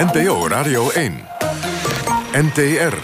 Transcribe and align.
NPO 0.00 0.48
Radio 0.48 0.90
1. 0.90 1.28
NTR. 2.32 2.94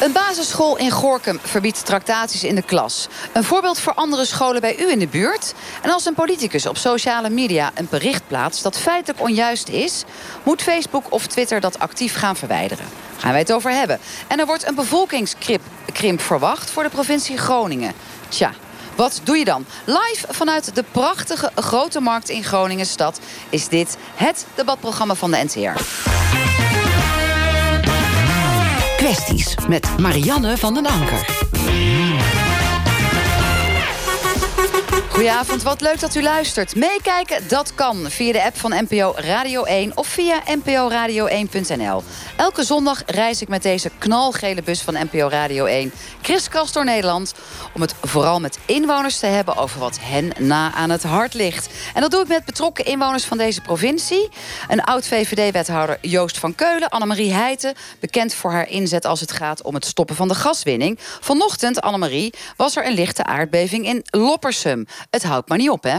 Een 0.00 0.12
basisschool 0.12 0.76
in 0.76 0.90
Gorkum 0.90 1.38
verbiedt 1.42 1.84
tractaties 1.84 2.44
in 2.44 2.54
de 2.54 2.62
klas. 2.62 3.08
Een 3.32 3.44
voorbeeld 3.44 3.80
voor 3.80 3.94
andere 3.94 4.24
scholen 4.24 4.60
bij 4.60 4.78
u 4.78 4.90
in 4.90 4.98
de 4.98 5.06
buurt. 5.06 5.54
En 5.82 5.90
als 5.90 6.06
een 6.06 6.14
politicus 6.14 6.66
op 6.66 6.76
sociale 6.76 7.30
media 7.30 7.70
een 7.74 7.86
bericht 7.90 8.22
plaatst 8.26 8.62
dat 8.62 8.78
feitelijk 8.78 9.20
onjuist 9.20 9.68
is, 9.68 10.04
moet 10.42 10.62
Facebook 10.62 11.12
of 11.12 11.26
Twitter 11.26 11.60
dat 11.60 11.78
actief 11.78 12.14
gaan 12.14 12.36
verwijderen. 12.36 12.86
Gaan 13.16 13.30
wij 13.30 13.40
het 13.40 13.52
over 13.52 13.70
hebben. 13.70 13.98
En 14.26 14.38
er 14.40 14.46
wordt 14.46 14.68
een 14.68 14.74
bevolkingskrimp 14.74 16.20
verwacht 16.20 16.70
voor 16.70 16.82
de 16.82 16.88
provincie 16.88 17.38
Groningen. 17.38 17.92
Tja, 18.28 18.52
wat 18.96 19.20
doe 19.24 19.36
je 19.36 19.44
dan? 19.44 19.66
Live 19.84 20.26
vanuit 20.28 20.74
de 20.74 20.84
prachtige 20.92 21.50
grote 21.54 22.00
markt 22.00 22.28
in 22.28 22.44
Groningen 22.44 22.86
stad 22.86 23.20
is 23.50 23.68
dit 23.68 23.96
het 24.14 24.46
debatprogramma 24.54 25.14
van 25.14 25.30
de 25.30 25.44
NTR. 25.44 25.82
Kwesties 28.96 29.54
met 29.68 29.98
Marianne 29.98 30.56
van 30.56 30.74
den 30.74 30.86
Anker. 30.86 32.45
Goedenavond, 35.16 35.62
wat 35.62 35.80
leuk 35.80 36.00
dat 36.00 36.14
u 36.14 36.22
luistert. 36.22 36.74
Meekijken, 36.74 37.48
dat 37.48 37.74
kan 37.74 38.10
via 38.10 38.32
de 38.32 38.44
app 38.44 38.58
van 38.58 38.86
NPO 38.88 39.14
Radio 39.16 39.64
1 39.64 39.96
of 39.96 40.06
via 40.06 40.42
nporadio1.nl. 40.58 42.02
Elke 42.36 42.64
zondag 42.64 43.02
reis 43.06 43.42
ik 43.42 43.48
met 43.48 43.62
deze 43.62 43.90
knalgele 43.98 44.62
bus 44.62 44.82
van 44.82 44.94
NPO 44.94 45.28
Radio 45.28 45.64
1... 45.64 45.92
kriskras 46.22 46.72
door 46.72 46.84
Nederland, 46.84 47.34
om 47.72 47.80
het 47.80 47.94
vooral 48.02 48.40
met 48.40 48.58
inwoners 48.66 49.18
te 49.18 49.26
hebben... 49.26 49.56
over 49.56 49.80
wat 49.80 49.98
hen 50.00 50.32
na 50.38 50.72
aan 50.72 50.90
het 50.90 51.02
hart 51.02 51.34
ligt. 51.34 51.68
En 51.94 52.00
dat 52.00 52.10
doe 52.10 52.22
ik 52.22 52.28
met 52.28 52.44
betrokken 52.44 52.84
inwoners 52.84 53.24
van 53.24 53.38
deze 53.38 53.60
provincie. 53.60 54.28
Een 54.68 54.84
oud-VVD-wethouder 54.84 55.98
Joost 56.00 56.38
van 56.38 56.54
Keulen, 56.54 56.88
Annemarie 56.88 57.32
Heijten... 57.32 57.74
bekend 58.00 58.34
voor 58.34 58.50
haar 58.50 58.68
inzet 58.68 59.04
als 59.04 59.20
het 59.20 59.32
gaat 59.32 59.62
om 59.62 59.74
het 59.74 59.84
stoppen 59.84 60.16
van 60.16 60.28
de 60.28 60.34
gaswinning. 60.34 60.98
Vanochtend, 61.20 61.80
Annemarie, 61.80 62.34
was 62.56 62.76
er 62.76 62.86
een 62.86 62.94
lichte 62.94 63.24
aardbeving 63.24 63.86
in 63.86 64.04
Loppersum. 64.10 64.86
Het 65.10 65.22
houdt 65.22 65.48
maar 65.48 65.58
niet 65.58 65.70
op, 65.70 65.82
hè? 65.82 65.98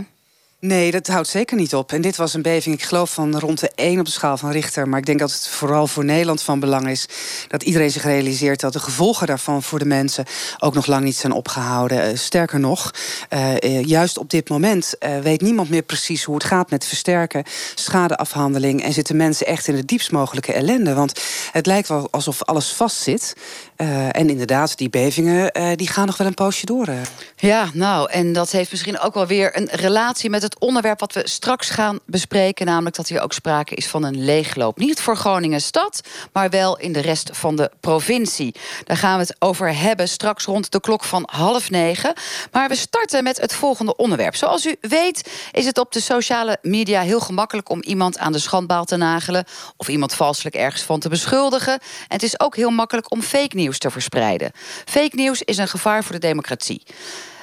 Nee, 0.59 0.91
dat 0.91 1.07
houdt 1.07 1.27
zeker 1.27 1.57
niet 1.57 1.75
op. 1.75 1.91
En 1.91 2.01
dit 2.01 2.15
was 2.15 2.33
een 2.33 2.41
beving, 2.41 2.75
ik 2.75 2.83
geloof 2.83 3.13
van 3.13 3.39
rond 3.39 3.59
de 3.59 3.71
1 3.75 3.99
op 3.99 4.05
de 4.05 4.11
schaal 4.11 4.37
van 4.37 4.51
Richter. 4.51 4.87
Maar 4.89 4.99
ik 4.99 5.05
denk 5.05 5.19
dat 5.19 5.31
het 5.31 5.47
vooral 5.47 5.87
voor 5.87 6.05
Nederland 6.05 6.41
van 6.41 6.59
belang 6.59 6.89
is... 6.89 7.07
dat 7.47 7.63
iedereen 7.63 7.91
zich 7.91 8.03
realiseert 8.03 8.59
dat 8.59 8.73
de 8.73 8.79
gevolgen 8.79 9.27
daarvan 9.27 9.63
voor 9.63 9.79
de 9.79 9.85
mensen... 9.85 10.25
ook 10.57 10.73
nog 10.73 10.85
lang 10.85 11.03
niet 11.03 11.15
zijn 11.15 11.33
opgehouden. 11.33 12.11
Uh, 12.11 12.17
sterker 12.17 12.59
nog, 12.59 12.93
uh, 13.29 13.83
juist 13.83 14.17
op 14.17 14.29
dit 14.29 14.49
moment 14.49 14.95
weet 15.21 15.41
niemand 15.41 15.69
meer 15.69 15.81
precies... 15.81 16.23
hoe 16.23 16.35
het 16.35 16.43
gaat 16.43 16.69
met 16.69 16.85
versterken, 16.85 17.43
schadeafhandeling... 17.75 18.83
en 18.83 18.93
zitten 18.93 19.15
mensen 19.15 19.47
echt 19.47 19.67
in 19.67 19.75
de 19.75 19.85
diepst 19.85 20.11
mogelijke 20.11 20.53
ellende. 20.53 20.93
Want 20.93 21.21
het 21.51 21.65
lijkt 21.65 21.87
wel 21.87 22.07
alsof 22.11 22.43
alles 22.43 22.71
vastzit. 22.71 23.35
En 23.77 24.29
inderdaad, 24.29 24.77
die 24.77 24.89
bevingen 24.89 25.51
die 25.75 25.87
gaan 25.87 26.05
nog 26.05 26.17
wel 26.17 26.27
een 26.27 26.33
poosje 26.33 26.65
door. 26.65 26.87
Ja, 27.35 27.69
nou, 27.73 28.11
en 28.11 28.33
dat 28.33 28.51
heeft 28.51 28.71
misschien 28.71 28.99
ook 28.99 29.13
wel 29.13 29.27
weer 29.27 29.57
een 29.57 29.67
relatie... 29.71 30.29
met 30.29 30.41
het 30.41 30.59
onderwerp 30.59 30.99
wat 30.99 31.13
we 31.13 31.21
straks 31.27 31.69
gaan 31.69 31.99
bespreken. 32.05 32.65
Namelijk 32.65 32.95
dat 32.95 33.07
hier 33.07 33.21
ook 33.21 33.33
sprake 33.33 33.75
is 33.75 33.87
van 33.87 34.03
een 34.03 34.23
leegloop. 34.23 34.77
Niet 34.77 35.01
voor 35.01 35.17
Groningen 35.17 35.61
stad, 35.61 36.01
maar 36.33 36.49
wel 36.49 36.77
in 36.77 36.93
de 36.93 36.99
rest 36.99 37.29
van 37.33 37.55
de 37.55 37.71
provincie. 37.79 38.55
Daar 38.83 38.97
gaan 38.97 39.13
we 39.13 39.21
het 39.21 39.35
over 39.39 39.75
hebben 39.75 40.09
straks 40.09 40.45
rond 40.45 40.71
de 40.71 40.79
klok 40.79 41.03
van 41.03 41.23
half 41.31 41.69
negen. 41.69 42.13
Maar 42.51 42.69
we 42.69 42.75
starten 42.75 43.23
met 43.23 43.41
het 43.41 43.53
volgende 43.53 43.95
onderwerp. 43.95 44.35
Zoals 44.35 44.65
u 44.65 44.75
weet 44.81 45.31
is 45.51 45.65
het 45.65 45.77
op 45.77 45.91
de 45.91 46.01
sociale 46.01 46.57
media 46.61 47.01
heel 47.01 47.19
gemakkelijk... 47.19 47.69
om 47.69 47.81
iemand 47.81 48.17
aan 48.17 48.31
de 48.31 48.39
schandbaal 48.39 48.85
te 48.85 48.95
nagelen... 48.95 49.45
of 49.77 49.87
iemand 49.87 50.13
valselijk 50.13 50.55
ergens 50.55 50.81
van 50.81 50.99
te 50.99 51.09
beschuldigen. 51.09 51.73
En 51.73 51.79
het 52.07 52.23
is 52.23 52.39
ook 52.39 52.55
heel 52.55 52.71
makkelijk 52.71 53.11
om 53.11 53.21
fake 53.21 53.55
nieuws 53.55 53.65
te 53.75 53.91
verspreiden. 53.91 54.51
Fake 54.85 55.15
nieuws 55.15 55.41
is 55.41 55.57
een 55.57 55.67
gevaar 55.67 56.03
voor 56.03 56.15
de 56.15 56.27
democratie. 56.27 56.83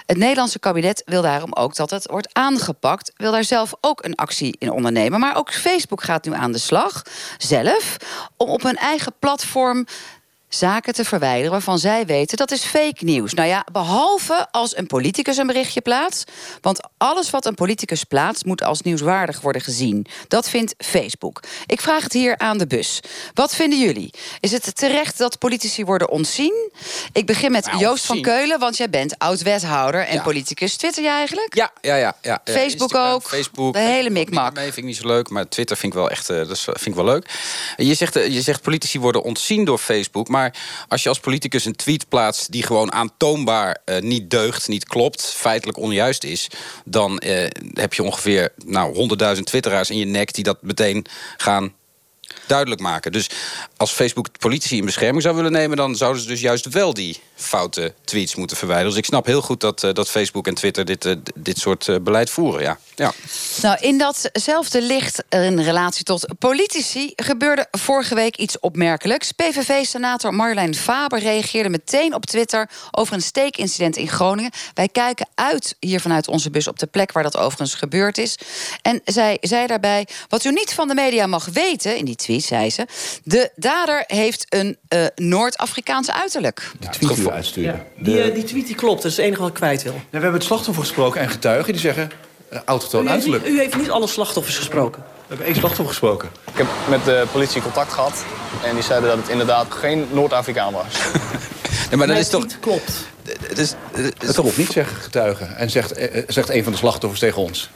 Het 0.07 0.17
Nederlandse 0.17 0.59
kabinet 0.59 1.03
wil 1.07 1.23
daarom 1.23 1.53
ook 1.53 1.75
dat 1.75 1.91
het 1.91 2.11
wordt 2.11 2.29
aangepakt. 2.33 3.13
Wil 3.17 3.33
daar 3.33 3.45
zelf 3.45 3.75
ook 3.81 4.05
een 4.05 4.15
actie 4.15 4.57
in 4.59 4.71
ondernemen. 4.71 5.21
Maar 5.21 5.37
ook 5.37 5.53
Facebook 5.53 6.03
gaat 6.03 6.25
nu 6.25 6.33
aan 6.33 6.53
de 6.53 6.59
slag, 6.59 7.03
zelf, 7.39 7.97
om 8.37 8.49
op 8.49 8.63
hun 8.63 8.77
eigen 8.77 9.13
platform 9.19 9.87
zaken 10.55 10.95
te 10.95 11.05
verwijderen 11.05 11.51
waarvan 11.51 11.79
zij 11.79 12.07
weten 12.07 12.37
dat 12.37 12.51
is 12.51 12.65
fake 12.65 13.05
nieuws. 13.05 13.35
Nou 13.35 13.49
ja, 13.49 13.67
behalve 13.73 14.47
als 14.51 14.77
een 14.77 14.87
politicus 14.87 15.37
een 15.37 15.47
berichtje 15.47 15.81
plaatst. 15.81 16.31
Want 16.61 16.89
alles 16.97 17.31
wat 17.31 17.47
een 17.47 17.55
politicus 17.55 18.05
plaatst 18.05 18.45
moet 18.45 18.63
als 18.63 18.81
nieuwswaardig 18.81 19.41
worden 19.41 19.63
gezien. 19.63 20.07
Dat 20.29 20.49
vindt 20.49 20.75
Facebook. 20.79 21.41
Ik 21.67 21.81
vraag 21.81 22.03
het 22.03 22.13
hier 22.13 22.39
aan 22.39 22.59
de 22.59 22.67
bus. 22.67 23.01
Wat 23.35 23.55
vinden 23.55 23.79
jullie? 23.79 24.11
Is 24.41 24.53
het 24.53 24.77
terecht 24.77 25.19
dat 25.19 25.39
politici 25.39 25.85
worden 25.85 26.11
ontzien? 26.11 26.71
Ik 27.13 27.27
begin 27.27 27.53
met 27.53 27.67
nou, 27.67 27.79
Joost 27.79 28.07
van 28.07 28.21
Keulen, 28.21 28.59
want 28.59 28.77
jij 28.77 28.91
bent 28.91 29.19
oud-wethouder 29.19 30.01
en 30.01 30.23
politicus. 30.23 30.77
Twitter 30.77 31.03
je 31.03 31.09
eigenlijk? 31.09 31.55
Ja, 31.55 31.73
ja, 31.81 31.97
ja. 31.97 32.17
ja. 32.23 32.41
Facebook 32.45 32.95
ook. 32.95 33.23
Facebook. 33.23 33.73
De 33.73 33.79
hele 33.79 34.11
mikmak. 34.11 34.55
Nee, 34.55 34.65
vind 34.65 34.77
ik 34.77 34.85
niet 34.85 34.97
zo 34.97 35.07
leuk, 35.07 35.29
maar 35.29 35.49
Twitter 35.49 35.77
vind 35.77 35.93
ik 35.93 35.99
wel 35.99 36.11
echt, 36.11 36.31
uh, 36.31 36.49
dat 36.49 36.59
vind 36.59 36.87
ik 36.87 36.95
wel 36.95 37.05
leuk. 37.05 37.31
Je 37.77 37.95
zegt, 37.95 38.17
uh, 38.17 38.27
je 38.27 38.43
zegt 38.43 38.63
politici 38.63 38.99
worden 38.99 39.23
ontzien 39.23 39.65
door 39.65 39.79
Facebook, 39.79 40.29
maar 40.29 40.44
maar 40.45 40.87
als 40.89 41.03
je 41.03 41.09
als 41.09 41.19
politicus 41.19 41.65
een 41.65 41.77
tweet 41.77 42.09
plaatst 42.09 42.53
die 42.53 42.63
gewoon 42.63 42.93
aantoonbaar 42.93 43.79
uh, 43.85 43.99
niet 43.99 44.31
deugt, 44.31 44.69
niet 44.69 44.85
klopt, 44.85 45.25
feitelijk 45.37 45.79
onjuist 45.79 46.25
is, 46.25 46.49
dan 46.85 47.23
uh, 47.27 47.47
heb 47.73 47.95
je 47.95 48.03
ongeveer 48.03 48.53
nou, 48.65 49.17
100.000 49.37 49.43
twitteraars 49.43 49.91
in 49.91 49.99
je 49.99 50.05
nek 50.05 50.35
die 50.35 50.45
dat 50.45 50.63
meteen 50.63 51.07
gaan 51.37 51.73
duidelijk 52.47 52.81
maken. 52.81 53.13
Dus 53.13 53.31
als 53.77 53.91
Facebook 53.91 54.29
politici 54.39 54.77
in 54.77 54.85
bescherming 54.85 55.23
zou 55.23 55.37
willen 55.37 55.53
nemen... 55.53 55.77
dan 55.77 55.97
zouden 55.97 56.23
ze 56.23 56.29
dus 56.29 56.41
juist 56.41 56.69
wel 56.69 56.95
die 56.95 57.21
foute 57.35 57.95
tweets 58.05 58.35
moeten 58.35 58.57
verwijderen. 58.57 58.91
Dus 58.91 59.01
ik 59.01 59.09
snap 59.09 59.27
heel 59.27 59.43
goed 59.43 59.61
dat, 59.61 59.83
uh, 59.83 59.93
dat 59.93 60.11
Facebook 60.11 60.47
en 60.47 60.55
Twitter 60.55 60.85
dit, 60.85 61.05
uh, 61.05 61.15
dit 61.35 61.59
soort 61.59 61.87
uh, 61.87 61.97
beleid 62.01 62.31
voeren. 62.31 62.63
Ja. 62.63 62.79
Ja. 62.95 63.13
Nou, 63.63 63.79
in 63.81 63.99
datzelfde 63.99 64.83
licht 64.83 65.25
in 65.29 65.61
relatie 65.61 66.05
tot 66.05 66.27
politici... 66.39 67.13
gebeurde 67.17 67.67
vorige 67.71 68.15
week 68.15 68.37
iets 68.37 68.59
opmerkelijks. 68.61 69.33
PVV-senator 69.33 70.35
Marjolein 70.35 70.75
Faber 70.75 71.19
reageerde 71.19 71.69
meteen 71.69 72.15
op 72.15 72.27
Twitter... 72.27 72.71
over 72.91 73.15
een 73.15 73.23
steekincident 73.23 73.97
in 73.97 74.09
Groningen. 74.09 74.51
Wij 74.75 74.89
kijken 74.89 75.29
uit 75.35 75.77
hier 75.81 76.01
vanuit 76.01 76.29
onze 76.29 76.51
bus 76.51 76.69
op 76.69 76.79
de 76.79 76.87
plek 76.87 77.13
waar 77.13 77.23
dat 77.23 77.37
overigens 77.37 77.75
gebeurd 77.75 78.19
is. 78.19 78.39
En 78.83 79.01
zij 79.05 79.39
zei 79.41 79.67
daarbij... 79.67 80.09
wat 80.29 80.45
u 80.45 80.51
niet 80.51 80.75
van 80.75 80.89
de 80.89 80.95
media 80.95 81.27
mag 81.27 81.45
weten, 81.45 81.97
in 81.97 82.05
die 82.05 82.17
tweet 82.17 82.34
zei 82.41 82.71
ze... 82.71 82.87
de 83.25 83.51
dader 83.57 84.05
heeft 84.07 84.47
een 84.49 84.77
uh, 84.89 85.07
Noord-Afrikaans 85.15 86.11
uiterlijk. 86.11 86.73
Die 86.79 86.91
tweet 86.91 87.17
die 87.17 87.31
uitsturen. 87.31 87.85
Ja. 87.97 88.03
Die, 88.03 88.29
uh, 88.29 88.35
die, 88.35 88.45
tweet 88.45 88.67
die 88.67 88.75
klopt, 88.75 89.03
dat 89.03 89.11
is 89.11 89.17
het 89.17 89.27
enige 89.27 89.41
wat 89.41 89.51
ik 89.51 89.55
kwijt 89.55 89.83
wil. 89.83 89.93
Ja, 89.93 90.01
we 90.11 90.19
hebben 90.19 90.33
het 90.33 90.45
slachtoffer 90.45 90.85
gesproken 90.85 91.21
en 91.21 91.31
getuigen 91.31 91.73
die 91.73 91.81
zeggen... 91.81 92.11
Uh, 92.53 92.59
autotoon 92.65 93.09
uiterlijk. 93.09 93.47
U 93.47 93.59
heeft 93.59 93.77
niet 93.77 93.91
alle 93.91 94.07
slachtoffers 94.07 94.57
gesproken. 94.57 95.03
We 95.03 95.25
hebben 95.29 95.47
één 95.47 95.55
slachtoffer 95.55 95.89
gesproken. 95.89 96.29
Ik 96.53 96.59
heb 96.59 96.67
met 96.89 97.05
de 97.05 97.27
politie 97.33 97.63
contact 97.63 97.93
gehad. 97.93 98.25
En 98.65 98.75
die 98.75 98.85
zeiden 98.85 99.09
dat 99.09 99.19
het 99.19 99.29
inderdaad 99.29 99.67
geen 99.71 100.07
Noord-Afrikaan 100.13 100.73
was. 100.73 100.95
nee, 101.89 101.99
maar 101.99 102.07
dat 102.07 102.17
is 102.17 102.29
toch... 102.29 102.47
klopt. 102.61 102.93
Het, 103.49 103.59
is, 103.59 103.75
het, 103.93 104.35
klopt 104.35 104.57
niet, 104.57 104.73
zeggen 104.73 104.97
getuigen. 104.97 105.57
En 105.57 105.71
zegt, 105.71 105.95
zegt 106.27 106.49
een 106.49 106.63
van 106.63 106.73
de 106.73 106.79
slachtoffers 106.79 107.21
tegen 107.21 107.43
ons. 107.43 107.71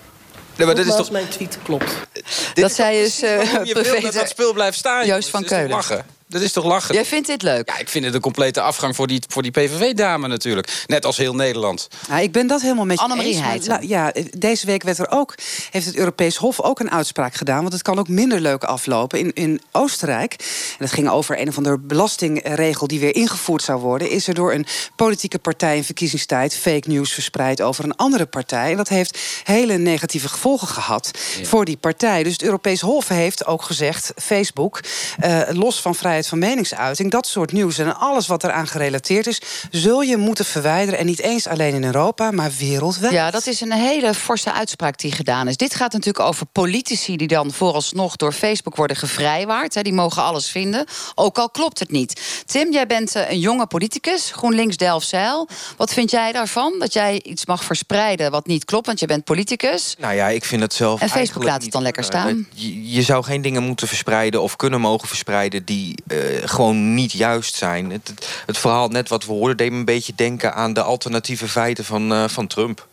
Nee, 0.58 0.66
maar 0.66 0.76
dit 0.76 0.86
is 0.86 0.96
toch... 0.96 1.10
mijn 1.10 1.28
tweet 1.28 1.58
klopt. 1.62 1.92
dat 2.54 2.72
zij 2.72 3.02
is 3.02 3.22
uh, 3.22 3.64
je 3.64 3.74
wil 3.74 4.00
dat 4.00 4.12
dat 4.12 4.28
spul 4.28 4.52
blijft 4.52 4.78
staan. 4.78 5.06
Joost 5.06 5.28
van 5.28 5.44
Keulen. 5.44 6.04
Dat 6.28 6.42
is 6.42 6.52
toch 6.52 6.64
lachen? 6.64 6.94
Jij 6.94 7.04
vindt 7.04 7.26
dit 7.26 7.42
leuk? 7.42 7.68
Ja, 7.68 7.78
ik 7.78 7.88
vind 7.88 8.04
het 8.04 8.14
een 8.14 8.20
complete 8.20 8.60
afgang 8.60 8.96
voor 8.96 9.06
die, 9.06 9.22
voor 9.28 9.42
die 9.42 9.50
PVV-dame 9.50 10.28
natuurlijk. 10.28 10.84
Net 10.86 11.04
als 11.04 11.16
heel 11.16 11.34
Nederland. 11.34 11.88
Ja, 12.08 12.18
ik 12.18 12.32
ben 12.32 12.46
dat 12.46 12.60
helemaal 12.60 12.84
met 12.84 12.96
je 12.96 13.02
Annemarie 13.02 13.42
eens. 13.42 13.68
Maar, 13.68 13.84
ja, 13.84 14.12
deze 14.30 14.66
week 14.66 14.82
werd 14.82 14.98
er 14.98 15.10
ook, 15.10 15.34
heeft 15.70 15.86
het 15.86 15.96
Europees 15.96 16.36
Hof 16.36 16.60
ook 16.60 16.80
een 16.80 16.90
uitspraak 16.90 17.34
gedaan. 17.34 17.60
Want 17.60 17.72
het 17.72 17.82
kan 17.82 17.98
ook 17.98 18.08
minder 18.08 18.40
leuk 18.40 18.64
aflopen. 18.64 19.18
In, 19.18 19.32
in 19.32 19.60
Oostenrijk, 19.72 20.32
en 20.32 20.76
dat 20.78 20.92
ging 20.92 21.08
over 21.08 21.40
een 21.40 21.48
of 21.48 21.56
andere 21.56 21.78
belastingregel... 21.78 22.86
die 22.86 23.00
weer 23.00 23.14
ingevoerd 23.14 23.62
zou 23.62 23.80
worden... 23.80 24.10
is 24.10 24.28
er 24.28 24.34
door 24.34 24.52
een 24.52 24.66
politieke 24.96 25.38
partij 25.38 25.76
in 25.76 25.84
verkiezingstijd... 25.84 26.54
fake 26.54 26.88
news 26.88 27.12
verspreid 27.12 27.60
over 27.60 27.84
een 27.84 27.96
andere 27.96 28.26
partij. 28.26 28.70
En 28.70 28.76
dat 28.76 28.88
heeft 28.88 29.18
hele 29.44 29.76
negatieve 29.76 30.28
gevolgen 30.28 30.68
gehad 30.68 31.10
voor 31.42 31.64
die 31.64 31.76
partij. 31.76 32.22
Dus 32.22 32.32
het 32.32 32.42
Europees 32.42 32.80
Hof 32.80 33.08
heeft 33.08 33.46
ook 33.46 33.62
gezegd... 33.62 34.12
Facebook, 34.16 34.80
uh, 35.24 35.40
los 35.48 35.80
van 35.80 35.94
vrij 35.94 36.17
vrijheid 36.24 36.26
van 36.28 36.38
meningsuiting, 36.38 37.10
dat 37.10 37.26
soort 37.26 37.52
nieuws 37.52 37.78
en 37.78 37.96
alles 37.96 38.26
wat 38.26 38.44
eraan 38.44 38.66
gerelateerd 38.66 39.26
is, 39.26 39.40
zul 39.70 40.02
je 40.02 40.16
moeten 40.16 40.44
verwijderen. 40.44 40.98
En 40.98 41.06
niet 41.06 41.20
eens 41.20 41.46
alleen 41.46 41.74
in 41.74 41.84
Europa, 41.84 42.30
maar 42.30 42.50
wereldwijd. 42.58 43.12
Ja, 43.12 43.30
dat 43.30 43.46
is 43.46 43.60
een 43.60 43.72
hele 43.72 44.14
forse 44.14 44.52
uitspraak 44.52 44.98
die 44.98 45.12
gedaan 45.12 45.48
is. 45.48 45.56
Dit 45.56 45.74
gaat 45.74 45.92
natuurlijk 45.92 46.24
over 46.24 46.46
politici 46.46 47.16
die 47.16 47.28
dan 47.28 47.52
vooralsnog 47.52 48.16
door 48.16 48.32
Facebook 48.32 48.76
worden 48.76 48.96
gevrijwaard. 48.96 49.74
Hè. 49.74 49.82
Die 49.82 49.92
mogen 49.92 50.22
alles 50.22 50.48
vinden, 50.48 50.86
ook 51.14 51.38
al 51.38 51.50
klopt 51.50 51.78
het 51.78 51.90
niet. 51.90 52.42
Tim, 52.46 52.72
jij 52.72 52.86
bent 52.86 53.14
eh, 53.14 53.30
een 53.30 53.40
jonge 53.40 53.66
politicus, 53.66 54.30
GroenLinks 54.30 54.76
Delfzijl. 54.76 55.48
Wat 55.76 55.92
vind 55.92 56.10
jij 56.10 56.32
daarvan? 56.32 56.74
Dat 56.78 56.92
jij 56.92 57.22
iets 57.22 57.46
mag 57.46 57.64
verspreiden 57.64 58.30
wat 58.30 58.46
niet 58.46 58.64
klopt, 58.64 58.86
want 58.86 59.00
je 59.00 59.06
bent 59.06 59.24
politicus. 59.24 59.94
Nou 59.98 60.14
ja, 60.14 60.28
ik 60.28 60.44
vind 60.44 60.62
het 60.62 60.74
zelf. 60.74 61.00
En 61.00 61.08
Facebook 61.08 61.44
laat 61.44 61.62
het 61.62 61.72
dan 61.72 61.82
lekker 61.82 62.04
staan. 62.04 62.46
Je, 62.54 62.90
je, 62.90 63.02
zou 63.02 63.24
geen 63.24 63.42
dingen 63.42 63.62
moeten 63.62 63.88
verspreiden 63.88 64.42
of 64.42 64.56
kunnen 64.56 64.80
mogen 64.80 65.08
verspreiden 65.08 65.64
die 65.64 65.94
uh, 66.08 66.18
gewoon 66.44 66.94
niet 66.94 67.12
juist 67.12 67.54
zijn. 67.54 67.90
Het, 67.90 68.12
het, 68.46 68.58
verhaal 68.58 68.88
net 68.88 69.08
wat 69.08 69.26
we 69.26 69.32
hoorden 69.32 69.56
deed 69.56 69.70
me 69.70 69.78
een 69.78 69.84
beetje 69.84 70.12
denken 70.16 70.54
aan 70.54 70.72
de 70.72 70.82
alternatieve 70.82 71.48
feiten 71.48 71.84
van, 71.84 72.12
uh, 72.12 72.28
van 72.28 72.46
Trump. 72.46 72.86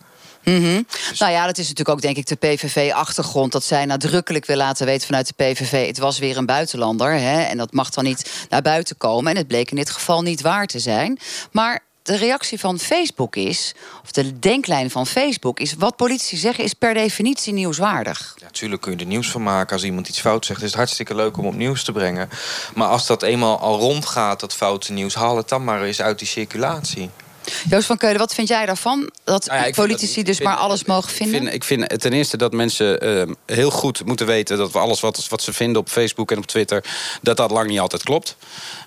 Mm 0.44 0.62
-hmm. 0.62 0.86
dus... 1.08 1.18
Nou 1.18 1.32
ja, 1.32 1.46
dat 1.46 1.58
is 1.58 1.68
natuurlijk 1.68 1.96
ook 1.96 2.02
denk 2.02 2.16
ik 2.16 2.26
de 2.26 2.34
PVV-achtergrond. 2.34 3.52
Dat 3.52 3.64
zij 3.64 3.84
nadrukkelijk 3.84 4.46
wil 4.46 4.56
laten 4.56 4.86
weten 4.86 5.06
vanuit 5.06 5.26
de 5.26 5.44
PVV... 5.44 5.86
het 5.86 5.98
was 5.98 6.18
weer 6.18 6.36
een 6.36 6.46
buitenlander 6.46 7.12
hè, 7.12 7.42
en 7.42 7.56
dat 7.56 7.72
mag 7.72 7.90
dan 7.90 8.04
niet 8.04 8.46
naar 8.48 8.62
buiten 8.62 8.96
komen. 8.96 9.30
En 9.30 9.36
het 9.36 9.46
bleek 9.46 9.70
in 9.70 9.76
dit 9.76 9.90
geval 9.90 10.22
niet 10.22 10.40
waar 10.40 10.66
te 10.66 10.78
zijn. 10.78 11.18
Maar 11.52 11.85
de 12.06 12.16
reactie 12.16 12.60
van 12.60 12.78
Facebook 12.78 13.36
is, 13.36 13.74
of 14.02 14.10
de 14.10 14.38
denklijn 14.38 14.90
van 14.90 15.06
Facebook 15.06 15.60
is... 15.60 15.74
wat 15.78 15.96
politici 15.96 16.36
zeggen 16.36 16.64
is 16.64 16.74
per 16.74 16.94
definitie 16.94 17.52
nieuwswaardig. 17.52 18.34
Natuurlijk 18.42 18.82
kun 18.82 18.92
je 18.92 18.98
er 18.98 19.06
nieuws 19.06 19.30
van 19.30 19.42
maken. 19.42 19.72
Als 19.72 19.84
iemand 19.84 20.08
iets 20.08 20.20
fout 20.20 20.46
zegt, 20.46 20.60
is 20.60 20.66
het 20.66 20.76
hartstikke 20.76 21.14
leuk 21.14 21.36
om 21.36 21.46
op 21.46 21.54
nieuws 21.54 21.84
te 21.84 21.92
brengen. 21.92 22.28
Maar 22.74 22.88
als 22.88 23.06
dat 23.06 23.22
eenmaal 23.22 23.58
al 23.58 23.78
rondgaat, 23.78 24.40
dat 24.40 24.54
foute 24.54 24.92
nieuws... 24.92 25.14
haal 25.14 25.36
het 25.36 25.48
dan 25.48 25.64
maar 25.64 25.82
eens 25.82 26.02
uit 26.02 26.18
die 26.18 26.28
circulatie. 26.28 27.10
Joost 27.68 27.86
van 27.86 27.96
Keulen, 27.96 28.18
wat 28.18 28.34
vind 28.34 28.48
jij 28.48 28.66
daarvan? 28.66 29.10
Dat 29.24 29.46
nou 29.46 29.66
ja, 29.66 29.70
politici 29.70 30.16
dat, 30.16 30.26
dus 30.26 30.36
vind, 30.36 30.48
maar 30.48 30.58
alles 30.58 30.84
mogen 30.84 31.10
vinden? 31.10 31.52
Ik 31.52 31.64
vind, 31.64 31.82
ik 31.82 31.88
vind 31.88 32.00
ten 32.00 32.12
eerste 32.12 32.36
dat 32.36 32.52
mensen 32.52 33.06
uh, 33.06 33.34
heel 33.46 33.70
goed 33.70 34.04
moeten 34.04 34.26
weten... 34.26 34.56
dat 34.58 34.72
we 34.72 34.78
alles 34.78 35.00
wat, 35.00 35.26
wat 35.28 35.42
ze 35.42 35.52
vinden 35.52 35.80
op 35.80 35.88
Facebook 35.88 36.30
en 36.30 36.38
op 36.38 36.46
Twitter... 36.46 36.84
dat 37.22 37.36
dat 37.36 37.50
lang 37.50 37.68
niet 37.68 37.78
altijd 37.78 38.02
klopt. 38.02 38.36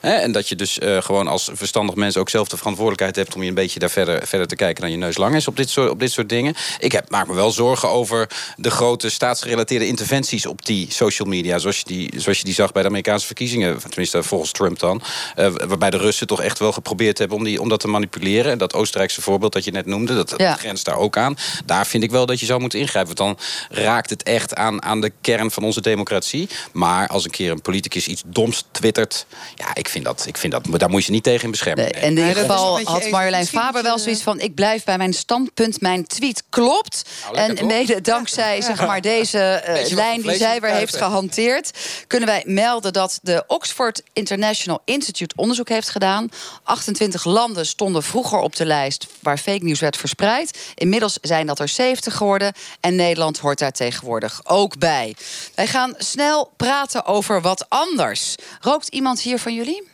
Hè? 0.02 0.14
En 0.14 0.32
dat 0.32 0.50
je 0.50 0.56
dus 0.56 0.78
uh, 0.78 1.02
gewoon 1.02 1.28
als 1.28 1.50
verstandig 1.54 1.96
mens 1.96 2.18
ook 2.18 2.30
zelf 2.30 2.48
de 2.48 2.58
verantwoordelijkheid 2.58 3.16
hebt... 3.16 3.36
om 3.36 3.42
je 3.42 3.50
een 3.50 3.54
beetje 3.54 3.80
daar 3.80 3.90
verder, 3.90 4.28
verder 4.28 4.48
te 4.48 4.56
kijken 4.56 4.82
dan 4.82 4.92
je 4.92 4.98
neus 4.98 5.18
lang 5.18 5.36
is 5.36 5.48
op 5.48 5.58
dit 5.58 5.70
soort, 5.70 5.90
op 5.90 6.00
dit 6.00 6.12
soort 6.12 6.30
dingen. 6.30 6.54
Ik 6.80 6.92
heb, 6.92 7.10
maak 7.10 7.28
me 7.28 7.34
wel 7.34 7.52
zorgen 7.52 7.90
over 7.90 8.28
de 8.58 8.72
grote 8.72 9.10
staatsgerelateerde 9.10 9.88
interventies... 9.88 10.46
op 10.46 10.66
die 10.66 10.88
social 10.92 11.28
media, 11.28 11.58
zoals 11.58 11.78
je 11.78 11.86
die, 11.86 12.12
zoals 12.16 12.38
je 12.38 12.44
die 12.44 12.54
zag 12.54 12.72
bij 12.72 12.82
de 12.82 12.88
Amerikaanse 12.88 13.26
verkiezingen. 13.26 13.80
Tenminste, 13.90 14.24
volgens 14.24 14.52
Trump 14.52 14.80
dan. 14.80 15.02
Uh, 15.38 15.48
waarbij 15.68 15.90
de 15.90 15.98
Russen 15.98 16.28
toch 16.28 16.42
echt 16.42 16.60
wel 16.60 16.72
geprobeerd 16.72 17.18
hebben 17.18 17.38
om, 17.38 17.44
die, 17.44 17.62
om 17.62 17.70
dat 17.70 17.80
te 17.80 17.88
manipuleren 17.88 18.49
dat 18.58 18.74
Oostenrijkse 18.74 19.22
voorbeeld 19.22 19.54
dat 19.54 19.64
je 19.64 19.72
net 19.72 19.86
noemde, 19.86 20.16
dat, 20.16 20.34
ja. 20.38 20.56
grenst 20.56 20.86
daar 20.86 20.98
ook 20.98 21.18
aan. 21.18 21.38
Daar 21.66 21.88
vind 21.88 22.04
ik 22.04 22.12
wel 22.12 22.26
dat 22.26 22.40
je 22.40 22.46
zou 22.46 22.60
moeten 22.60 22.80
ingrijpen. 22.80 23.16
Want 23.16 23.38
dan 23.38 23.46
raakt 23.84 24.10
het 24.10 24.24
echt 24.24 24.56
aan, 24.56 24.84
aan 24.84 25.02
de 25.02 25.12
kern 25.22 25.52
van 25.52 25.64
onze 25.64 25.82
democratie. 25.82 26.50
Maar 26.72 27.08
als 27.08 27.24
een 27.24 27.32
keer 27.32 27.52
een 27.52 27.62
politicus 27.62 28.08
iets 28.08 28.24
doms 28.26 28.66
twittert, 28.72 29.26
ja, 29.56 29.76
ik 29.76 29.90
vind 29.90 30.06
dat, 30.06 30.24
ik 30.28 30.38
vind 30.38 30.52
dat 30.52 30.80
daar 30.80 30.90
moet 30.90 31.06
je 31.06 31.12
niet 31.12 31.24
tegen 31.24 31.44
in 31.44 31.52
bescherming. 31.52 31.92
Nee, 31.92 32.04
in 32.04 32.18
ieder 32.18 32.36
geval 32.36 32.80
had 32.84 33.10
Marjolein 33.10 33.46
Faber 33.46 33.84
wel 33.84 34.00
zoiets 34.00 34.22
van: 34.22 34.40
ik 34.40 34.56
blijf 34.56 34.84
bij 34.84 34.98
mijn 34.98 35.14
standpunt, 35.14 35.82
mijn 35.82 36.08
tweet 36.08 36.44
klopt. 36.50 37.10
Nou, 37.34 37.38
en 37.38 37.66
mede 37.66 38.02
dankzij 38.02 38.62
zeg 38.62 38.86
maar, 38.86 39.02
deze 39.02 39.64
uh, 39.68 39.96
lijn 39.96 40.22
die 40.22 40.36
zij 40.36 40.62
weer 40.62 40.72
heeft 40.72 40.96
gehanteerd, 40.96 41.72
kunnen 42.08 42.30
wij 42.30 42.44
melden 42.46 42.94
dat 42.94 43.20
de 43.22 43.44
Oxford 43.48 44.04
International 44.14 44.82
Institute 44.86 45.36
onderzoek 45.38 45.70
heeft 45.70 45.90
gedaan. 45.90 46.30
28 46.64 47.26
landen 47.26 47.66
stonden 47.66 48.04
vroeger 48.04 48.39
op 48.42 48.56
de 48.56 48.66
lijst 48.66 49.08
waar 49.20 49.38
fake 49.38 49.64
news 49.64 49.80
werd 49.80 49.98
verspreid. 49.98 50.74
Inmiddels 50.76 51.18
zijn 51.22 51.48
dat 51.48 51.60
er 51.60 51.68
70 51.68 52.16
geworden. 52.16 52.54
En 52.80 52.96
Nederland 52.96 53.40
hoort 53.40 53.60
daar 53.60 53.72
tegenwoordig 53.72 54.42
ook 54.44 54.78
bij. 54.78 55.16
Wij 55.56 55.68
gaan 55.68 55.94
snel 55.98 56.52
praten 56.58 57.06
over 57.06 57.42
wat 57.42 57.66
anders. 57.70 58.36
Rookt 58.62 58.88
iemand 58.88 59.22
hier 59.22 59.40
van 59.40 59.54
jullie? 59.54 59.88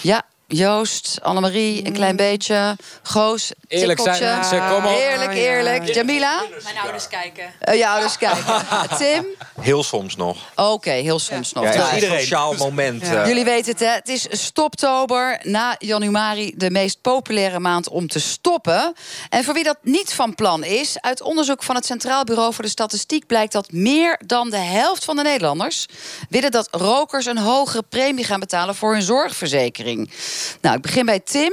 Ja, 0.00 0.22
Joost, 0.52 1.18
Annemarie, 1.22 1.86
een 1.86 1.92
klein 1.92 2.16
beetje. 2.16 2.76
Goos, 3.02 3.52
Eerlijk 3.68 4.00
zijn 4.00 4.44
ze, 4.44 4.66
kom 4.70 4.84
op. 4.84 4.98
Eerlijk, 4.98 5.34
eerlijk. 5.34 5.94
Jamila? 5.94 6.42
Mijn 6.62 6.78
ouders 6.78 7.08
kijken. 7.08 7.52
Uh, 7.68 7.74
je 7.74 7.88
ouders 7.88 8.18
kijken. 8.18 8.44
Tim? 8.98 9.26
Heel 9.60 9.82
soms 9.82 10.16
nog. 10.16 10.36
Oké, 10.56 10.70
okay, 10.70 11.00
heel 11.00 11.18
soms 11.18 11.52
nog. 11.52 11.64
Ja, 11.64 11.76
nou, 11.76 11.94
een 11.94 12.18
sociaal 12.18 12.54
moment. 12.54 13.06
Ja. 13.06 13.26
Jullie 13.26 13.44
weten 13.44 13.70
het, 13.72 13.80
hè? 13.80 13.86
Het 13.86 14.08
is 14.08 14.26
stoptober. 14.30 15.40
Na 15.42 15.74
januari 15.78 16.52
de 16.56 16.70
meest 16.70 17.00
populaire 17.00 17.58
maand 17.58 17.88
om 17.88 18.08
te 18.08 18.20
stoppen. 18.20 18.94
En 19.28 19.44
voor 19.44 19.54
wie 19.54 19.64
dat 19.64 19.78
niet 19.82 20.12
van 20.14 20.34
plan 20.34 20.64
is... 20.64 21.00
uit 21.00 21.22
onderzoek 21.22 21.62
van 21.62 21.74
het 21.74 21.86
Centraal 21.86 22.24
Bureau 22.24 22.54
voor 22.54 22.64
de 22.64 22.70
Statistiek... 22.70 23.26
blijkt 23.26 23.52
dat 23.52 23.72
meer 23.72 24.20
dan 24.26 24.50
de 24.50 24.56
helft 24.56 25.04
van 25.04 25.16
de 25.16 25.22
Nederlanders... 25.22 25.86
willen 26.28 26.50
dat 26.50 26.68
rokers 26.70 27.26
een 27.26 27.38
hogere 27.38 27.82
premie 27.88 28.24
gaan 28.24 28.40
betalen... 28.40 28.74
voor 28.74 28.92
hun 28.92 29.02
zorgverzekering. 29.02 30.10
Nou, 30.60 30.76
ik 30.76 30.82
begin 30.82 31.06
bij 31.06 31.20
Tim. 31.20 31.52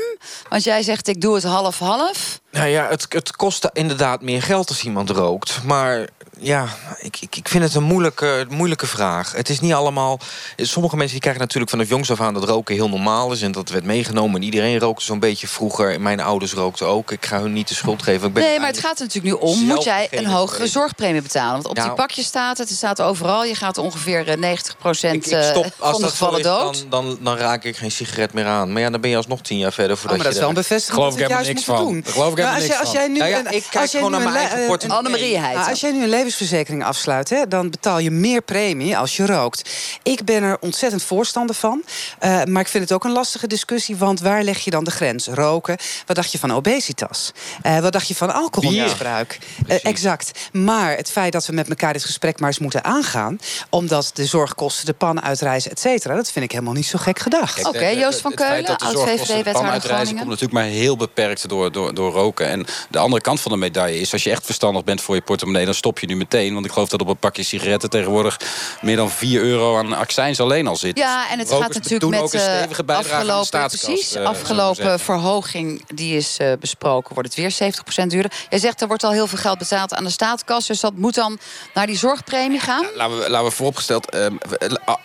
Want 0.50 0.64
jij 0.64 0.84
zegt, 0.84 1.08
ik 1.08 1.22
doe 1.22 1.36
het 1.36 1.44
half-half. 1.44 2.40
Nou 2.52 2.68
ja, 2.68 2.88
het, 2.90 3.06
het 3.10 3.36
kost 3.36 3.70
inderdaad 3.74 4.22
meer 4.22 4.42
geld 4.42 4.70
als 4.70 4.84
iemand 4.84 5.10
rookt. 5.10 5.64
Maar 5.64 6.08
ja, 6.40 6.68
ik, 7.00 7.22
ik, 7.22 7.36
ik 7.36 7.48
vind 7.48 7.64
het 7.64 7.76
een 7.76 7.84
moeilijke, 7.84 8.46
moeilijke 8.50 8.88
vraag. 8.88 9.32
Het 9.32 9.50
is 9.50 9.60
niet 9.60 9.74
allemaal... 9.74 10.20
Sommige 10.58 10.96
mensen 10.96 11.12
die 11.12 11.22
krijgen 11.22 11.42
natuurlijk 11.42 11.72
vanaf 11.72 11.90
jongs 11.90 12.12
af 12.12 12.22
aan... 12.22 12.34
dat 12.34 12.44
roken 12.44 12.76
heel 12.76 12.90
normaal 12.90 13.32
is 13.32 13.42
en 13.42 13.52
dat 13.52 13.70
werd 13.70 13.84
meegenomen. 13.84 14.36
En 14.36 14.44
iedereen 14.44 14.80
rookte 14.80 15.06
zo'n 15.06 15.20
beetje 15.20 15.48
vroeger. 15.48 16.02
Mijn 16.02 16.20
ouders 16.20 16.54
rookten 16.54 16.88
ook. 16.88 17.12
Ik 17.12 17.26
ga 17.26 17.42
hun 17.42 17.54
niet 17.54 17.68
de 17.68 17.74
schuld 17.74 18.04
geven. 18.04 18.28
Ik 18.28 18.34
ben 18.34 18.44
nee, 18.44 18.60
maar 18.60 18.68
het 18.68 18.80
gaat 18.80 19.00
er 19.00 19.06
natuurlijk 19.06 19.36
nu 19.36 19.50
om. 19.50 19.60
Moet 19.60 19.84
jij 19.84 20.08
een 20.12 20.26
hogere 20.26 20.68
zorgpremie 20.68 21.22
betalen? 21.22 21.54
Want 21.54 21.68
op 21.68 21.76
die 21.76 21.92
pakje 21.92 22.24
staat 22.24 22.58
het, 22.58 22.70
er 22.70 22.76
staat 22.76 23.02
overal... 23.02 23.44
je 23.44 23.56
gaat 23.56 23.78
ongeveer 23.78 24.38
90 24.38 24.74
eh, 24.74 24.80
procent 24.80 25.32
uh, 25.32 25.54
van 25.80 26.02
de 26.02 26.08
gevallen 26.08 26.42
dood. 26.42 26.86
Dan, 26.90 27.06
dan, 27.06 27.18
dan, 27.22 27.38
raak 27.38 27.64
ik 27.64 27.78
geen 27.78 27.92
sigaret 27.92 28.34
meer 28.34 28.46
aan. 28.46 28.74
Maar 28.74 28.82
ja, 28.82 28.90
dan 28.90 29.02
ben 29.02 29.10
je 29.10 29.16
alsnog 29.16 29.42
tien 29.42 29.58
jaar 29.58 29.74
verder 29.74 29.98
voordat 29.98 30.18
oh, 30.18 30.24
maar 30.24 30.26
dat 30.26 30.34
is 30.34 30.40
wel 30.40 30.50
een 30.50 30.56
bevestiging 30.56 31.04
geloof 31.04 31.42
ik 31.42 31.48
niks 31.48 31.64
van. 31.64 31.86
Doen. 31.86 32.04
geloof 32.08 32.38
ik 32.38 32.46
als, 32.46 32.80
als 32.80 32.92
jij 32.92 33.08
nu, 33.08 33.24
ik 33.50 33.66
kijk 33.70 33.90
gewoon 33.90 34.12
naar 34.12 34.22
mijn 34.22 34.36
eigen 34.36 34.66
portemonnee. 34.66 35.38
Annemarie 35.38 35.68
Als 35.70 35.80
jij 35.80 35.92
nu 35.92 36.04
een 36.04 36.10
levensverzekering 36.30 36.84
afsluit... 36.84 37.30
Hè, 37.30 37.48
dan 37.48 37.70
betaal 37.70 38.00
je 38.00 38.12
meer 38.12 38.42
premie 38.42 38.98
als 38.98 39.16
je 39.16 39.26
rookt. 39.26 39.70
Ik 40.04 40.26
ben 40.26 40.44
er 40.44 40.58
ontzettend 40.60 41.04
voorstander 41.04 41.56
van. 41.56 41.84
Uh, 42.24 42.44
maar 42.44 42.62
ik 42.62 42.68
vind 42.68 42.84
het 42.84 42.94
ook 42.94 43.04
een 43.04 43.12
lastige 43.12 43.48
discussie. 43.48 43.96
Want 43.98 44.20
waar 44.20 44.44
leg 44.44 44.60
je 44.60 44.72
dan 44.72 44.84
de 44.84 44.92
grens? 44.92 45.28
Roken. 45.28 45.78
Wat 46.06 46.16
dacht 46.16 46.32
je 46.32 46.40
van 46.40 46.52
obesitas? 46.52 47.32
Uh, 47.64 47.80
wat 47.80 47.92
dacht 47.92 48.08
je 48.08 48.16
van 48.16 48.34
alcoholmisbruik? 48.34 49.40
Uh, 49.68 49.78
exact. 49.82 50.50
Maar 50.52 50.96
het 50.96 51.12
feit 51.12 51.32
dat 51.32 51.46
we 51.46 51.54
met 51.54 51.70
elkaar 51.70 51.94
dit 51.94 52.04
gesprek 52.04 52.40
maar 52.40 52.50
eens 52.50 52.60
moeten 52.60 52.84
aangaan... 52.84 53.40
omdat 53.70 54.12
de 54.14 54.26
zorgkosten, 54.26 54.86
de 54.86 54.94
pannen 54.94 55.24
uitreizen, 55.24 55.72
et 55.72 55.80
cetera... 55.80 56.16
dat 56.16 56.32
vind 56.32 56.46
ik 56.46 56.52
helemaal 56.52 56.74
niet 56.74 56.86
zo 56.86 56.98
gek 56.98 57.20
gedacht. 57.20 57.60
Oké, 57.60 57.78
okay, 57.78 57.98
Joost 57.98 58.22
van 58.22 58.34
Keulen, 58.34 58.78
oud-VVD-wethouder 58.78 59.82
Groningen. 59.82 60.16
komt 60.16 60.28
natuurlijk 60.28 60.54
maar 60.54 60.64
heel 60.64 60.98
beperkt 60.98 61.50
door, 61.50 61.72
door, 61.72 61.94
door 61.94 62.12
roken. 62.12 62.48
En 62.48 62.66
de 62.90 62.98
andere 62.98 63.22
kant 63.22 63.42
van 63.42 63.52
de 63.52 63.58
medaille 63.58 64.00
is... 64.00 64.14
als 64.14 64.24
je 64.24 64.30
echt 64.30 64.46
verstandig 64.46 64.84
bent 64.84 65.02
voor 65.02 65.16
je 65.16 65.22
portemonnee... 65.22 65.66
dan 65.66 65.74
stop 65.74 66.00
je 66.00 66.08
nu 66.08 66.16
meteen. 66.20 66.54
Want 66.54 66.66
ik 66.66 66.72
geloof 66.72 66.90
dat 66.90 67.02
op 67.02 67.08
een 67.08 67.18
pakje 67.18 67.44
sigaretten 67.44 67.90
tegenwoordig... 67.90 68.40
meer 68.82 68.96
dan 68.96 69.12
4 69.12 69.42
euro 69.42 69.78
aan 69.78 69.94
accijns 69.94 70.40
alleen 70.40 70.68
al 70.68 70.76
zit. 70.76 70.98
Ja, 70.98 71.30
en 71.32 71.40
het 71.40 71.52
gaat 71.52 71.74
natuurlijk 71.74 72.22
met 72.22 72.32
de 72.32 72.68
uh, 72.88 72.98
afgelopen, 72.98 73.68
precies, 73.68 74.16
uh, 74.16 74.26
afgelopen 74.26 75.00
verhoging... 75.00 75.84
die 75.96 76.16
is 76.16 76.38
uh, 76.42 76.54
besproken, 76.60 77.14
wordt 77.14 77.36
het 77.36 77.60
weer 77.60 77.74
70% 78.04 78.08
duurder. 78.08 78.32
Jij 78.50 78.60
zegt 78.60 78.82
er 78.82 78.88
wordt 78.88 79.04
al 79.04 79.12
heel 79.12 79.28
veel 79.28 79.38
geld 79.38 79.58
betaald 79.58 79.94
aan 79.94 80.04
de 80.04 80.10
staatskas... 80.10 80.68
dus 80.68 80.80
dat 80.80 80.96
moet 80.96 81.16
dan 81.16 81.40
naar 81.74 81.88
die 81.88 81.98
zorgpremie 81.98 82.60
gaan? 82.60 82.82
Ja, 82.82 82.90
laten, 82.96 83.20
we, 83.20 83.30
laten 83.30 83.48
we 83.48 83.56
vooropgesteld... 83.56 84.10
Ehm, 84.10 84.36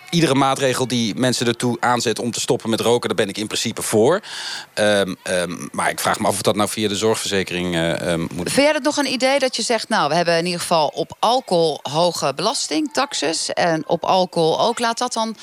iedere 0.09 0.35
maatregel 0.35 0.87
die 0.87 1.15
mensen 1.15 1.47
ertoe 1.47 1.77
aanzet 1.79 2.19
om 2.19 2.31
te 2.31 2.39
stoppen 2.39 2.69
met 2.69 2.79
roken... 2.79 3.07
daar 3.07 3.17
ben 3.17 3.29
ik 3.29 3.37
in 3.37 3.47
principe 3.47 3.81
voor. 3.81 4.21
Um, 4.73 5.15
um, 5.23 5.69
maar 5.71 5.89
ik 5.89 5.99
vraag 5.99 6.19
me 6.19 6.27
af 6.27 6.33
of 6.33 6.41
dat 6.41 6.55
nou 6.55 6.69
via 6.69 6.87
de 6.87 6.95
zorgverzekering 6.95 7.73
moet. 8.15 8.51
Vind 8.51 8.65
jij 8.65 8.73
dat 8.73 8.83
nog 8.83 8.97
een 8.97 9.11
idee 9.11 9.39
dat 9.39 9.55
je 9.55 9.61
zegt... 9.61 9.89
nou, 9.89 10.09
we 10.09 10.15
hebben 10.15 10.37
in 10.37 10.45
ieder 10.45 10.59
geval 10.59 10.87
op 10.87 11.04
alcohol 11.19 11.79
hoge 11.83 12.33
belasting, 12.33 12.93
taxes... 12.93 13.53
en 13.53 13.87
op 13.87 14.03
alcohol 14.03 14.59
ook, 14.59 14.79
laat 14.79 14.97
dat 14.97 15.13
dan 15.13 15.35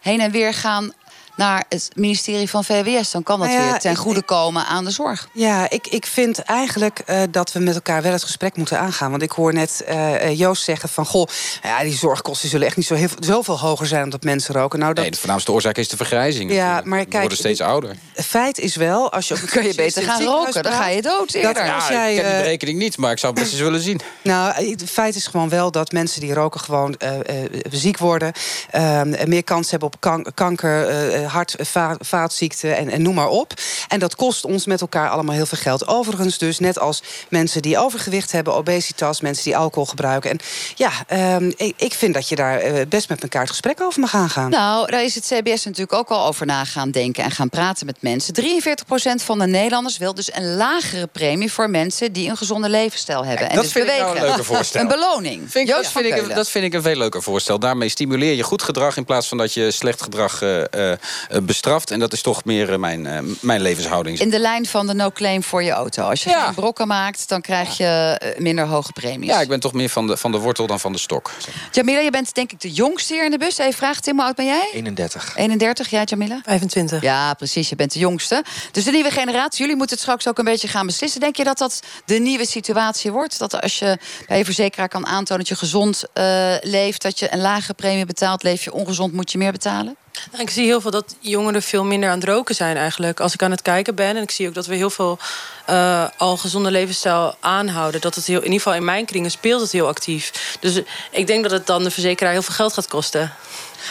heen 0.00 0.20
en 0.20 0.30
weer 0.30 0.54
gaan 0.54 0.92
naar 1.38 1.64
het 1.68 1.90
ministerie 1.94 2.48
van 2.50 2.64
VWS. 2.64 3.10
Dan 3.10 3.22
kan 3.22 3.38
dat 3.38 3.48
Nou 3.48 3.60
ja, 3.60 3.70
weer 3.70 3.78
ten 3.80 3.90
ik- 3.90 3.96
goede 3.96 4.22
komen 4.22 4.66
aan 4.66 4.84
de 4.84 4.90
zorg. 4.90 5.28
Ja, 5.32 5.70
ik, 5.70 5.86
ik 5.86 6.06
vind 6.06 6.38
eigenlijk 6.38 6.98
eh, 6.98 7.20
dat 7.30 7.52
we 7.52 7.58
met 7.58 7.74
elkaar 7.74 8.02
wel 8.02 8.12
het 8.12 8.22
gesprek 8.22 8.56
moeten 8.56 8.78
aangaan. 8.78 9.10
Want 9.10 9.22
ik 9.22 9.30
hoor 9.32 9.52
net 9.52 9.82
eh, 9.86 10.14
eh, 10.14 10.38
Joost 10.38 10.62
zeggen 10.64 10.88
van... 10.88 11.06
goh, 11.06 11.26
ja, 11.62 11.82
die 11.82 11.96
zorgkosten 11.96 12.48
zullen 12.48 12.66
echt 12.66 12.76
niet 12.76 12.86
zo 12.86 12.94
heel, 12.94 13.08
zoveel 13.20 13.58
hoger 13.58 13.86
zijn... 13.86 14.04
omdat 14.04 14.22
mensen 14.22 14.54
roken. 14.54 14.78
Nou, 14.78 14.92
dat, 14.94 15.02
Nee, 15.02 15.12
de 15.12 15.18
voornaamste 15.18 15.52
oorzaak 15.52 15.76
is 15.76 15.88
de 15.88 15.96
vergrijzing. 15.96 16.50
Ja, 16.50 16.56
natuurlijk. 16.56 16.86
maar 16.86 16.98
We 16.98 17.04
kijk, 17.04 17.20
worden 17.20 17.38
steeds 17.38 17.60
ouder. 17.60 17.96
feit 18.14 18.58
is 18.58 18.76
wel, 18.76 19.12
als 19.12 19.28
je 19.28 19.34
op 19.34 19.40
Kan 19.50 19.66
je 19.66 19.74
beter 19.74 20.02
gaan 20.02 20.22
roken, 20.22 20.62
dan 20.62 20.72
ga 20.72 20.88
je 20.88 21.02
dood 21.02 21.34
eerder. 21.34 21.54
Dat 21.54 21.74
als 21.74 21.88
Ja, 21.88 21.92
jij, 21.94 22.14
ik 22.14 22.20
ken 22.20 22.30
die 22.30 22.40
berekening 22.42 22.78
niet, 22.78 22.96
maar 22.96 23.10
ik 23.12 23.18
zou 23.18 23.32
het 23.32 23.42
best 23.42 23.52
eens 23.52 23.62
willen 23.62 23.80
zien. 23.80 24.00
Nou, 24.22 24.70
het 24.70 24.82
feit 24.90 25.16
is 25.16 25.26
gewoon 25.26 25.48
wel 25.48 25.70
dat 25.70 25.92
mensen 25.92 26.20
die 26.20 26.34
roken 26.34 26.60
gewoon 26.60 26.94
eh, 26.96 27.18
eh, 27.44 27.50
ziek 27.70 27.98
worden. 27.98 28.32
eh, 28.70 29.00
meer 29.24 29.44
kans 29.44 29.70
hebben 29.70 29.88
op 29.88 30.00
kan- 30.00 30.26
kanker, 30.34 30.88
eh, 30.88 31.27
hart, 31.28 31.54
va- 31.58 31.96
vaatziekten 32.00 32.76
en, 32.76 32.88
en 32.88 33.02
noem 33.02 33.14
maar 33.14 33.28
op. 33.28 33.52
En 33.88 33.98
dat 33.98 34.16
kost 34.16 34.44
ons 34.44 34.66
met 34.66 34.80
elkaar 34.80 35.08
allemaal 35.08 35.34
heel 35.34 35.46
veel 35.46 35.58
geld. 35.58 35.86
Overigens 35.86 36.38
dus, 36.38 36.58
net 36.58 36.78
als 36.78 37.02
mensen 37.28 37.62
die 37.62 37.78
overgewicht 37.78 38.32
hebben, 38.32 38.54
obesitas... 38.54 39.20
mensen 39.20 39.44
die 39.44 39.56
alcohol 39.56 39.86
gebruiken. 39.86 40.30
En 40.30 40.38
ja, 40.74 40.90
ehm, 41.06 41.52
ik, 41.56 41.74
ik 41.76 41.94
vind 41.94 42.14
dat 42.14 42.28
je 42.28 42.36
daar 42.36 42.58
eh, 42.58 42.86
best 42.88 43.08
met 43.08 43.22
elkaar 43.22 43.40
het 43.40 43.50
gesprek 43.50 43.80
over 43.80 44.00
mag 44.00 44.14
aangaan. 44.14 44.50
Nou, 44.50 44.90
daar 44.90 45.04
is 45.04 45.14
het 45.14 45.24
CBS 45.24 45.64
natuurlijk 45.64 45.92
ook 45.92 46.08
al 46.08 46.26
over 46.26 46.46
na 46.46 46.64
gaan 46.64 46.90
denken 46.90 47.24
en 47.24 47.30
gaan 47.30 47.48
praten 47.48 47.86
met 47.86 47.96
mensen. 48.00 48.34
43% 48.34 49.24
van 49.24 49.38
de 49.38 49.46
Nederlanders 49.46 49.98
wil 49.98 50.14
dus 50.14 50.34
een 50.34 50.56
lagere 50.56 51.06
premie 51.06 51.52
voor 51.52 51.70
mensen 51.70 52.12
die 52.12 52.30
een 52.30 52.36
gezonde 52.36 52.68
levensstijl 52.68 53.24
hebben. 53.24 53.48
en 53.48 53.54
dat 53.54 53.64
dus 53.64 53.72
vind 53.72 53.84
ik 53.84 53.90
bewegen. 53.90 54.14
nou 54.14 54.18
een 54.18 54.26
leuker 54.26 54.44
voorstel. 54.44 54.80
Een 54.80 54.88
beloning. 54.88 55.50
Vind 55.50 55.68
ik, 55.68 55.74
Joost 55.74 55.90
vind 55.90 56.04
ik, 56.04 56.34
dat 56.34 56.48
vind 56.48 56.64
ik 56.64 56.72
een 56.72 56.82
veel 56.82 56.96
leuker 56.96 57.22
voorstel. 57.22 57.58
Daarmee 57.58 57.88
stimuleer 57.88 58.34
je 58.34 58.42
goed 58.42 58.62
gedrag 58.62 58.96
in 58.96 59.04
plaats 59.04 59.28
van 59.28 59.38
dat 59.38 59.52
je 59.54 59.70
slecht 59.70 60.02
gedrag 60.02 60.42
eh, 60.42 60.60
eh, 60.60 60.92
eh, 60.92 60.98
bestraft. 61.42 61.90
En 61.90 61.98
dat 61.98 62.12
is 62.12 62.22
toch 62.22 62.44
meer 62.44 62.72
eh, 62.72 62.78
mijn, 62.78 63.06
eh, 63.06 63.18
mijn 63.40 63.60
levenshouding. 63.60 64.18
In 64.18 64.30
de 64.30 64.38
lijn 64.38 64.66
van 64.66 64.86
de 64.86 64.94
no-claim 64.94 65.42
voor 65.42 65.62
je 65.62 65.70
auto. 65.70 66.02
Als 66.02 66.22
je 66.24 66.30
Ja. 66.30 66.44
geen 66.44 66.54
brokken 66.54 66.86
maakt, 66.86 67.28
dan 67.28 67.40
krijg 67.40 67.76
je 67.76 68.16
eh, 68.18 68.40
minder 68.40 68.66
hoge 68.66 68.92
premies. 68.92 69.28
Ja, 69.28 69.40
ik 69.40 69.48
ben 69.48 69.60
toch 69.60 69.72
meer 69.72 69.88
van 69.88 70.06
de, 70.06 70.16
van 70.16 70.32
de 70.32 70.38
wortel 70.38 70.66
dan 70.66 70.80
van 70.80 70.92
de 70.92 70.98
stok. 70.98 71.30
Jamila, 71.72 71.98
je 72.00 72.10
bent 72.10 72.34
denk 72.34 72.52
ik 72.52 72.60
de 72.60 72.70
jongste 72.70 73.14
hier 73.14 73.24
in 73.24 73.30
de 73.30 73.38
bus. 73.38 73.58
Even 73.58 73.72
vraag, 73.72 74.00
Tim, 74.00 74.16
hoe 74.16 74.24
oud 74.24 74.36
ben 74.36 74.46
jij? 74.46 74.68
31. 74.72 75.32
31, 75.36 75.90
ja, 75.90 76.02
Jamila? 76.04 76.40
25. 76.44 77.02
Ja, 77.02 77.34
precies. 77.34 77.68
Je 77.68 77.76
bent 77.76 77.92
de 77.92 77.98
jongste. 77.98 78.44
Dus 78.72 78.84
de 78.84 78.90
nieuwe 78.90 79.10
generatie, 79.10 79.60
jullie 79.60 79.76
moeten 79.76 79.94
het 79.96 80.04
straks 80.04 80.28
ook 80.28 80.38
een 80.38 80.44
beetje 80.44 80.68
gaan 80.68 80.86
beslissen. 80.86 81.20
Denk 81.20 81.36
je 81.36 81.44
dat 81.44 81.58
dat 81.58 81.80
de 82.04 82.18
nieuwe 82.18 82.46
situatie 82.46 83.12
wordt? 83.12 83.38
Dat 83.38 83.60
als 83.60 83.78
je 83.78 83.98
bij 84.26 84.38
je 84.38 84.44
verzekeraar 84.44 84.88
kan 84.88 85.06
aantonen 85.06 85.38
dat 85.38 85.48
je 85.48 85.56
gezond 85.56 86.02
eh, 86.12 86.54
leeft... 86.60 87.02
dat 87.02 87.18
je 87.18 87.32
een 87.32 87.40
lage 87.40 87.74
premie 87.74 88.06
betaalt, 88.06 88.42
leef 88.42 88.64
je 88.64 88.72
ongezond, 88.72 89.12
moet 89.12 89.32
je 89.32 89.38
meer 89.38 89.52
betalen? 89.52 89.96
Nou, 90.30 90.42
Ik 90.42 90.50
zie 90.50 90.64
heel 90.64 90.80
veel 90.80 90.90
dat 90.90 91.16
jongeren 91.20 91.62
veel 91.62 91.84
minder 91.84 92.10
aan 92.10 92.18
het 92.18 92.28
roken 92.28 92.54
zijn 92.54 92.76
eigenlijk. 92.76 93.20
Als 93.20 93.34
ik 93.34 93.42
aan 93.42 93.50
het 93.50 93.62
kijken 93.62 93.94
ben. 93.94 94.16
En 94.16 94.22
ik 94.22 94.30
zie 94.30 94.48
ook 94.48 94.54
dat 94.54 94.66
we 94.66 94.74
heel 94.74 94.90
veel 94.90 95.18
eh, 95.66 96.06
al 96.16 96.36
gezonde 96.36 96.70
levensstijl 96.70 97.36
aanhouden. 97.40 98.00
Dat 98.00 98.14
het 98.14 98.26
heel, 98.26 98.38
in 98.38 98.44
ieder 98.44 98.58
geval 98.58 98.74
in 98.74 98.84
mijn 98.84 99.04
kringen 99.04 99.30
speelt 99.30 99.60
het 99.60 99.72
heel 99.72 99.86
actief. 99.86 100.56
Dus 100.60 100.80
ik 101.10 101.26
denk 101.26 101.42
dat 101.42 101.52
het 101.52 101.66
dan 101.66 101.82
de 101.82 101.90
verzekeraar 101.90 102.32
heel 102.32 102.42
veel 102.42 102.54
geld 102.54 102.72
gaat 102.72 102.88
kosten. 102.88 103.32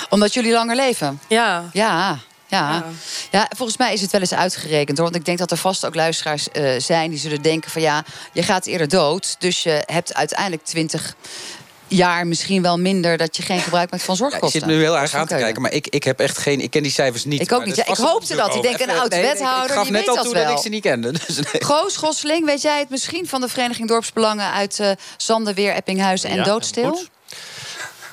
Omdat 0.09 0.33
jullie 0.33 0.51
langer 0.51 0.75
leven? 0.75 1.21
Ja. 1.27 1.69
Ja. 1.73 2.19
Ja. 2.49 2.85
ja, 3.31 3.49
volgens 3.55 3.77
mij 3.77 3.93
is 3.93 4.01
het 4.01 4.11
wel 4.11 4.21
eens 4.21 4.33
uitgerekend. 4.33 4.97
Hoor. 4.97 5.05
Want 5.05 5.19
ik 5.19 5.25
denk 5.25 5.37
dat 5.37 5.51
er 5.51 5.57
vast 5.57 5.85
ook 5.85 5.95
luisteraars 5.95 6.51
eh, 6.51 6.79
zijn 6.79 7.09
die 7.09 7.19
zullen 7.19 7.41
denken 7.41 7.71
van 7.71 7.81
ja, 7.81 8.03
je 8.33 8.43
gaat 8.43 8.65
eerder 8.65 8.87
dood. 8.87 9.35
Dus 9.39 9.63
je 9.63 9.83
hebt 9.85 10.13
uiteindelijk 10.13 10.63
20 10.63 11.15
jaar 11.87 12.27
misschien 12.27 12.61
wel 12.61 12.77
minder 12.79 13.17
dat 13.17 13.37
je 13.37 13.43
geen 13.43 13.59
gebruik 13.59 13.91
maakt 13.91 14.03
van 14.03 14.15
Ja, 14.17 14.23
ik 14.25 14.29
zorgkosten. 14.31 14.59
zit 14.59 14.69
nu 14.69 14.79
heel 14.81 14.97
erg 14.97 15.13
aan 15.13 15.27
te 15.27 15.35
kijken, 15.35 15.61
maar 15.61 15.71
ik, 15.73 15.87
ik 15.87 16.03
heb 16.03 16.19
echt 16.19 16.37
geen. 16.37 16.61
Ik 16.61 16.69
ken 16.71 16.83
die 16.83 16.91
cijfers 16.91 17.25
niet. 17.25 17.41
Ik 17.41 17.51
ook 17.51 17.65
niet. 17.65 17.75
Ja, 17.75 17.85
ik 17.87 17.95
hoopte 17.95 18.35
dat. 18.35 18.55
Ik 18.55 18.61
denk, 18.61 18.79
een 18.79 18.89
ook. 18.91 18.97
oud 18.97 19.09
Nee, 19.09 19.21
Ik 19.31 19.37
gaf 19.37 19.83
die 19.83 19.91
net 19.91 19.91
weet 19.91 20.07
al 20.07 20.15
dat 20.15 20.23
toe 20.23 20.33
wel. 20.33 20.43
dat 20.43 20.51
ik 20.51 20.57
ze 20.63 20.69
niet 20.69 20.81
kende. 20.81 21.11
Dus 21.11 21.35
nee. 21.35 21.63
Goos 21.63 21.95
Gosling, 21.97 22.45
weet 22.45 22.61
jij 22.61 22.79
het 22.79 22.89
misschien 22.89 23.27
van 23.27 23.41
de 23.41 23.47
Vereniging 23.47 23.87
Dorpsbelangen 23.87 24.51
uit 24.51 24.79
eh 24.79 24.91
Zanderweer, 25.17 25.73
Eppinghuizen 25.73 26.29
en 26.29 26.35
Ja, 26.35 26.43
Doodstil? 26.43 26.89
goed. 26.91 27.09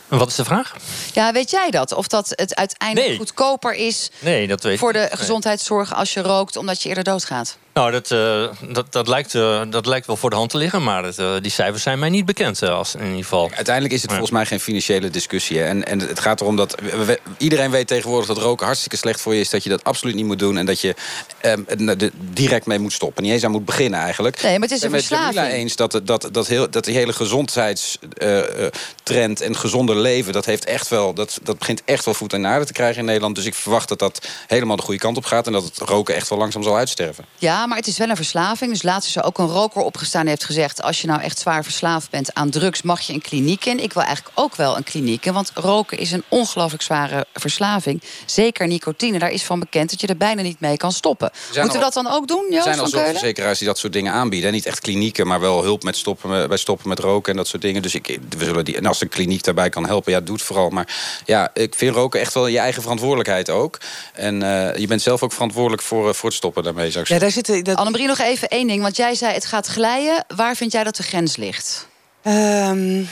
Wat 0.08 0.28
is 0.28 0.34
de 0.34 0.44
vraag? 0.44 0.74
Ja, 1.12 1.32
weet 1.32 1.50
jij 1.50 1.70
dat? 1.70 1.92
Of 1.92 2.06
dat 2.06 2.28
het 2.34 2.54
uiteindelijk 2.54 3.08
Nee. 3.08 3.18
goedkoper 3.18 3.74
is 3.74 4.10
Nee, 4.18 4.46
dat 4.46 4.62
weet 4.62 4.72
ik 4.72 4.78
voor 4.78 4.92
de 4.92 5.08
gezondheidszorg 5.12 5.94
als 5.94 6.12
je 6.14 6.20
rookt, 6.22 6.56
omdat 6.56 6.82
je 6.82 6.88
eerder 6.88 7.04
doodgaat? 7.04 7.56
Nou, 7.74 7.90
dat, 7.90 8.10
eh, 8.10 8.44
dat, 8.72 8.92
dat, 8.92 9.08
lijkt, 9.08 9.34
eh, 9.34 9.60
dat 9.68 9.86
lijkt 9.86 10.06
wel 10.06 10.16
voor 10.16 10.30
de 10.30 10.36
hand 10.36 10.50
te 10.50 10.56
liggen, 10.56 10.82
maar 10.82 11.04
het, 11.04 11.18
eh, 11.18 11.32
die 11.40 11.50
cijfers 11.50 11.82
zijn 11.82 11.98
mij 11.98 12.08
niet 12.08 12.24
bekend, 12.24 12.62
als, 12.62 12.94
in 12.94 13.04
ieder 13.04 13.22
geval. 13.22 13.50
Uiteindelijk 13.54 13.94
is 13.94 14.00
het 14.02 14.10
volgens 14.10 14.30
mij 14.30 14.46
geen 14.46 14.60
financiële 14.60 15.10
discussie. 15.10 15.58
hè. 15.58 15.64
En, 15.64 15.84
en 15.86 16.00
het 16.00 16.20
gaat 16.20 16.40
erom 16.40 16.56
dat. 16.56 16.74
we- 16.80 17.04
we- 17.04 17.20
iedereen 17.38 17.70
weet 17.70 17.86
tegenwoordig 17.86 18.26
dat 18.28 18.38
roken 18.38 18.66
hartstikke 18.66 18.96
slecht 18.96 19.20
voor 19.20 19.34
je 19.34 19.40
is. 19.40 19.50
Dat 19.50 19.62
je 19.62 19.68
dat 19.70 19.84
absoluut 19.84 20.14
niet 20.14 20.24
moet 20.24 20.38
doen. 20.38 20.58
En 20.58 20.66
dat 20.66 20.80
je 20.80 20.94
ehm, 21.40 21.60
er 21.66 22.02
er 22.02 22.10
direct 22.14 22.66
mee 22.66 22.78
moet 22.78 22.92
stoppen. 22.92 23.22
Niet 23.22 23.32
eens 23.32 23.44
aan 23.44 23.50
moet 23.50 23.64
beginnen 23.64 24.00
eigenlijk. 24.00 24.42
Nee, 24.42 24.58
maar 24.58 24.68
het 24.68 24.78
is 24.78 24.82
Ik 24.84 24.90
ben 24.90 24.98
een 24.98 25.04
met 25.04 25.08
Jamila 25.18 25.30
verslaving. 25.32 25.62
eens 25.62 25.76
dat, 25.76 25.92
het- 25.92 26.06
dat, 26.06 26.28
dat, 26.32 26.46
heel, 26.46 26.70
dat 26.70 26.84
die 26.84 26.94
hele 26.94 27.12
gezondheidstrend 27.12 29.40
en 29.40 29.56
gezonder 29.56 29.96
leven. 29.96 30.32
Dat, 30.32 30.44
heeft 30.44 30.64
echt 30.64 30.88
wel, 30.88 31.14
dat, 31.14 31.38
dat 31.42 31.58
begint 31.58 31.82
echt 31.84 32.04
wel 32.04 32.14
voet 32.14 32.32
en 32.32 32.46
aarde 32.46 32.64
te 32.64 32.72
krijgen 32.72 32.98
in 32.98 33.04
Nederland. 33.04 33.34
Dus 33.34 33.44
ik 33.44 33.54
verwacht 33.54 33.88
dat 33.88 33.98
dat 33.98 34.26
helemaal 34.46 34.76
de 34.76 34.82
goede 34.82 35.00
kant 35.00 35.16
op 35.16 35.24
gaat. 35.24 35.46
En 35.46 35.52
dat 35.52 35.64
het 35.64 35.78
roken 35.78 36.14
echt 36.14 36.28
wel 36.28 36.38
langzaam 36.38 36.62
zal 36.62 36.76
uitsterven. 36.76 37.24
Ja, 37.38 37.63
maar 37.66 37.76
het 37.78 37.86
is 37.86 37.98
wel 37.98 38.08
een 38.08 38.16
verslaving. 38.16 38.70
Dus 38.70 38.82
laatst 38.82 39.08
is 39.08 39.16
er 39.16 39.24
ook 39.24 39.38
een 39.38 39.46
roker 39.46 39.80
opgestaan 39.82 40.20
en 40.22 40.28
heeft 40.28 40.44
gezegd... 40.44 40.82
als 40.82 41.00
je 41.00 41.06
nou 41.06 41.20
echt 41.20 41.38
zwaar 41.38 41.64
verslaafd 41.64 42.10
bent 42.10 42.34
aan 42.34 42.50
drugs, 42.50 42.82
mag 42.82 43.00
je 43.00 43.12
een 43.12 43.20
kliniek 43.22 43.64
in. 43.64 43.82
Ik 43.82 43.92
wil 43.92 44.02
eigenlijk 44.02 44.38
ook 44.38 44.56
wel 44.56 44.76
een 44.76 44.82
kliniek 44.84 45.26
in. 45.26 45.32
Want 45.32 45.50
roken 45.54 45.98
is 45.98 46.12
een 46.12 46.24
ongelooflijk 46.28 46.82
zware 46.82 47.26
verslaving. 47.32 48.02
Zeker 48.26 48.66
nicotine. 48.66 49.18
Daar 49.18 49.30
is 49.30 49.42
van 49.42 49.58
bekend 49.58 49.90
dat 49.90 50.00
je 50.00 50.06
er 50.06 50.16
bijna 50.16 50.42
niet 50.42 50.60
mee 50.60 50.76
kan 50.76 50.92
stoppen. 50.92 51.30
Moeten 51.54 51.72
we 51.72 51.78
dat 51.78 51.92
dan 51.92 52.06
ook 52.06 52.28
doen, 52.28 52.44
Er 52.46 52.52
Joost 52.52 52.62
zijn 52.64 52.74
al 52.74 52.80
van 52.80 52.88
zoveel 52.88 53.02
Keulen? 53.04 53.18
verzekeraars 53.20 53.58
die 53.58 53.66
dat 53.68 53.78
soort 53.78 53.92
dingen 53.92 54.12
aanbieden. 54.12 54.52
Niet 54.52 54.66
echt 54.66 54.80
klinieken, 54.80 55.26
maar 55.26 55.40
wel 55.40 55.62
hulp 55.62 55.82
met 55.82 55.96
stoppen, 55.96 56.48
bij 56.48 56.56
stoppen 56.56 56.88
met 56.88 56.98
roken 56.98 57.30
en 57.32 57.36
dat 57.38 57.46
soort 57.48 57.62
dingen. 57.62 57.82
Dus 57.82 57.94
ik, 57.94 58.18
we 58.38 58.44
zullen 58.44 58.64
die, 58.64 58.76
en 58.76 58.86
als 58.86 59.00
een 59.00 59.08
kliniek 59.08 59.44
daarbij 59.44 59.68
kan 59.68 59.86
helpen, 59.86 60.12
ja, 60.12 60.20
doe 60.20 60.34
het 60.34 60.44
vooral. 60.44 60.68
Maar 60.70 60.94
ja, 61.24 61.50
ik 61.54 61.74
vind 61.74 61.94
roken 61.94 62.20
echt 62.20 62.34
wel 62.34 62.46
je 62.46 62.58
eigen 62.58 62.82
verantwoordelijkheid 62.82 63.50
ook. 63.50 63.78
En 64.12 64.42
eh, 64.42 64.78
je 64.80 64.86
bent 64.86 65.02
zelf 65.02 65.22
ook 65.22 65.32
verantwoordelijk 65.32 65.82
voor, 65.82 66.08
eh, 66.08 66.14
voor 66.14 66.28
het 66.28 66.38
stoppen 66.38 66.62
daarmee, 66.62 66.90
zou 66.90 67.04
ik 67.04 67.10
Ja, 67.10 67.18
zeggen. 67.18 67.26
daar 67.26 67.44
zitten... 67.44 67.53
Dat, 67.62 67.76
Annemarie, 67.76 68.06
nog 68.06 68.18
even 68.18 68.48
één 68.48 68.66
ding. 68.66 68.82
Want 68.82 68.96
jij 68.96 69.14
zei 69.14 69.34
het 69.34 69.46
gaat 69.46 69.66
glijden. 69.66 70.24
Waar 70.36 70.56
vind 70.56 70.72
jij 70.72 70.84
dat 70.84 70.96
de 70.96 71.02
grens 71.02 71.36
ligt? 71.36 71.88
Ehm, 72.22 73.02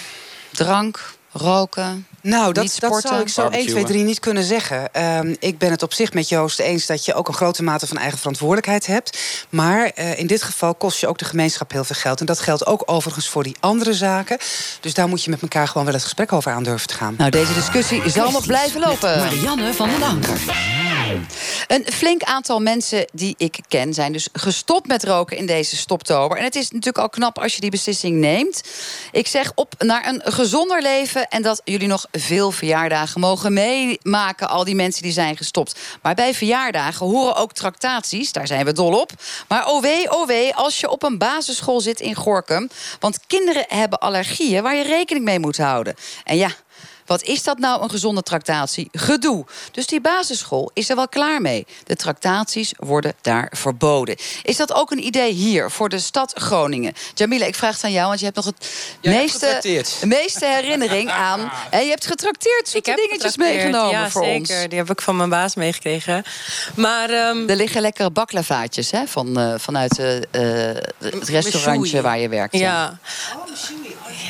Drank, 0.51 1.15
roken, 1.33 2.07
Nou, 2.23 2.53
dat, 2.53 2.77
dat 2.79 3.01
zou 3.01 3.21
ik 3.21 3.29
zo 3.29 3.41
1, 3.41 3.51
2, 3.51 3.65
Barbecuen. 3.65 3.85
3 3.85 4.03
niet 4.05 4.21
kunnen 4.21 4.45
zeggen. 4.45 4.95
Ehm, 4.95 5.35
ik 5.39 5.59
ben 5.59 5.71
het 5.71 5.83
op 5.83 5.93
zich 5.93 6.13
met 6.13 6.29
Joost 6.29 6.59
eens 6.59 6.87
dat 6.87 7.05
je 7.05 7.15
ook 7.15 7.29
een 7.29 7.35
grote 7.35 7.63
mate 7.63 7.87
van 7.87 7.97
eigen 7.97 8.19
verantwoordelijkheid 8.19 8.87
hebt. 8.87 9.19
Maar 9.49 9.87
eh, 9.95 10.19
in 10.19 10.27
dit 10.27 10.43
geval 10.43 10.75
kost 10.75 11.01
je 11.01 11.07
ook 11.07 11.19
de 11.19 11.25
gemeenschap 11.25 11.73
heel 11.73 11.85
veel 11.85 11.97
geld. 11.97 12.21
En 12.21 12.27
dat 12.27 12.41
geldt 12.41 12.67
ook 12.67 12.83
overigens 12.87 13.29
voor 13.29 13.43
die 13.43 13.57
andere 13.61 13.95
zaken. 13.95 14.39
Dus 14.81 14.95
daar 14.95 15.09
moet 15.09 15.25
je 15.25 15.31
met 15.31 15.43
elkaar 15.43 15.69
gewoon 15.69 15.85
wel 15.85 15.95
het 15.95 16.03
gesprek 16.03 16.33
over 16.33 16.53
aan 16.53 16.63
durven 16.63 16.89
te 16.89 16.95
gaan. 16.95 17.15
Nou, 17.19 17.31
deze 17.31 17.55
discussie 17.55 18.11
zal 18.11 18.31
nog 18.31 18.47
blijven 18.47 18.81
lopen. 18.81 19.19
Marianne 19.19 19.75
van 19.75 19.89
den 19.89 20.03
Anker. 20.03 20.41
Een 21.67 21.87
flink 21.93 22.23
aantal 22.23 22.61
mensen 22.61 23.07
die 23.13 23.35
ik 23.39 23.59
ken 23.69 23.95
zijn 23.95 24.13
dus 24.13 24.29
gestopt 24.33 24.87
met 24.87 25.05
roken 25.05 25.37
in 25.37 25.47
deze 25.47 25.77
stoptober. 25.77 26.39
En 26.39 26.45
het 26.45 26.55
is 26.55 26.71
natuurlijk 26.71 26.99
al 26.99 27.09
knap 27.09 27.39
als 27.39 27.55
je 27.55 27.61
die 27.61 27.71
beslissing 27.71 28.17
neemt. 28.17 28.63
Ik 29.13 29.27
zeg 29.27 29.53
op 29.55 29.75
naar 29.79 30.07
een 30.09 30.23
gezonder 30.25 30.83
leven 30.83 31.29
en 31.29 31.43
dat 31.43 31.61
jullie 31.65 31.89
nog 31.89 32.07
veel 32.19 32.51
verjaardagen 32.51 33.21
mogen 33.21 33.53
meemaken. 33.53 34.49
Al 34.49 34.65
die 34.65 34.75
mensen 34.75 35.03
die 35.03 35.13
zijn 35.13 35.37
gestopt. 35.37 35.81
Maar 36.03 36.15
bij 36.15 36.35
verjaardagen 36.35 37.07
horen 37.07 37.37
ook 37.37 37.53
tractaties, 37.53 38.33
daar 38.33 38.47
zijn 38.47 38.65
we 38.65 38.73
dol 38.73 39.01
op. 39.01 39.13
Maar 39.49 39.67
oh 39.67 39.83
wee, 39.83 40.11
oh 40.11 40.57
als 40.57 40.81
je 40.81 40.91
op 40.91 41.03
een 41.03 41.19
basisschool 41.19 41.81
zit 41.81 42.01
in 42.01 42.15
Gorkum. 42.15 42.71
Want 43.01 43.19
kinderen 43.27 43.65
hebben 43.69 43.99
allergieën 43.99 44.63
waar 44.63 44.77
je 44.77 44.83
rekening 44.83 45.25
mee 45.25 45.39
moet 45.39 45.57
houden. 45.57 45.95
En 46.25 46.37
ja. 46.37 46.51
Wat 47.13 47.23
is 47.23 47.43
dat 47.43 47.59
nou, 47.59 47.83
een 47.83 47.91
gezonde 47.91 48.23
tractatie? 48.23 48.89
Gedoe. 48.93 49.45
Dus 49.73 49.87
die 49.87 50.01
basisschool 50.01 50.71
is 50.75 50.89
er 50.89 50.97
wel 50.97 51.09
klaar 51.09 51.41
mee. 51.41 51.67
De 51.85 51.97
tractaties 51.97 52.73
worden 52.77 53.15
daar 53.21 53.53
verboden. 53.57 54.17
Is 54.43 54.57
dat 54.57 54.73
ook 54.73 54.91
een 54.91 55.05
idee 55.05 55.33
hier 55.33 55.71
voor 55.71 55.89
de 55.89 55.99
stad 55.99 56.33
Groningen? 56.35 56.93
Jamila, 57.15 57.47
ik 57.47 57.55
vraag 57.55 57.75
het 57.75 57.85
aan 57.85 57.93
jou, 57.93 58.07
want 58.07 58.19
je 58.19 58.25
hebt 58.25 58.37
nog 58.37 58.45
het 58.45 58.69
Jij 59.01 59.17
meeste, 59.17 59.59
de 60.01 60.07
meeste 60.19 60.47
herinnering 60.47 61.11
aan. 61.11 61.53
En 61.71 61.85
je 61.85 61.91
hebt 61.91 62.07
getrakteerd, 62.07 62.69
zoete 62.69 62.91
heb 62.91 62.99
dingetjes 62.99 63.37
meegenomen 63.37 63.91
ja, 63.91 64.11
voor 64.11 64.25
zeker. 64.25 64.39
ons. 64.39 64.69
Die 64.69 64.79
heb 64.79 64.91
ik 64.91 65.01
van 65.01 65.17
mijn 65.17 65.29
baas 65.29 65.55
meegekregen. 65.55 66.25
Maar 66.75 67.11
ehm, 67.11 67.49
Er 67.49 67.57
liggen 67.57 67.81
lekkere 67.81 68.11
baklavaatjes 68.11 68.91
hè, 68.91 69.07
van, 69.07 69.39
eh, 69.39 69.55
vanuit 69.57 69.99
eh, 69.99 70.17
eh, 70.17 70.77
het 70.99 71.29
restaurantje 71.29 72.03
waar 72.03 72.19
je 72.19 72.29
werkt. 72.29 72.57
ja. 72.57 72.99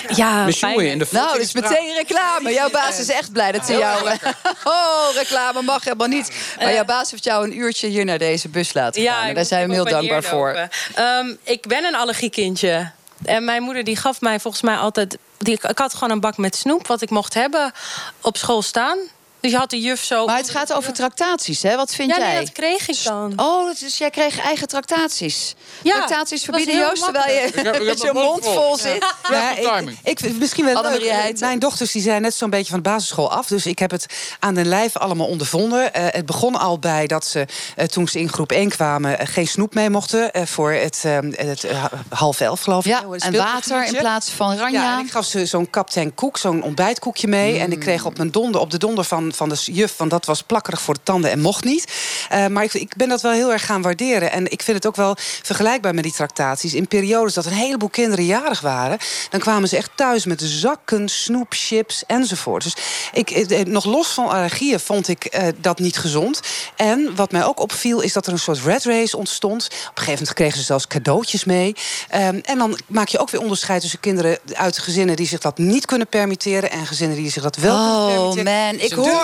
Ja, 0.08 0.46
in 0.46 0.98
de 0.98 1.06
Nou, 1.10 1.32
dat 1.32 1.38
is 1.38 1.52
meteen 1.52 1.94
reclame. 1.94 2.52
Jouw 2.52 2.70
baas 2.72 2.98
is 2.98 3.08
echt 3.08 3.32
blij 3.32 3.52
dat 3.52 3.66
ze 3.66 3.72
jou... 3.72 4.10
Oh, 4.64 5.14
reclame 5.14 5.62
mag 5.62 5.84
helemaal 5.84 6.06
niet. 6.06 6.30
Maar 6.58 6.72
jouw 6.72 6.84
baas 6.84 7.10
heeft 7.10 7.24
jou 7.24 7.44
een 7.44 7.58
uurtje 7.58 7.88
hier 7.88 8.04
naar 8.04 8.18
deze 8.18 8.48
bus 8.48 8.72
laten 8.72 9.02
gaan. 9.02 9.28
Ik 9.28 9.34
daar 9.34 9.44
zijn 9.44 9.68
we 9.68 9.74
hem 9.74 9.84
heel 9.84 9.92
dankbaar 9.92 10.22
voor. 10.22 10.68
Ehm, 10.94 11.34
ik 11.42 11.66
ben 11.66 11.84
een 11.84 11.94
allergiekindje. 11.94 12.90
En 13.24 13.44
mijn 13.44 13.62
moeder 13.62 13.84
die 13.84 13.96
gaf 13.96 14.20
mij 14.20 14.40
volgens 14.40 14.62
mij 14.62 14.76
altijd... 14.76 15.18
Die, 15.38 15.58
ik 15.68 15.78
had 15.78 15.94
gewoon 15.94 16.10
een 16.10 16.20
bak 16.20 16.36
met 16.36 16.56
snoep, 16.56 16.86
wat 16.86 17.02
ik 17.02 17.10
mocht 17.10 17.34
hebben, 17.34 17.72
op 18.20 18.36
school 18.36 18.62
staan. 18.62 18.98
Dus 19.42 19.50
je 19.50 19.56
had 19.56 19.70
de 19.70 19.80
juf 19.80 20.02
zo... 20.04 20.26
Maar 20.26 20.36
het 20.36 20.50
gaat 20.50 20.72
over 20.72 20.92
tractaties, 20.92 21.62
hè? 21.62 21.76
Wat 21.76 21.94
vind 21.94 22.10
ja, 22.10 22.18
jij? 22.18 22.28
Nee, 22.32 22.38
dat 22.44 22.52
kreeg 22.52 22.88
ik 22.88 23.02
dan. 23.04 23.32
Oh, 23.36 23.70
dus 23.80 23.98
jij 23.98 24.10
kreeg 24.10 24.38
eigen 24.40 24.68
tractaties. 24.68 25.54
Ja, 25.82 25.94
tractaties 25.94 26.44
verbieden 26.44 26.76
Joost, 26.76 27.04
terwijl 27.04 27.34
je 27.34 27.40
Ik 27.40 27.54
heb- 27.54 27.66
ik 27.66 27.72
heb 27.74 27.82
met 27.84 28.00
je 28.02 28.10
mond 28.12 28.44
vol 28.44 28.54
vol. 28.54 28.76
zit. 28.76 29.06
Ja, 29.30 29.78
ik, 30.02 30.20
ik, 30.20 30.38
misschien 30.38 30.64
wel 30.64 30.82
leuk. 30.82 31.38
Mijn 31.40 31.58
dochters 31.58 31.92
die 31.92 32.02
zijn 32.02 32.22
net 32.22 32.34
zo'n 32.34 32.50
beetje 32.50 32.70
van 32.72 32.82
de 32.82 32.88
basisschool 32.90 33.30
af. 33.32 33.46
Dus 33.46 33.66
ik 33.66 33.78
heb 33.78 33.90
het 33.90 34.06
aan 34.38 34.54
den 34.54 34.66
lijf 34.66 34.96
allemaal 34.96 35.26
ondervonden. 35.26 35.94
Eh, 35.94 36.04
het 36.08 36.26
begon 36.26 36.56
al 36.56 36.78
bij 36.78 37.06
dat 37.06 37.26
ze, 37.26 37.46
eh, 37.76 37.86
toen 37.86 38.08
ze 38.08 38.18
in 38.18 38.28
groep 38.28 38.52
1 38.52 38.68
kwamen... 38.68 39.18
eh, 39.18 39.26
geen 39.30 39.46
snoep 39.46 39.74
mee 39.74 39.90
mochten 39.90 40.32
eh, 40.32 40.46
voor 40.46 40.72
het, 40.72 41.00
eh, 41.04 41.18
het 41.30 41.66
half 42.08 42.40
elf, 42.40 42.60
geloof 42.60 42.84
ik. 42.84 42.90
Ja, 42.90 43.02
en 43.18 43.36
water 43.36 43.84
in 43.86 43.94
plaats 43.96 44.30
van 44.30 44.56
ranja. 44.56 44.82
Ja, 44.82 44.98
en 44.98 45.04
ik 45.04 45.10
gaf 45.10 45.24
ze 45.24 45.46
zo'n 45.46 45.70
kaptein 45.70 46.14
koek, 46.14 46.38
zo'n 46.38 46.62
ontbijtkoekje 46.62 47.28
mee. 47.28 47.58
En 47.58 47.72
ik 47.72 47.78
kreeg 47.80 48.04
op 48.04 48.16
mijn 48.16 48.30
donder, 48.30 48.60
op 48.60 48.70
de 48.70 48.78
donder 48.78 49.04
van, 49.04 49.31
van 49.32 49.48
de 49.48 49.56
juf... 49.64 49.96
want 49.96 50.10
dat 50.10 50.26
was 50.26 50.42
plakkerig 50.42 50.80
voor 50.80 50.94
de 50.94 51.00
tanden 51.02 51.30
en 51.30 51.40
mocht 51.40 51.64
niet. 51.64 51.92
Eh, 52.28 52.46
maar 52.46 52.64
ik, 52.64 52.74
ik 52.74 52.96
ben 52.96 53.08
dat 53.08 53.20
wel 53.20 53.32
heel 53.32 53.52
erg 53.52 53.66
gaan 53.66 53.82
waarderen. 53.82 54.32
En 54.32 54.50
ik 54.52 54.62
vind 54.62 54.76
het 54.76 54.86
ook 54.86 54.96
wel 54.96 55.16
vergelijkbaar 55.42 55.94
met 55.94 56.04
die 56.04 56.12
tractaties. 56.12 56.74
In 56.74 56.88
periodes 56.88 57.34
dat 57.34 57.46
een 57.46 57.52
heleboel 57.52 57.88
kinderen 57.88 58.24
jarig 58.24 58.60
waren... 58.60 58.98
dan 59.30 59.40
kwamen 59.40 59.68
ze 59.68 59.76
echt 59.76 59.90
thuis 59.94 60.24
met 60.24 60.40
zakken 60.44 61.08
snoep, 61.08 61.46
chips 61.48 62.04
enzovoort. 62.06 62.62
Dus 62.62 62.74
ik, 63.12 63.30
eh, 63.30 63.64
nog 63.64 63.84
los 63.84 64.08
van 64.08 64.28
allergieën 64.28 64.80
vond 64.80 65.08
ik 65.08 65.24
eh, 65.24 65.48
dat 65.60 65.78
niet 65.78 65.98
gezond. 65.98 66.40
En 66.76 67.14
wat 67.16 67.32
mij 67.32 67.44
ook 67.44 67.60
opviel 67.60 68.00
is 68.00 68.12
dat 68.12 68.26
er 68.26 68.32
een 68.32 68.38
soort 68.38 68.60
red 68.64 68.84
race 68.84 69.16
ontstond. 69.16 69.64
Op 69.64 69.70
een 69.70 69.78
gegeven 69.94 70.12
moment 70.12 70.32
kregen 70.32 70.58
ze 70.58 70.64
zelfs 70.64 70.86
cadeautjes 70.86 71.44
mee. 71.44 71.74
Ehm, 72.08 72.40
en 72.44 72.58
dan 72.58 72.78
maak 72.86 73.08
je 73.08 73.18
ook 73.18 73.30
weer 73.30 73.40
onderscheid 73.40 73.80
tussen 73.80 74.00
kinderen 74.00 74.38
uit 74.52 74.78
gezinnen... 74.78 75.16
die 75.16 75.26
zich 75.26 75.40
dat 75.40 75.58
niet 75.58 75.86
kunnen 75.86 76.06
permitteren... 76.06 76.70
en 76.70 76.86
gezinnen 76.86 77.16
die 77.16 77.30
zich 77.30 77.42
dat 77.42 77.56
wel 77.56 77.76
kunnen 78.06 78.22
Oh 78.22 78.34
permitteren. 78.34 78.66
man, 78.66 78.84
ik 78.84 78.92
hoor 78.92 79.21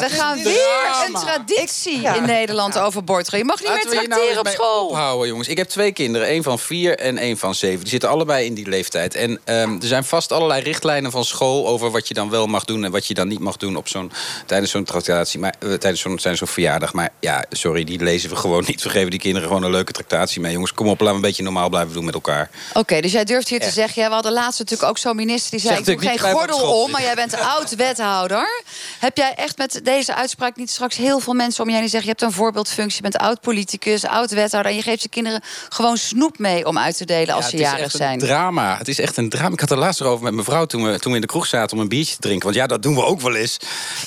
we 0.00 0.06
gaan 0.10 0.42
weer 0.42 1.04
een 1.06 1.12
traditie 1.12 2.00
Ja. 2.00 2.14
in 2.14 2.22
Nederland 2.26 2.78
overboord 2.78 3.28
gooien. 3.28 3.46
Je 3.46 3.52
mag 3.52 3.60
niet 3.60 3.68
Laten 3.68 3.88
meer 3.90 4.08
nou 4.08 4.20
tracteren 4.20 4.38
op 4.40 4.48
school. 4.48 4.86
ophouden, 4.88 5.28
jongens. 5.28 5.48
Ik 5.48 5.56
heb 5.56 5.68
twee 5.68 5.92
kinderen, 5.92 6.26
één 6.28 6.42
van 6.42 6.58
vier 6.58 6.98
en 6.98 7.18
één 7.18 7.38
van 7.38 7.54
zeven. 7.54 7.80
Die 7.80 7.88
zitten 7.88 8.08
allebei 8.08 8.46
in 8.46 8.54
die 8.54 8.68
leeftijd. 8.68 9.14
En 9.14 9.40
ehm, 9.44 9.72
er 9.80 9.86
zijn 9.86 10.04
vast 10.04 10.32
allerlei 10.32 10.62
richtlijnen 10.62 11.10
van 11.10 11.24
school... 11.24 11.66
over 11.66 11.90
wat 11.90 12.08
je 12.08 12.14
dan 12.14 12.30
wel 12.30 12.46
mag 12.46 12.64
doen 12.64 12.84
en 12.84 12.90
wat 12.90 13.06
je 13.06 13.14
dan 13.14 13.28
niet 13.28 13.38
mag 13.40 13.56
doen... 13.56 13.76
Op 13.76 13.88
zo'n, 13.88 14.12
tijdens 14.46 14.70
zo'n 14.70 14.84
tractatie, 14.84 15.40
maar, 15.40 15.54
eh, 15.58 15.68
tijdens 15.68 16.00
zo'n, 16.00 16.16
tijdens 16.16 16.38
zo'n 16.38 16.48
verjaardag. 16.48 16.92
Maar 16.92 17.10
ja, 17.20 17.44
sorry, 17.50 17.84
die 17.84 18.02
lezen 18.02 18.30
we 18.30 18.36
gewoon 18.36 18.64
niet. 18.66 18.82
We 18.82 18.88
geven 18.90 19.10
die 19.10 19.20
kinderen 19.20 19.48
gewoon 19.48 19.62
een 19.62 19.70
leuke 19.70 19.92
tractatie 19.92 20.40
mee. 20.40 20.52
Jongens, 20.52 20.72
kom 20.74 20.86
op, 20.88 21.00
laten 21.00 21.06
we 21.08 21.14
een 21.14 21.20
beetje 21.20 21.42
normaal 21.42 21.68
blijven 21.68 21.92
doen 21.92 22.04
met 22.04 22.14
elkaar. 22.14 22.50
Oké, 22.72 23.00
dus 23.00 23.12
jij 23.12 23.24
durft 23.24 23.48
hier 23.48 23.60
te 23.60 23.70
zeggen... 23.70 24.02
Ja, 24.02 24.08
we 24.08 24.14
hadden 24.14 24.32
laatst 24.32 24.58
natuurlijk 24.58 24.88
ook 24.88 24.98
zo'n 24.98 25.16
minister 25.16 25.50
die 25.50 25.60
zei... 25.60 25.74
Zeg 25.84 25.94
ik 25.94 26.00
doe 26.00 26.08
geen 26.08 26.18
gordel 26.32 26.82
om, 26.82 26.90
maar 26.90 27.02
jij 27.02 27.14
bent 27.14 27.34
oud-wethouder. 27.40 28.62
Heb 28.98 29.13
jij 29.16 29.34
echt 29.34 29.58
met 29.58 29.80
deze 29.82 30.14
uitspraak 30.14 30.56
niet 30.56 30.70
straks 30.70 30.96
heel 30.96 31.20
veel 31.20 31.34
mensen 31.34 31.62
om 31.62 31.68
je 31.68 31.72
heen... 31.72 31.82
die 31.82 31.90
zeggen, 31.90 32.10
je 32.10 32.16
hebt 32.18 32.32
een 32.32 32.38
voorbeeldfunctie, 32.38 32.96
je 32.96 33.10
bent 33.10 33.22
oud-politicus, 33.22 34.04
oud-wethouder... 34.04 34.70
en 34.70 34.76
je 34.76 34.82
geeft 34.82 35.02
je 35.02 35.08
kinderen 35.08 35.42
gewoon 35.68 35.96
snoep 35.96 36.38
mee 36.38 36.66
om 36.66 36.78
uit 36.78 36.96
te 36.96 37.04
delen 37.04 37.34
als 37.34 37.44
Ja, 37.44 37.50
ze 37.50 37.56
het 37.56 37.64
is 37.64 37.70
jarig 37.70 37.84
echt 37.84 37.96
zijn? 37.96 38.12
Een 38.12 38.26
drama. 38.26 38.78
Het 38.78 38.88
is 38.88 39.00
echt 39.00 39.16
een 39.16 39.28
drama. 39.28 39.52
Ik 39.52 39.60
had 39.60 39.70
er 39.70 39.78
laatst 39.78 40.02
over 40.02 40.24
met 40.24 40.32
mijn 40.32 40.44
vrouw 40.44 40.66
toen 40.66 40.84
we, 40.84 40.98
toen 40.98 41.10
we 41.10 41.16
in 41.16 41.22
de 41.22 41.26
kroeg 41.26 41.46
zaten 41.46 41.76
om 41.76 41.82
een 41.82 41.88
biertje 41.88 42.14
te 42.14 42.20
drinken. 42.20 42.44
Want 42.44 42.56
ja, 42.56 42.66
dat 42.66 42.82
doen 42.82 42.94
we 42.94 43.04
ook 43.04 43.20
wel 43.20 43.34
eens. 43.34 43.56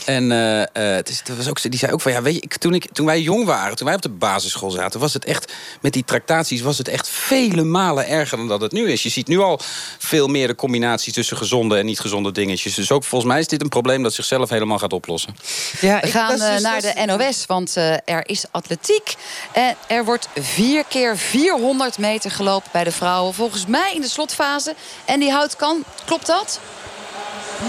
En 0.06 0.32
eh, 0.32 0.62
eh, 0.62 0.68
het 0.96 1.10
is, 1.10 1.24
dat 1.24 1.38
was 1.38 1.48
ook, 1.48 1.62
die 1.62 1.80
zei 1.80 1.92
ook 1.92 2.02
van 2.02 2.12
ja, 2.12 2.22
weet 2.22 2.36
je, 2.36 2.42
ik, 2.42 2.58
toen, 2.58 2.74
ik, 2.74 2.88
toen 2.92 3.06
wij 3.06 3.22
jong 3.22 3.46
waren, 3.46 3.76
toen 3.76 3.88
wij 3.88 3.96
op 3.96 4.02
de 4.02 4.10
basisschool 4.10 4.72
zaten, 4.72 5.00
was 5.00 5.14
het 5.14 5.26
echt 5.26 5.54
met 5.82 5.94
die 5.94 6.04
tractaties 6.04 6.62
was 6.62 6.78
het 6.78 6.88
echt 6.88 7.10
vele 7.10 7.64
malen 7.64 8.08
erger 8.08 8.38
dan 8.38 8.48
dat 8.48 8.62
het 8.62 8.72
nu 8.72 8.92
is. 8.92 9.04
Je 9.04 9.10
ziet 9.10 9.28
nu 9.28 9.40
al 9.40 9.60
veel 9.98 10.28
meer 10.28 10.48
de 10.48 10.56
combinatie 10.56 11.14
tussen 11.14 11.38
gezonde 11.38 11.78
en 11.78 11.86
niet 11.86 12.00
gezonde 12.00 12.32
dingetjes. 12.32 12.76
Dus 12.76 12.92
ook 12.92 13.04
volgens 13.04 13.32
mij 13.32 13.40
is 13.40 13.48
dit 13.48 13.62
een 13.62 13.70
probleem 13.70 14.04
dat 14.04 14.14
zichzelf 14.14 14.50
helemaal 14.50 14.80
gaat 14.80 14.94
oplossen. 14.98 15.36
Ja, 15.82 16.00
We 16.00 16.06
ik- 16.08 16.14
gaan 16.14 16.42
eh, 16.42 16.52
dus- 16.54 16.62
naar 16.62 16.82
dat 16.82 16.94
de 16.96 17.06
NOS, 17.06 17.46
want 17.46 17.78
eh, 17.78 17.92
er 18.06 18.30
is 18.30 18.46
atletiek. 18.52 19.16
En 19.52 19.76
er 19.88 20.06
wordt 20.06 20.28
vier 20.40 20.84
keer 20.90 21.18
400 21.18 21.98
meter 21.98 22.32
gelopen 22.32 22.70
bij 22.72 22.84
de 22.84 22.92
vrouwen. 22.92 23.34
Volgens 23.34 23.66
mij 23.66 23.94
in 23.94 24.02
de 24.02 24.08
slotfase. 24.10 24.76
En 25.06 25.20
die 25.20 25.32
houdt 25.32 25.56
kan. 25.56 25.84
Klopt 26.06 26.26
dat? 26.26 26.60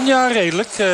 Ja, 0.05 0.27
redelijk. 0.27 0.69
Eh, 0.77 0.87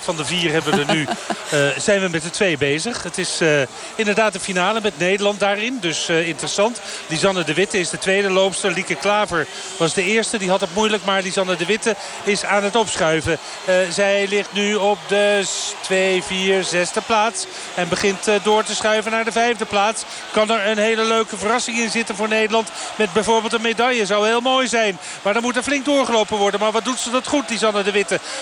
van 0.00 0.16
de 0.16 0.24
vier 0.24 0.52
hebben 0.52 0.74
we 0.74 0.84
er 0.84 0.94
nu, 0.94 1.06
eh, 1.50 1.78
zijn 1.78 2.00
we 2.00 2.08
met 2.08 2.22
de 2.22 2.30
twee 2.30 2.56
bezig. 2.58 3.02
Het 3.02 3.18
is 3.18 3.40
eh, 3.40 3.62
inderdaad 3.94 4.32
de 4.32 4.40
finale 4.40 4.80
met 4.82 4.98
Nederland 4.98 5.40
daarin. 5.40 5.78
Dus 5.80 6.08
eh, 6.08 6.28
interessant. 6.28 6.80
Lisanne 7.06 7.44
de 7.44 7.54
Witte 7.54 7.78
is 7.78 7.90
de 7.90 7.98
tweede 7.98 8.30
loopster. 8.30 8.70
Lieke 8.72 8.94
Klaver 8.94 9.46
was 9.76 9.94
de 9.94 10.02
eerste. 10.04 10.38
Die 10.38 10.50
had 10.50 10.60
het 10.60 10.74
moeilijk. 10.74 11.04
Maar 11.04 11.22
Lisanne 11.22 11.56
de 11.56 11.66
Witte 11.66 11.96
is 12.24 12.44
aan 12.44 12.64
het 12.64 12.76
opschuiven. 12.76 13.38
Eh, 13.64 13.74
zij 13.90 14.26
ligt 14.28 14.52
nu 14.52 14.74
op 14.74 14.98
de 15.08 15.44
2, 15.80 16.22
4, 16.22 16.64
zesde 16.64 17.00
plaats. 17.00 17.46
En 17.74 17.88
begint 17.88 18.28
eh, 18.28 18.34
door 18.42 18.64
te 18.64 18.74
schuiven 18.74 19.10
naar 19.12 19.24
de 19.24 19.32
vijfde 19.32 19.64
plaats. 19.64 20.04
Kan 20.32 20.50
er 20.50 20.66
een 20.66 20.78
hele 20.78 21.04
leuke 21.04 21.36
verrassing 21.36 21.78
in 21.78 21.90
zitten 21.90 22.16
voor 22.16 22.28
Nederland. 22.28 22.68
Met 22.96 23.12
bijvoorbeeld 23.12 23.52
een 23.52 23.62
medaille. 23.62 24.06
Zou 24.06 24.26
heel 24.26 24.40
mooi 24.40 24.68
zijn. 24.68 24.98
Maar 25.22 25.32
dan 25.32 25.42
moet 25.42 25.56
er 25.56 25.62
flink 25.62 25.84
doorgelopen 25.84 26.36
worden. 26.36 26.60
Maar 26.60 26.72
wat 26.72 26.84
doet 26.84 26.98
ze 26.98 27.10
dat 27.10 27.26
goed, 27.26 27.50
Lisanne 27.50 27.82
de 27.82 27.90
Witte? 27.90 28.00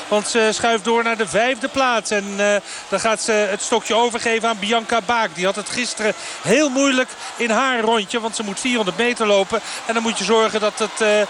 Want 0.08 0.28
ze 0.28 0.48
schuift 0.52 0.84
door 0.84 1.02
naar 1.02 1.16
de 1.16 1.28
vijfde 1.28 1.68
plaats. 1.68 2.10
En 2.10 2.24
eh, 2.36 2.46
dan 2.88 3.00
gaat 3.00 3.22
ze 3.22 3.32
het 3.32 3.62
stokje 3.62 3.94
overgeven 3.94 4.48
aan 4.48 4.58
Bianca 4.58 5.00
Baak. 5.06 5.34
Die 5.34 5.44
had 5.44 5.56
het 5.56 5.68
gisteren 5.68 6.14
heel 6.42 6.68
moeilijk 6.68 7.08
in 7.36 7.50
haar 7.50 7.80
rondje. 7.80 8.20
Want 8.20 8.36
ze 8.36 8.42
moet 8.42 8.60
400 8.60 8.96
meter 8.96 9.26
lopen. 9.26 9.60
En 9.86 9.94
dan 9.94 10.02
moet 10.02 10.18
je 10.18 10.24
zorgen 10.24 10.60
dat 10.60 10.78
het 10.78 11.00
eh, 11.00 11.20
eh, 11.20 11.26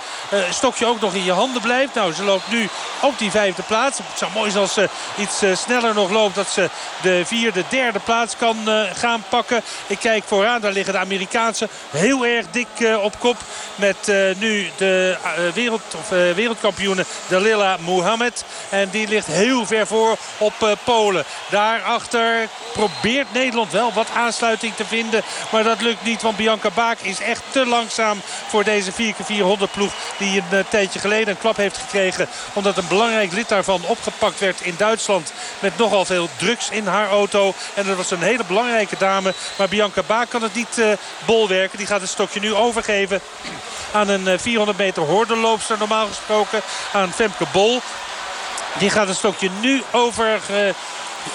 stokje 0.50 0.86
ook 0.86 1.00
nog 1.00 1.14
in 1.14 1.24
je 1.24 1.32
handen 1.32 1.62
blijft. 1.62 1.94
Nou, 1.94 2.12
ze 2.12 2.24
loopt 2.24 2.50
nu 2.50 2.68
op 3.00 3.18
die 3.18 3.30
vijfde 3.30 3.62
plaats. 3.62 3.98
Het 3.98 4.18
zou 4.18 4.30
mooi 4.34 4.50
zijn 4.50 4.62
als 4.62 4.74
ze 4.74 4.88
iets 5.16 5.60
sneller 5.62 5.94
nog 5.94 6.10
loopt. 6.10 6.34
Dat 6.34 6.48
ze 6.48 6.70
de 7.02 7.22
vierde, 7.24 7.64
derde 7.68 7.98
plaats 7.98 8.36
kan 8.36 8.56
gaan 8.94 9.24
pakken. 9.28 9.62
Ik 9.86 9.98
kijk 9.98 10.24
vooraan. 10.26 10.60
Daar 10.60 10.72
liggen 10.72 10.92
de 10.92 10.98
Amerikaanse 10.98 11.68
heel 11.90 12.26
erg 12.26 12.46
dik 12.50 12.98
op 13.02 13.18
kop. 13.18 13.36
Met 13.74 14.12
nu 14.38 14.70
de 14.76 15.16
wereld, 15.54 15.82
of, 15.96 16.08
wereldkampioene 16.08 17.04
Dalila 17.28 17.76
En 18.68 18.88
die 18.90 19.08
ligt 19.08 19.26
heel 19.26 19.66
ver 19.66 19.86
voor 19.86 20.16
op 20.38 20.52
eh, 20.62 20.70
Polen. 20.84 21.24
Daarachter 21.50 22.48
probeert 22.72 23.32
Nederland 23.32 23.72
wel 23.72 23.92
wat 23.92 24.06
aansluiting 24.14 24.74
te 24.74 24.84
vinden. 24.84 25.22
Maar 25.50 25.62
dat 25.62 25.80
lukt 25.80 26.04
niet, 26.04 26.22
want 26.22 26.36
Bianca 26.36 26.70
Baak 26.70 26.98
is 27.00 27.20
echt 27.20 27.42
te 27.50 27.66
langzaam 27.66 28.20
voor 28.48 28.64
deze 28.64 28.92
4x400 28.92 29.70
ploeg. 29.72 29.92
Die 30.16 30.38
een 30.38 30.58
eh, 30.58 30.64
tijdje 30.68 30.98
geleden 30.98 31.28
een 31.28 31.38
klap 31.38 31.56
heeft 31.56 31.78
gekregen. 31.78 32.28
Omdat 32.52 32.76
een 32.76 32.88
belangrijk 32.88 33.32
lid 33.32 33.48
daarvan 33.48 33.82
opgepakt 33.86 34.40
werd 34.40 34.60
in 34.60 34.74
Duitsland. 34.76 35.32
Met 35.58 35.78
nogal 35.78 36.04
veel 36.04 36.28
drugs 36.36 36.70
in 36.70 36.86
haar 36.86 37.08
auto. 37.08 37.54
En 37.74 37.86
dat 37.86 37.96
was 37.96 38.10
een 38.10 38.22
hele 38.22 38.44
belangrijke 38.44 38.96
dame. 38.98 39.34
Maar 39.58 39.68
Bianca 39.68 40.02
Baak 40.06 40.30
kan 40.30 40.42
het 40.42 40.54
niet 40.54 40.78
eh, 40.78 40.86
bolwerken. 41.24 41.78
Die 41.78 41.86
gaat 41.86 42.00
het 42.00 42.10
stokje 42.10 42.40
nu 42.40 42.54
overgeven 42.54 43.20
aan 43.92 44.08
een 44.08 44.28
eh, 44.28 44.38
400 44.38 44.78
meter 44.78 45.02
hordenloopster 45.02 45.78
normaal 45.78 46.06
gesproken. 46.06 46.60
Aan 46.92 47.12
Femke 47.12 47.44
Bol. 47.52 47.80
Die 48.78 48.90
gaat 48.90 49.08
het 49.08 49.16
stokje 49.16 49.50
nu 49.60 49.82
over 49.92 50.40
eh, 50.48 50.68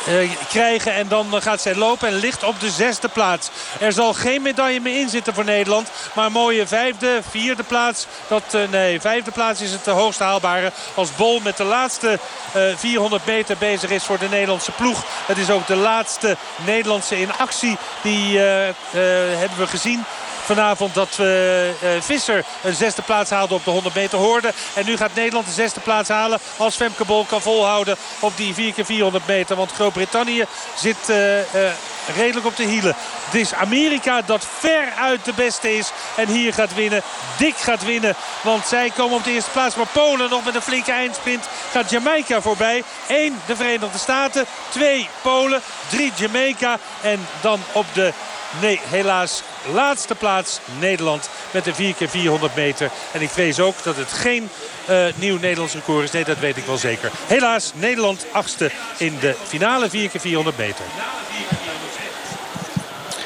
eh, 0.05 0.29
krijgen. 0.49 0.93
En 0.93 1.07
dan 1.07 1.35
eh, 1.35 1.41
gaat 1.41 1.61
zij 1.61 1.75
lopen 1.75 2.07
en 2.07 2.13
ligt 2.13 2.43
op 2.43 2.59
de 2.59 2.69
zesde 2.69 3.07
plaats. 3.07 3.49
Er 3.79 3.93
zal 3.93 4.13
geen 4.13 4.41
medaille 4.41 4.79
meer 4.79 4.99
in 4.99 5.09
zitten 5.09 5.33
voor 5.33 5.43
Nederland. 5.43 5.89
Maar 6.13 6.25
een 6.25 6.31
mooie 6.31 6.67
vijfde, 6.67 7.21
vierde 7.29 7.63
plaats. 7.63 8.07
Dat, 8.27 8.57
nee, 8.71 9.01
vijfde 9.01 9.31
plaats 9.31 9.61
is 9.61 9.71
het 9.71 9.85
hoogst 9.85 10.19
haalbare. 10.19 10.71
Als 10.93 11.15
Bol 11.15 11.39
met 11.39 11.57
de 11.57 11.63
laatste 11.63 12.19
eh, 12.51 12.61
400 12.75 13.25
meter 13.25 13.57
bezig 13.57 13.89
is 13.89 14.03
voor 14.03 14.19
de 14.19 14.29
Nederlandse 14.29 14.71
ploeg. 14.71 15.03
Het 15.25 15.37
is 15.37 15.49
ook 15.49 15.67
de 15.67 15.75
laatste 15.75 16.37
Nederlandse 16.65 17.19
in 17.19 17.37
actie. 17.37 17.77
Die 18.01 18.37
hebben 18.37 19.57
we 19.57 19.67
gezien. 19.67 20.05
Vanavond 20.45 20.93
dat 20.93 21.15
we 21.15 21.71
eh, 21.81 21.89
Visser 22.01 22.45
een 22.63 22.75
zesde 22.75 23.01
plaats 23.01 23.29
haalde 23.29 23.53
op 23.53 23.63
de 23.63 23.71
100 23.71 23.95
meter 23.95 24.17
hoorde. 24.17 24.53
En 24.73 24.85
nu 24.85 24.97
gaat 24.97 25.13
Nederland 25.15 25.45
de 25.45 25.51
zesde 25.51 25.79
plaats 25.79 26.09
halen 26.09 26.39
als 26.57 26.75
Femke 26.75 27.05
Bol 27.05 27.25
kan 27.25 27.41
volhouden 27.41 27.95
op 28.19 28.37
die 28.37 28.53
4 28.53 28.73
keer 28.73 28.85
400 28.85 29.27
meter. 29.27 29.55
Want 29.55 29.71
Groot-Brittannië 29.71 30.45
zit 30.75 31.09
eh, 31.09 31.39
eh, 31.39 31.71
redelijk 32.15 32.45
op 32.45 32.55
de 32.55 32.63
hielen. 32.63 32.95
Het 33.25 33.33
is 33.33 33.53
Amerika 33.53 34.21
dat 34.21 34.47
ver 34.59 34.93
uit 34.99 35.25
de 35.25 35.33
beste 35.33 35.77
is. 35.77 35.91
En 36.15 36.27
hier 36.27 36.53
gaat 36.53 36.75
winnen. 36.75 37.01
Dik 37.37 37.57
gaat 37.57 37.85
winnen. 37.85 38.15
Want 38.41 38.67
zij 38.67 38.91
komen 38.95 39.17
op 39.17 39.23
de 39.23 39.31
eerste 39.31 39.51
plaats. 39.51 39.75
Maar 39.75 39.87
Polen 39.91 40.29
nog 40.29 40.45
met 40.45 40.55
een 40.55 40.61
flinke 40.61 40.91
eindsprint 40.91 41.47
gaat 41.71 41.89
Jamaica 41.89 42.41
voorbij. 42.41 42.83
1 43.07 43.41
de 43.45 43.55
Verenigde 43.55 43.97
Staten. 43.97 44.45
2 44.69 45.09
Polen. 45.21 45.61
3 45.89 46.11
Jamaica. 46.15 46.77
En 47.01 47.27
dan 47.41 47.59
op 47.71 47.85
de 47.93 48.13
Nee, 48.61 48.79
helaas 48.83 49.43
laatste 49.73 50.15
plaats 50.15 50.59
Nederland 50.79 51.29
met 51.51 51.63
de 51.63 51.73
4 51.73 51.93
keer 51.93 52.09
400 52.09 52.55
meter. 52.55 52.91
En 53.11 53.21
ik 53.21 53.29
vrees 53.29 53.59
ook 53.59 53.83
dat 53.83 53.95
het 53.95 54.11
geen 54.11 54.49
eh, 54.85 55.05
nieuw 55.15 55.39
Nederlands 55.39 55.73
record 55.73 56.03
is. 56.03 56.11
Nee, 56.11 56.23
dat 56.23 56.39
weet 56.39 56.57
ik 56.57 56.65
wel 56.65 56.77
zeker. 56.77 57.11
Helaas 57.27 57.71
Nederland 57.75 58.25
achtste 58.31 58.71
in 58.97 59.17
de 59.19 59.35
finale 59.43 59.89
4 59.89 60.09
keer 60.09 60.21
400 60.21 60.57
meter. 60.57 60.85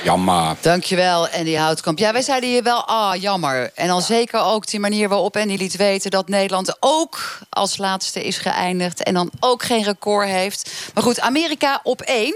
Jammer. 0.03 0.55
Dankjewel, 0.61 1.29
Andy 1.29 1.53
Houtkamp. 1.55 1.99
Ja, 1.99 2.11
wij 2.11 2.21
zeiden 2.21 2.49
hier 2.49 2.63
wel, 2.63 2.85
ah, 2.85 3.21
jammer. 3.21 3.71
En 3.75 3.87
dan 3.87 4.01
zeker 4.01 4.41
ook 4.41 4.67
die 4.67 4.79
manier 4.79 5.09
waarop 5.09 5.37
Andy 5.37 5.55
liet 5.55 5.75
weten... 5.75 6.11
dat 6.11 6.27
Nederland 6.27 6.77
ook 6.79 7.39
als 7.49 7.77
laatste 7.77 8.23
is 8.23 8.37
geëindigd... 8.37 9.03
en 9.03 9.13
dan 9.13 9.31
ook 9.39 9.63
geen 9.63 9.83
record 9.83 10.27
heeft. 10.27 10.71
Maar 10.93 11.03
goed, 11.03 11.19
Amerika 11.19 11.79
op 11.83 12.01
één. 12.01 12.35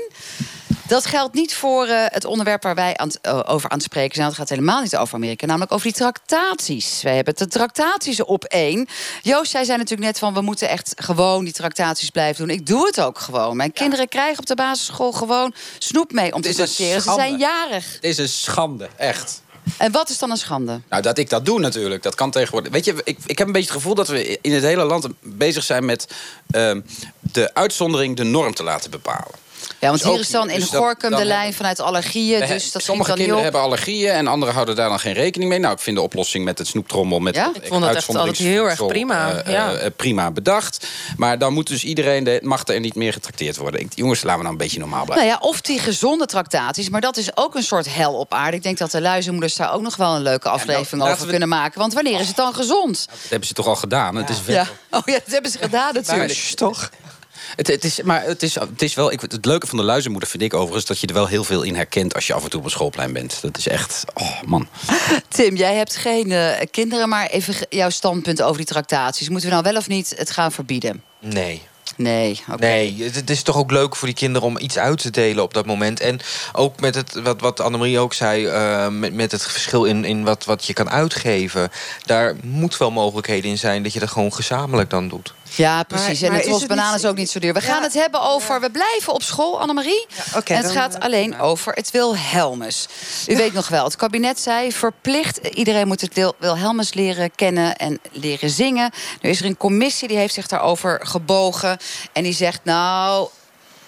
Dat 0.94 1.06
geldt 1.06 1.34
niet 1.34 1.56
voor 1.56 1.88
uh, 1.88 2.06
het 2.08 2.26
onderwerp 2.26 2.64
waar 2.64 2.76
wij 2.76 2.98
aan 2.98 3.10
uh, 3.28 3.40
over 3.46 3.70
aan 3.70 3.78
het 3.78 3.86
spreken 3.86 4.16
zijn. 4.16 4.28
Het 4.28 4.36
gaat 4.36 4.50
helemaal 4.50 4.82
niet 4.82 4.98
over 4.98 5.16
Amerika, 5.16 5.46
namelijk 5.46 5.72
over 5.72 5.86
die 5.86 5.96
tractaties. 5.96 7.02
Wij 7.02 7.16
hebben 7.16 7.36
de 7.36 7.48
tractaties 7.48 8.24
op 8.24 8.44
één. 8.44 8.88
Joost, 9.22 9.52
jij 9.52 9.64
zei 9.64 9.78
natuurlijk 9.78 10.08
net 10.08 10.20
van... 10.20 10.34
we 10.34 10.42
moeten 10.42 10.70
echt 10.70 10.94
gewoon 10.96 11.44
die 11.44 11.54
tractaties 11.54 12.10
blijven 12.10 12.48
doen. 12.48 12.56
Ik 12.56 12.66
doe 12.66 12.86
het 12.86 13.02
ook 13.02 13.20
gewoon. 13.20 13.58
Mijn 13.58 13.72
ja. 13.74 13.82
kinderen 13.82 14.08
krijgen 14.08 14.40
op 14.40 14.46
de 14.46 14.56
basisschool 14.56 15.12
gewoon 15.12 15.54
snoep 15.78 16.12
mee 16.12 16.34
om 16.34 16.42
te 16.42 16.54
tracteren. 16.54 17.02
Ze 17.02 17.14
zijn 17.14 17.38
jarig. 17.38 17.94
Het 17.94 18.04
is 18.04 18.18
een 18.18 18.30
schande, 18.30 18.90
echt. 18.98 19.42
En 19.78 19.92
wat 19.92 20.10
is 20.10 20.18
dan 20.18 20.32
een 20.32 20.38
schande? 20.38 20.82
Nou, 20.90 21.02
dat 21.02 21.18
ik 21.18 21.30
dat 21.30 21.46
doe 21.46 21.60
natuurlijk. 21.60 22.04
Dat 22.04 22.16
kan 22.16 22.32
tegenwoordig. 22.32 22.72
Weet 22.72 22.86
je, 22.86 23.02
ik, 23.04 23.18
ik 23.26 23.38
heb 23.38 23.48
een 23.48 23.54
beetje 23.54 23.72
het 23.72 23.78
gevoel 23.78 23.96
dat 23.96 24.08
we 24.08 24.40
in 24.42 24.54
het 24.54 24.64
hele 24.64 24.84
land 24.84 25.08
bezig 25.20 25.64
zijn 25.64 25.86
met 25.86 26.08
uh, 26.56 26.76
de 27.20 27.54
uitzondering 27.54 28.18
de 28.18 28.24
norm 28.24 28.54
te 28.54 28.64
laten 28.64 28.92
bepalen. 28.92 29.42
Ja, 29.84 29.90
want 29.90 30.02
dus 30.02 30.12
hier 30.12 30.20
is 30.20 30.30
dan 30.30 30.50
in 30.50 30.60
dus 30.60 30.70
Gorkum 30.70 31.10
dan, 31.10 31.20
de 31.20 31.26
lijn 31.26 31.54
vanuit 31.54 31.80
allergieën. 31.80 32.48
Dus 32.48 32.72
dat 32.72 32.84
sommige 32.84 33.10
dan 33.10 33.18
kinderen 33.18 33.44
hebben 33.44 33.62
allergieën 33.62 34.12
en 34.12 34.28
anderen 34.28 34.54
houden 34.54 34.76
daar 34.76 34.90
dan 34.90 35.00
geen 35.00 35.14
rekening 35.14 35.50
mee. 35.50 35.60
Nou, 35.60 35.74
ik 35.74 35.80
vind 35.80 35.96
de 35.96 36.02
oplossing 36.02 36.46
met 36.46 36.58
het 36.58 36.68
snoeptrommel 36.68 37.20
met 37.20 37.36
ja? 37.36 37.52
ik 37.54 37.68
vond 37.68 37.86
het 37.86 37.96
echt 37.96 38.08
altijd 38.08 38.38
heel 38.38 38.70
erg 38.70 38.86
prima. 38.86 39.46
Uh, 39.46 39.54
ja. 39.54 39.74
uh, 39.74 39.86
prima 39.96 40.32
bedacht. 40.32 40.88
Maar 41.18 41.38
dan 41.38 41.54
moet 41.54 41.68
dus 41.68 41.84
iedereen 41.84 42.24
de 42.24 42.40
mag 42.44 42.68
er 42.68 42.80
niet 42.80 42.96
meer 42.96 43.14
getrakteerd 43.14 43.58
worden. 43.58 43.80
Ik, 43.80 43.92
jongens, 43.96 44.24
laten 44.24 44.38
we 44.38 44.42
nou 44.42 44.56
een 44.56 44.62
beetje 44.62 44.80
normaal 44.80 45.06
blijven. 45.06 45.28
Nou 45.28 45.40
ja, 45.42 45.48
of 45.48 45.62
die 45.62 45.80
gezonde 45.80 46.26
tractaties, 46.26 46.90
maar 46.90 47.02
dat 47.02 47.18
is 47.18 47.38
ook 47.38 47.56
een 47.56 47.64
soort 47.64 47.94
hel 47.94 48.14
op 48.14 48.34
aarde. 48.34 48.58
Ik 48.58 48.64
denk 48.64 48.78
dat 48.78 48.92
de 48.92 49.02
luizenmoeders 49.02 49.56
daar 49.56 49.74
ook 49.74 49.82
nog 49.82 49.96
wel 49.96 50.16
een 50.16 50.22
leuke 50.22 50.50
aflevering 50.50 50.90
ja, 50.90 50.98
nou, 50.98 51.12
over 51.12 51.24
we... 51.24 51.30
kunnen 51.30 51.50
maken. 51.50 51.80
Want 51.80 51.94
wanneer 51.94 52.20
is 52.20 52.28
het 52.28 52.36
dan 52.36 52.54
gezond? 52.54 53.06
Dat 53.10 53.30
hebben 53.30 53.48
ze 53.48 53.54
toch 53.54 53.68
al 53.68 53.76
gedaan? 53.76 54.16
Het 54.16 54.30
is 54.30 54.38
ja. 54.46 54.68
Oh 54.90 55.02
ja, 55.06 55.14
dat 55.14 55.32
hebben 55.32 55.52
ze 55.52 55.58
gedaan 55.58 55.94
natuurlijk. 55.94 56.28
Maar, 56.28 56.54
toch? 56.56 56.90
Het, 57.56 57.68
het, 57.68 57.84
is, 57.84 58.02
maar 58.02 58.24
het 58.24 58.44
is, 58.44 58.56
het 58.56 58.82
is 58.82 58.94
wel. 58.94 59.12
Ik, 59.12 59.22
het 59.22 59.46
leuke 59.46 59.68
van 59.68 59.78
de 59.78 59.84
luizenmoeder 59.84 60.30
vind 60.30 60.44
ik 60.44 60.54
overigens 60.54 60.86
dat 60.86 61.00
je 61.00 61.08
er 61.08 61.14
wel 61.14 61.28
heel 61.28 61.44
veel 61.44 61.62
in 61.62 61.76
herkent 61.76 62.16
als 62.16 62.28
je 62.28 62.34
af 62.34 62.44
en 62.44 62.50
toe 62.50 62.60
op 62.60 62.66
een 62.66 62.72
schoolplein 62.72 63.14
bent. 63.14 63.42
Dat 63.42 63.58
is 63.58 63.68
echt. 63.68 64.04
Oh 64.14 64.42
man. 64.46 64.68
Tim, 65.28 65.56
jij 65.56 65.76
hebt 65.76 65.96
geen 65.96 66.30
uh, 66.30 66.52
kinderen, 66.72 67.10
maar 67.10 67.28
even 67.28 67.56
jouw 67.70 67.90
standpunt 67.90 68.42
over 68.42 68.58
die 68.58 68.66
tractaties. 68.66 69.30
Moeten 69.30 69.50
we 69.50 69.56
nou 69.56 69.68
wel 69.68 69.78
of 69.78 69.88
niet 69.88 70.14
het 70.18 70.32
gaan 70.32 70.52
verbieden? 70.52 71.04
Nee. 71.20 71.62
Nee, 71.96 72.42
okay. 72.52 72.58
nee, 72.60 73.12
het 73.12 73.30
is 73.30 73.42
toch 73.42 73.58
ook 73.58 73.72
leuk 73.72 73.96
voor 73.96 74.08
die 74.08 74.18
kinderen 74.18 74.48
om 74.48 74.58
iets 74.60 74.78
uit 74.78 74.98
te 75.02 75.10
delen 75.10 75.44
op 75.44 75.54
dat 75.54 75.66
moment. 75.66 76.00
En 76.00 76.20
ook 76.54 76.80
met 76.80 76.96
het, 76.96 77.14
wat, 77.14 77.42
wat 77.42 77.60
Annemarie 77.60 78.00
ook 78.00 78.14
zei, 78.14 78.46
uh, 78.48 78.88
met, 78.88 79.14
met 79.14 79.32
het 79.32 79.44
verschil 79.44 79.84
in, 79.86 80.06
in 80.06 80.24
wat, 80.24 80.46
wat 80.46 80.66
je 80.66 80.74
kan 80.74 80.90
uitgeven. 80.90 81.72
Daar 82.06 82.36
moet 82.42 82.78
wel 82.78 82.92
mogelijkheden 82.92 83.50
in 83.50 83.58
zijn 83.58 83.84
dat 83.84 83.94
je 83.94 84.00
dat 84.00 84.12
gewoon 84.12 84.34
gezamenlijk 84.34 84.90
dan 84.90 85.08
doet. 85.08 85.34
Ja, 85.56 85.84
precies. 85.84 86.22
Maar, 86.22 86.30
en 86.30 86.36
het 86.36 86.48
was 86.48 86.66
bananen 86.66 86.96
is 86.96 87.06
ook 87.06 87.16
niet 87.16 87.30
zo 87.30 87.40
duur. 87.40 87.54
We 87.54 87.62
ja. 87.62 87.66
gaan 87.74 87.84
het 87.84 87.94
hebben 87.94 88.22
over... 88.22 88.62
We 88.62 88.72
blijven 88.72 89.14
op 89.14 89.24
school, 89.24 89.60
Annemarie. 89.60 90.06
Ja, 90.10 90.38
okay, 90.38 90.58
en 90.58 90.64
het 90.64 90.72
gaat 90.72 91.00
alleen 91.00 91.40
over 91.40 91.74
het 91.74 91.92
Wilhelmus. 91.92 92.88
U 93.28 93.36
weet 93.36 93.54
nog 93.54 93.68
wel, 93.68 93.84
het 93.84 93.96
kabinet 93.96 94.40
zei... 94.40 94.72
verplicht, 94.72 95.38
iedereen 95.38 95.88
moet 95.88 96.02
het 96.02 96.34
Wilhelmus 96.40 96.94
leren 96.94 97.36
kennen 97.36 97.76
en 97.76 98.00
leren 98.12 98.50
zingen. 98.50 98.92
Nu 99.22 99.30
is 99.30 99.40
er 99.40 99.46
een 99.46 99.58
commissie 99.58 100.08
die 100.08 100.18
heeft 100.18 100.34
zich 100.34 100.48
daarover 100.48 101.00
gebogen. 101.04 101.78
En 102.14 102.24
die 102.24 102.34
zegt, 102.34 102.60
nou... 102.64 103.28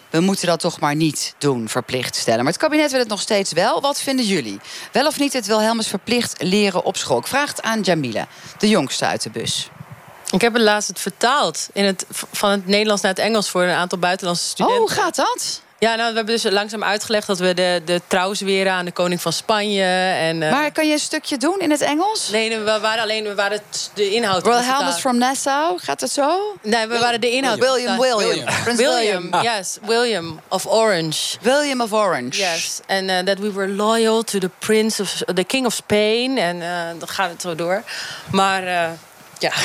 We 0.10 0.22
moeten 0.22 0.48
dat 0.48 0.60
toch 0.60 0.80
maar 0.80 0.96
niet 0.96 1.36
doen, 1.38 1.70
verplicht 1.70 2.16
stellen. 2.16 2.44
Maar 2.44 2.54
het 2.54 2.62
kabinet 2.62 2.92
wil 2.92 3.00
het 3.00 3.10
nog 3.10 3.22
steeds 3.22 3.52
wel. 3.52 3.82
Wat 3.82 4.02
vinden 4.02 4.26
jullie? 4.26 4.60
Wel 4.92 5.08
of 5.08 5.20
niet 5.20 5.34
het 5.34 5.46
Wilhelmus 5.46 5.88
verplicht 5.88 6.42
leren 6.42 6.84
op 6.84 6.98
school? 6.98 7.18
Ik 7.18 7.28
vraag 7.28 7.50
het 7.50 7.62
aan 7.62 7.82
Jamila, 7.82 8.28
de 8.58 8.68
jongste 8.68 9.06
uit 9.06 9.22
de 9.22 9.30
bus. 9.30 9.70
Ik 10.36 10.42
heb 10.42 10.54
het 10.54 10.62
laatst 10.62 10.88
het 10.88 11.00
vertaald 11.00 11.68
in 11.74 11.84
het, 11.84 12.06
van 12.10 12.50
het 12.50 12.68
Nederlands 12.68 13.02
naar 13.02 13.12
het 13.12 13.20
Engels 13.20 13.50
voor 13.50 13.64
een 13.64 13.76
aantal 13.76 13.98
buitenlandse 13.98 14.46
studenten. 14.46 14.82
Oh, 14.82 14.88
hoe 14.88 14.92
gaat 14.92 15.16
dat? 15.16 15.62
Ja, 15.80 15.96
nou, 15.96 16.10
we 16.10 16.16
hebben 16.16 16.36
dus 16.36 16.52
langzaam 16.52 16.84
uitgelegd 16.84 17.28
dat 17.28 17.40
we 17.40 17.54
de, 17.54 17.82
de 17.86 18.02
trouw 18.08 18.34
zweren 18.34 18.72
aan 18.72 18.86
de 18.86 18.92
koning 18.92 19.22
van 19.22 19.34
Spanje. 19.34 19.84
En, 20.20 20.42
uh... 20.42 20.52
Maar 20.52 20.72
kan 20.72 20.88
je 20.88 20.94
een 20.94 21.00
stukje 21.00 21.38
doen 21.38 21.60
in 21.60 21.72
het 21.72 21.82
Engels? 21.82 22.30
Nee, 22.30 22.58
we 22.58 22.80
waren 22.82 23.04
alleen 23.04 23.24
we 23.24 23.36
waren 23.36 23.60
de 23.94 24.10
inhoud. 24.10 24.44
Royal 24.44 24.62
Helmets 24.62 25.00
from 25.00 25.18
Nassau, 25.18 25.80
gaat 25.80 26.02
het 26.02 26.12
zo? 26.12 26.56
Nee, 26.62 26.88
we 26.88 27.00
waren 27.00 27.22
de 27.22 27.32
inhoud. 27.32 27.60
William, 27.60 28.00
William. 28.00 28.28
William, 28.28 28.76
William. 28.76 29.32
William 29.32 29.44
yes, 29.58 29.78
William 29.82 30.40
of 30.48 30.66
Orange. 30.66 31.38
William 31.42 31.82
of 31.82 31.94
Orange. 31.94 32.38
Yes, 32.38 32.80
and 32.88 33.10
uh, 33.10 33.20
that 33.20 33.40
we 33.40 33.52
were 33.52 33.68
loyal 33.68 34.24
to 34.24 34.40
the 34.40 34.50
prince 34.60 35.02
of 35.02 35.24
the 35.34 35.44
king 35.44 35.66
of 35.66 35.74
Spain. 35.74 36.38
En 36.38 36.56
uh, 36.56 36.88
dan 37.00 37.08
gaat 37.08 37.30
het 37.30 37.42
zo 37.42 37.56
door. 37.56 37.84
Maar 38.32 38.64
uh, 38.64 38.90
ja. 39.40 39.52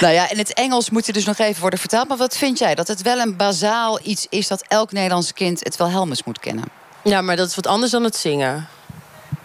Nou 0.00 0.14
ja, 0.14 0.30
in 0.30 0.38
het 0.38 0.52
Engels 0.52 0.90
moet 0.90 1.04
hij 1.04 1.12
dus 1.12 1.24
nog 1.24 1.38
even 1.38 1.60
worden 1.60 1.78
vertaald. 1.78 2.08
Maar 2.08 2.16
wat 2.16 2.36
vind 2.36 2.58
jij? 2.58 2.74
Dat 2.74 2.88
het 2.88 3.02
wel 3.02 3.18
een 3.18 3.36
bazaal 3.36 3.98
iets 4.02 4.26
is 4.30 4.48
dat 4.48 4.64
elk 4.68 4.92
Nederlands 4.92 5.32
kind 5.32 5.64
het 5.64 5.76
Wilhelmus 5.76 6.24
moet 6.24 6.38
kennen? 6.38 6.64
Ja, 7.02 7.20
maar 7.20 7.36
dat 7.36 7.48
is 7.48 7.54
wat 7.54 7.66
anders 7.66 7.90
dan 7.90 8.04
het 8.04 8.16
zingen. 8.16 8.68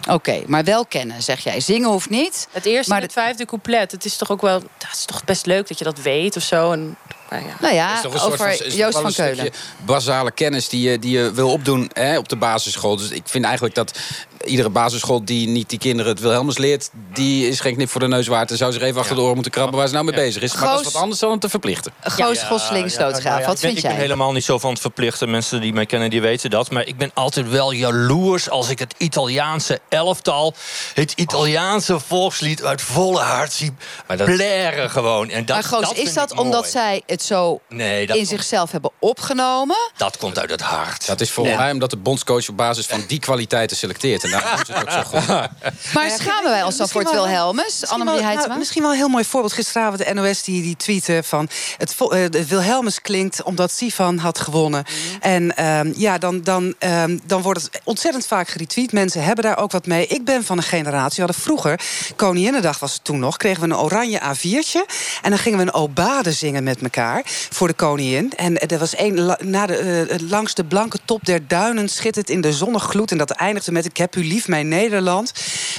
Oké, 0.02 0.14
okay, 0.14 0.44
maar 0.48 0.64
wel 0.64 0.86
kennen, 0.86 1.24
zeg 1.24 1.44
jij. 1.44 1.60
Zingen 1.60 1.90
hoeft 1.90 2.10
niet. 2.10 2.48
Het 2.52 2.66
eerste 2.66 2.90
maar 2.90 2.98
en 2.98 3.04
het 3.04 3.14
vijfde 3.14 3.46
couplet. 3.46 3.92
Het 3.92 4.06
is 4.06 4.16
toch 4.16 4.32
ook 4.32 4.42
wel. 4.42 4.54
Het 4.54 4.88
is 4.94 5.06
toch 5.06 5.24
best 5.24 5.46
leuk 5.46 5.68
dat 5.68 5.78
je 5.78 5.84
dat 5.84 6.02
weet 6.02 6.36
of 6.36 6.44
zo. 6.44 6.72
En, 6.72 6.98
nou 7.30 7.46
ja, 7.46 7.56
nou 7.60 7.74
ja 7.74 8.02
over 8.04 8.38
van, 8.38 8.70
Joost 8.70 9.00
van 9.00 9.14
Keulen. 9.14 9.52
Basale 9.86 10.32
kennis 10.32 10.70
die 10.70 10.90
je, 10.90 11.00
die 11.00 11.18
je 11.18 11.32
wil 11.32 11.50
opdoen 11.52 11.90
hè, 11.94 12.18
op 12.18 12.30
de 12.30 12.36
basisschool. 12.36 12.96
Dus 12.96 13.10
ik 13.10 13.24
vind 13.26 13.46
eigenlijk 13.46 13.76
dat 13.76 14.00
iedere 14.46 14.70
basisschool 14.70 15.26
die 15.26 15.48
niet 15.48 15.70
die 15.70 15.80
kinderen 15.80 16.12
het 16.12 16.22
Wilhelmus 16.22 16.58
leert... 16.58 16.90
die 17.14 17.48
is 17.48 17.60
geen 17.60 17.76
knip 17.76 17.90
voor 17.90 18.02
de 18.02 18.08
neus 18.08 18.28
waard. 18.28 18.52
En 18.52 18.58
zou 18.58 18.72
zich 18.72 18.82
even 18.82 19.00
achter 19.00 19.16
de 19.16 19.22
oren 19.22 19.34
moeten 19.34 19.52
krabben 19.52 19.78
waar 19.78 19.88
ze 19.88 19.94
nou 19.94 20.06
mee 20.06 20.16
bezig 20.16 20.42
is. 20.42 20.54
Maar 20.54 20.70
dat 20.70 20.80
is 20.80 20.86
wat 20.86 21.02
anders 21.02 21.20
dan 21.20 21.32
om 21.32 21.40
te 21.40 21.50
verplichten. 21.50 21.94
Goos 22.02 22.44
Gosling 22.44 22.92
Stootgraaf, 22.92 23.46
wat 23.46 23.60
vind 23.60 23.78
ik 23.78 23.82
jij? 23.82 23.92
Ik 23.92 23.98
ben 23.98 24.06
helemaal 24.06 24.32
niet 24.32 24.44
zo 24.44 24.58
van 24.58 24.72
het 24.72 24.80
verplichten. 24.80 25.30
Mensen 25.30 25.62
die 25.62 25.74
mij 25.74 25.86
kennen, 25.86 26.10
die 26.10 26.22
weten 26.22 26.50
dat. 26.50 26.72
Maar 26.72 26.88
ik 26.88 26.98
ben 26.98 27.12
altijd 27.14 27.50
wel 27.50 27.72
jaloers 27.72 28.50
als 28.50 28.70
ik 28.70 28.80
het 28.80 28.96
Italiaanse 28.98 29.80
elftal... 29.90 30.54
het 30.94 31.12
Italiaanse 31.12 32.00
volkslied 32.00 32.64
uit 32.64 32.82
volle 32.82 33.20
hart 33.20 33.54
zie 33.54 33.72
maar 34.08 34.18
dat... 34.18 34.28
blaren 34.28 34.90
gewoon. 34.90 35.30
En 35.30 35.46
dat, 35.46 35.56
maar 35.56 35.66
Goos, 35.66 35.82
dat 35.82 35.98
is 35.98 36.14
dat 36.14 36.32
omdat 36.32 36.62
mooi. 36.62 36.72
zij 36.72 37.02
het 37.06 37.24
zo 37.24 37.60
nee, 37.70 38.06
in 38.06 38.14
komt... 38.14 38.28
zichzelf 38.28 38.72
hebben 38.72 38.92
opgenomen? 39.00 39.78
Dat 39.98 40.18
komt 40.18 40.40
uit 40.40 40.50
het 40.50 40.62
hart. 40.62 41.08
Dat 41.08 41.22
is 41.22 41.32
volgens 41.32 41.56
ja. 41.56 41.62
mij 41.62 41.72
omdat 41.72 41.90
de 41.90 41.98
bondscoach 41.98 42.50
op 42.50 42.58
basis 42.58 42.86
van 42.86 43.04
die 43.08 43.20
kwaliteiten 43.20 43.78
selecteert. 43.78 44.24
En 44.34 44.40
daarom 44.40 44.58
doet 44.58 44.68
het 44.68 44.82
ook 44.82 44.92
zo 44.92 45.02
goed. 45.04 45.28
Maar 45.94 46.10
schamen 46.10 46.52
wij 46.52 46.64
ons 46.64 46.78
dan 46.78 46.90
voor 46.90 47.02
het 47.02 47.12
Wilhelmus? 47.12 47.88
Annemarie? 47.88 48.22
Nou, 48.48 48.58
misschien 48.58 48.82
wel 48.82 48.92
een 48.92 48.98
heel 48.98 49.08
mooi 49.08 49.26
voorbeeld. 49.26 49.54
Gisteravond 49.54 50.06
de 50.06 50.14
NOS 50.14 50.44
die, 50.44 50.62
die 50.62 50.76
tweette 50.76 51.22
van... 51.24 51.50
Het, 51.78 51.96
uh, 52.00 52.10
het 52.10 52.48
Wilhelmus 52.48 53.02
klinkt 53.02 53.44
omdat 53.44 53.72
Sivan 53.72 54.18
had 54.18 54.40
gewonnen. 54.40 54.86
Mm. 54.88 55.22
En 55.22 55.66
um, 55.66 55.94
ja, 55.96 56.18
dan, 56.18 56.42
dan, 56.42 56.74
um, 56.80 57.20
dan 57.26 57.42
wordt 57.42 57.62
het 57.62 57.82
ontzettend 57.84 58.28
vaak 58.28 58.48
geretweet. 58.48 58.92
Mensen 58.92 59.24
hebben 59.24 59.44
daar 59.44 59.58
ook 59.58 59.72
wat 59.72 59.86
mee. 59.86 60.08
Ik 60.08 60.26
ben 60.26 60.44
van 60.44 60.58
een 60.58 60.64
generatie. 60.64 61.16
We 61.16 61.22
hadden 61.22 61.42
vroeger, 61.42 61.80
Koninginnedag 62.16 62.80
was 62.80 62.94
het 62.94 63.04
toen 63.04 63.20
nog... 63.20 63.38
kregen 63.38 63.62
we 63.62 63.70
een 63.70 63.80
oranje 63.80 64.20
A4'tje. 64.20 64.94
En 65.22 65.30
dan 65.30 65.40
gingen 65.40 65.58
we 65.58 65.64
een 65.64 65.74
obade 65.74 66.32
zingen 66.32 66.64
met 66.64 66.82
elkaar 66.82 67.22
voor 67.50 67.68
de 67.68 67.74
koningin. 67.74 68.34
En 68.36 68.60
er 68.60 68.80
was 68.80 68.96
één, 68.96 69.38
na 69.40 69.66
de, 69.66 70.08
uh, 70.10 70.30
langs 70.30 70.54
de 70.54 70.64
blanke 70.64 71.00
top 71.06 71.26
der 71.26 71.48
duinen... 71.48 71.90
schittert 71.90 72.30
in 72.30 72.42
de 72.42 72.54
zonnegloed. 72.54 73.12
En 73.12 73.18
dat 73.18 73.32
eindigde 73.32 73.72
met 73.72 73.86
ik 73.86 73.98
heb 73.98 74.16
u 74.18 74.26
lief, 74.26 74.48
mijn 74.48 74.68
Nederland. 74.68 75.32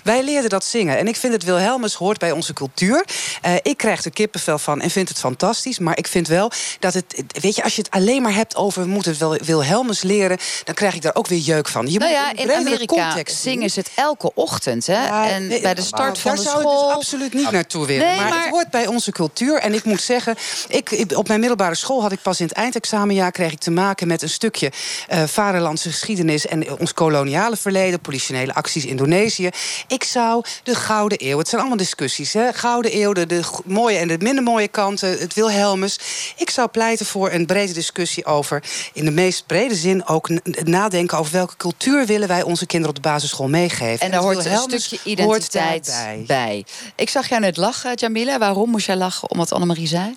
Wij 0.04 0.22
leerden 0.22 0.50
dat 0.50 0.64
zingen. 0.64 0.98
En 0.98 1.08
ik 1.08 1.16
vind 1.16 1.32
het 1.32 1.44
Wilhelmus 1.44 1.94
hoort 1.94 2.18
bij 2.18 2.32
onze 2.32 2.52
cultuur. 2.52 3.04
Uh, 3.46 3.54
ik 3.62 3.76
krijg 3.76 4.04
er 4.04 4.10
kippenvel 4.10 4.58
van 4.58 4.80
en 4.80 4.90
vind 4.90 5.08
het 5.08 5.18
fantastisch. 5.18 5.78
Maar 5.78 5.98
ik 5.98 6.06
vind 6.06 6.28
wel 6.28 6.50
dat 6.78 6.94
het... 6.94 7.22
Weet 7.40 7.56
je, 7.56 7.62
als 7.62 7.74
je 7.76 7.82
het 7.82 7.90
alleen 7.90 8.22
maar 8.22 8.34
hebt 8.34 8.56
over... 8.56 8.82
we 8.82 8.88
moeten 8.88 9.10
het 9.10 9.20
wel 9.20 9.36
Wilhelmus 9.44 10.02
leren... 10.02 10.38
dan 10.64 10.74
krijg 10.74 10.94
ik 10.94 11.02
daar 11.02 11.14
ook 11.14 11.26
weer 11.26 11.38
jeuk 11.38 11.68
van. 11.68 11.86
Je 11.86 11.98
nou 11.98 12.10
ja, 12.10 12.28
moet 12.28 12.40
in 12.40 12.52
Amerika 12.52 13.16
zingen 13.24 13.70
ze 13.70 13.78
het 13.78 13.90
elke 13.94 14.34
ochtend. 14.34 14.86
Hè? 14.86 15.06
Ja, 15.06 15.28
en 15.28 15.46
nee, 15.46 15.60
bij 15.60 15.74
de 15.74 15.82
start 15.82 16.02
nou, 16.02 16.18
van 16.18 16.34
de 16.34 16.50
school... 16.50 16.62
Daar 16.62 16.72
zou 16.72 16.82
ik 16.82 16.86
dus 16.86 16.96
absoluut 16.96 17.32
niet 17.32 17.50
naartoe 17.50 17.86
willen. 17.86 18.06
Nee, 18.06 18.16
maar, 18.16 18.28
maar, 18.28 18.42
het 18.42 18.50
hoort 18.50 18.70
bij 18.70 18.86
onze 18.86 19.12
cultuur. 19.12 19.58
En 19.58 19.74
ik 19.74 19.84
moet 19.84 20.02
zeggen, 20.02 20.36
ik, 20.68 21.04
op 21.14 21.28
mijn 21.28 21.40
middelbare 21.40 21.74
school... 21.74 22.02
had 22.02 22.12
ik 22.12 22.22
pas 22.22 22.40
in 22.40 22.46
het 22.46 22.56
eindexamenjaar... 22.56 23.30
kreeg 23.30 23.52
ik 23.52 23.58
te 23.58 23.70
maken 23.70 24.06
met 24.06 24.22
een 24.22 24.28
stukje 24.28 24.72
uh, 25.12 25.22
vaderlandse 25.22 25.90
geschiedenis... 25.90 26.46
en 26.46 26.78
ons 26.78 26.94
koloniale 26.94 27.56
verleden, 27.56 28.00
politionele 28.28 28.54
acties 28.54 28.84
Indonesië. 28.84 29.50
Ik 29.86 30.04
zou 30.04 30.44
de 30.62 30.74
Gouden 30.74 31.18
Eeuw, 31.26 31.38
het 31.38 31.48
zijn 31.48 31.60
allemaal 31.60 31.78
discussies, 31.78 32.32
hè? 32.32 32.52
Gouden 32.52 32.96
Eeuw, 33.00 33.12
de, 33.12 33.26
de 33.26 33.40
mooie 33.64 33.98
en 33.98 34.08
de 34.08 34.16
minder 34.18 34.44
mooie 34.44 34.68
kanten, 34.68 35.18
het 35.18 35.34
Wilhelmus. 35.34 35.98
Ik 36.36 36.50
zou 36.50 36.68
pleiten 36.68 37.06
voor 37.06 37.30
een 37.30 37.46
brede 37.46 37.72
discussie 37.72 38.24
over, 38.24 38.62
in 38.92 39.04
de 39.04 39.10
meest 39.10 39.46
brede 39.46 39.74
zin 39.74 40.06
ook 40.06 40.28
nadenken 40.64 41.18
over 41.18 41.32
welke 41.32 41.56
cultuur 41.56 42.06
willen 42.06 42.28
wij 42.28 42.42
onze 42.42 42.66
kinderen 42.66 42.96
op 42.96 43.02
de 43.02 43.08
basisschool 43.08 43.48
meegeven. 43.48 44.00
En 44.00 44.10
daar 44.10 44.20
hoort 44.20 44.44
een 44.44 44.58
stukje 44.58 45.10
identiteit 45.10 45.86
bij. 45.86 46.24
bij. 46.26 46.64
Ik 46.96 47.08
zag 47.08 47.28
jou 47.28 47.40
net 47.40 47.56
lachen, 47.56 47.94
Jamila. 47.94 48.38
Waarom 48.38 48.70
moest 48.70 48.86
jij 48.86 48.96
lachen 48.96 49.30
om 49.30 49.38
wat 49.38 49.52
Annemarie 49.52 49.86
zei? 49.86 50.16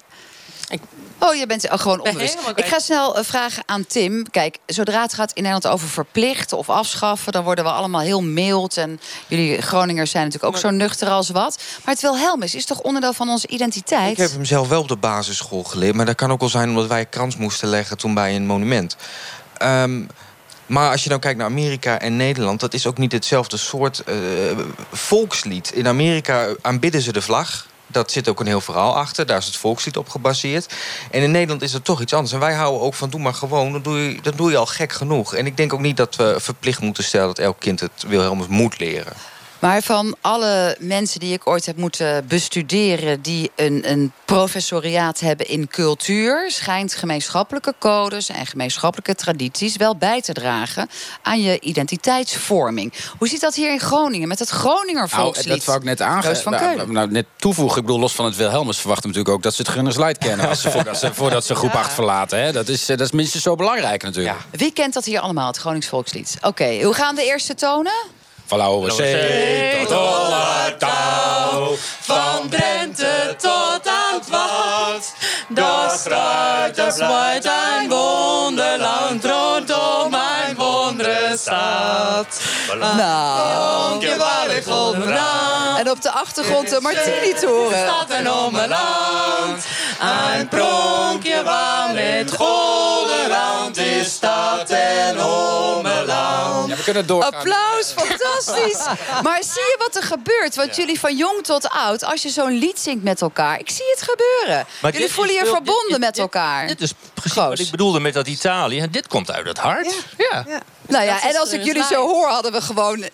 Ik 0.69 0.81
Oh, 1.23 1.35
je 1.35 1.45
bent 1.47 1.67
gewoon 1.69 2.01
onbewust. 2.01 2.37
Ik 2.55 2.65
ga 2.65 2.79
snel 2.79 3.17
eh, 3.17 3.23
vragen 3.23 3.63
aan 3.65 3.85
Tim. 3.85 4.29
Kijk, 4.31 4.57
zodra 4.65 5.01
het 5.01 5.13
gaat 5.13 5.31
in 5.31 5.43
Nederland 5.43 5.67
over 5.73 5.87
verplichten 5.87 6.57
of 6.57 6.69
afschaffen... 6.69 7.31
dan 7.31 7.43
worden 7.43 7.63
we 7.63 7.71
allemaal 7.71 8.01
heel 8.01 8.21
mild. 8.21 8.77
En 8.77 8.99
jullie 9.27 9.61
Groningers 9.61 10.11
zijn 10.11 10.23
natuurlijk 10.25 10.53
ook 10.53 10.61
zo 10.61 10.69
nuchter 10.69 11.09
als 11.09 11.29
wat. 11.29 11.61
Maar 11.83 11.93
het 11.93 12.03
Wilhelmus 12.03 12.55
is 12.55 12.65
toch 12.65 12.79
onderdeel 12.79 13.13
van 13.13 13.29
onze 13.29 13.47
identiteit? 13.47 14.11
Ik 14.11 14.17
heb 14.17 14.31
hem 14.31 14.45
zelf 14.45 14.67
wel 14.67 14.81
op 14.81 14.87
de 14.87 14.95
basisschool 14.95 15.63
geleerd. 15.63 15.95
Maar 15.95 16.05
dat 16.05 16.15
kan 16.15 16.31
ook 16.31 16.39
wel 16.39 16.49
zijn 16.49 16.69
omdat 16.69 16.87
wij 16.87 17.05
krans 17.05 17.35
moesten 17.35 17.67
leggen 17.67 17.97
toen 17.97 18.13
bij 18.13 18.35
een 18.35 18.45
monument. 18.45 18.95
Ehm, 19.57 20.03
maar 20.65 20.91
als 20.91 21.03
je 21.03 21.09
dan 21.09 21.19
kijkt 21.19 21.37
naar 21.37 21.47
Amerika 21.47 21.99
en 21.99 22.15
Nederland... 22.15 22.59
dat 22.59 22.73
is 22.73 22.87
ook 22.87 22.97
niet 22.97 23.11
hetzelfde 23.11 23.57
soort 23.57 24.03
eh, 24.03 24.15
volkslied. 24.91 25.71
In 25.71 25.87
Amerika 25.87 26.55
aanbidden 26.61 27.01
ze 27.01 27.11
de 27.11 27.21
vlag. 27.21 27.69
Dat 27.91 28.11
zit 28.11 28.29
ook 28.29 28.39
een 28.39 28.47
heel 28.47 28.61
verhaal 28.61 28.95
achter. 28.95 29.25
Daar 29.25 29.37
is 29.37 29.45
het 29.45 29.57
volkslied 29.57 29.97
op 29.97 30.09
gebaseerd. 30.09 30.73
En 31.11 31.21
in 31.21 31.31
Nederland 31.31 31.61
is 31.61 31.73
het 31.73 31.83
toch 31.83 32.01
iets 32.01 32.13
anders. 32.13 32.33
En 32.33 32.39
wij 32.39 32.53
houden 32.53 32.81
ook 32.81 32.93
van 32.93 33.09
doe 33.09 33.19
maar 33.19 33.33
gewoon. 33.33 33.71
Dan 33.71 33.81
doe 33.81 33.97
je, 33.99 34.21
dan 34.21 34.33
doe 34.35 34.51
je 34.51 34.57
al 34.57 34.65
gek 34.65 34.91
genoeg. 34.93 35.33
En 35.33 35.45
ik 35.45 35.57
denk 35.57 35.73
ook 35.73 35.79
niet 35.79 35.97
dat 35.97 36.15
we 36.15 36.35
verplicht 36.39 36.79
moeten 36.79 37.03
stellen... 37.03 37.27
dat 37.27 37.39
elk 37.39 37.59
kind 37.59 37.79
het 37.79 38.03
Wilhelmus 38.07 38.47
moet 38.47 38.79
leren. 38.79 39.13
Maar 39.61 39.81
van 39.81 40.15
alle 40.21 40.75
mensen 40.79 41.19
die 41.19 41.33
ik 41.33 41.47
ooit 41.47 41.65
heb 41.65 41.77
moeten 41.77 42.27
bestuderen... 42.27 43.21
die 43.21 43.51
een, 43.55 43.91
een 43.91 44.11
professoriaat 44.25 45.19
hebben 45.19 45.47
in 45.47 45.67
cultuur... 45.67 46.51
schijnt 46.51 46.93
gemeenschappelijke 46.93 47.73
codes 47.79 48.29
en 48.29 48.45
gemeenschappelijke 48.45 49.15
tradities... 49.15 49.75
wel 49.75 49.95
bij 49.95 50.21
te 50.21 50.33
dragen 50.33 50.89
aan 51.21 51.41
je 51.41 51.59
identiteitsvorming. 51.59 52.93
Hoe 53.17 53.27
zit 53.27 53.41
dat 53.41 53.55
hier 53.55 53.71
in 53.71 53.79
Groningen 53.79 54.27
met 54.27 54.39
het 54.39 54.49
Groninger 54.49 55.07
Nou, 55.11 55.23
volkslied? 55.23 55.47
dat 55.47 55.65
wou 55.65 55.77
ik 55.77 55.83
net 55.83 56.01
aangeven. 56.01 56.51
Nou, 56.51 56.63
Keulen. 56.63 56.91
nou, 56.91 57.11
net 57.11 57.25
toevoegen. 57.35 57.79
Ik 57.79 57.85
bedoel, 57.85 58.01
los 58.01 58.13
van 58.13 58.25
het 58.25 58.35
Wilhelmus 58.35 58.77
verwachten 58.77 59.07
natuurlijk 59.07 59.35
ook 59.35 59.43
dat 59.43 59.53
ze 59.53 59.61
het 59.61 59.71
Gunners 59.71 59.97
Light 59.97 60.17
kennen. 60.17 60.49
Als 60.49 60.61
ze, 60.61 60.71
voordat, 60.75 60.97
ze, 60.97 61.13
voordat 61.13 61.45
ze 61.45 61.55
groep 61.55 61.73
8 61.73 61.93
verlaten. 61.93 62.43
Hè. 62.43 62.51
Dat, 62.51 62.67
is, 62.67 62.89
eh, 62.89 62.97
dat 62.97 63.05
is 63.07 63.11
minstens 63.11 63.43
zo 63.43 63.55
belangrijk 63.55 64.03
natuurlijk. 64.03 64.37
Wie 64.51 64.73
kent 64.73 64.93
dat 64.93 65.05
hier 65.05 65.19
allemaal, 65.19 65.47
het 65.47 65.57
Gronings 65.57 65.87
volkslied? 65.87 66.37
Oké, 66.41 66.83
hoe 66.83 66.93
gaan 66.93 67.15
de 67.15 67.25
eerste 67.25 67.55
tonen? 67.55 68.19
Van 68.51 68.59
Lauwe 68.59 68.91
Zee 68.91 69.85
tot 69.85 70.79
Touw, 70.79 71.75
van 71.99 72.49
Drenthe 72.49 73.35
tot 73.37 73.87
aan 73.87 74.19
het 74.19 74.29
Wat. 74.29 75.13
Dat 75.47 75.91
struit, 75.91 76.75
dat 76.75 76.95
sluit 76.95 77.45
een 77.45 77.89
wonderland 77.89 79.25
rondom 79.25 80.11
mijn 80.11 80.55
wondere 80.55 81.35
stad. 81.37 82.41
Nou, 82.79 84.01
je 84.01 84.15
waar 84.17 84.49
ik. 84.55 84.65
En 85.77 85.89
op 85.89 86.01
de 86.01 86.11
achtergrond 86.11 86.69
de 86.69 86.79
Martini-toren. 86.81 87.87
Stad 87.87 88.09
en 88.09 88.31
ommeland. 88.31 89.65
Een 89.99 90.47
pronkje 90.47 91.43
waar 91.43 91.93
met 91.93 92.31
golden 92.31 92.70
rand 93.31 93.77
is 93.77 94.13
stad 94.13 94.69
en 94.69 95.23
ommeland. 95.23 96.69
Ja, 96.69 96.75
we 96.75 96.83
kunnen 96.83 97.05
doorgaan. 97.07 97.33
Applaus, 97.33 97.93
fantastisch. 97.95 98.85
Maar 99.23 99.43
zie 99.43 99.61
je 99.61 99.75
wat 99.77 99.95
er 99.95 100.03
gebeurt? 100.03 100.55
Want 100.55 100.75
jullie 100.75 100.99
van 100.99 101.15
jong 101.17 101.43
tot 101.43 101.69
oud, 101.69 102.03
als 102.03 102.21
je 102.21 102.29
zo'n 102.29 102.51
lied 102.51 102.79
zingt 102.79 103.03
met 103.03 103.21
elkaar... 103.21 103.59
ik 103.59 103.69
zie 103.69 103.85
het 103.95 104.01
gebeuren. 104.09 104.65
Maar 104.81 104.91
jullie 104.93 105.11
voelen 105.11 105.33
je 105.33 105.45
verbonden 105.45 105.87
dit- 105.89 105.99
met 105.99 106.09
dit- 106.13 106.17
elkaar. 106.23 106.67
Dit 106.67 106.81
is 106.81 106.93
precies 107.13 107.33
wat 107.35 107.59
ik 107.59 107.71
bedoelde 107.71 107.99
met 107.99 108.13
dat 108.13 108.27
Italië. 108.27 108.87
Dit 108.91 109.07
komt 109.07 109.31
uit 109.31 109.47
het 109.47 109.57
hart. 109.57 109.95
Ja. 110.17 110.45
Nou 110.87 111.03
ja, 111.05 111.13
Dat 111.13 111.23
is 111.23 111.29
en 111.33 111.39
als 111.39 111.51
ik 111.51 111.59
een 111.59 111.65
jullie 111.65 111.83
zo 111.83 112.07
hoor, 112.07 112.27
hadden 112.27 112.51
we 112.51 112.61
gewoon 112.61 113.05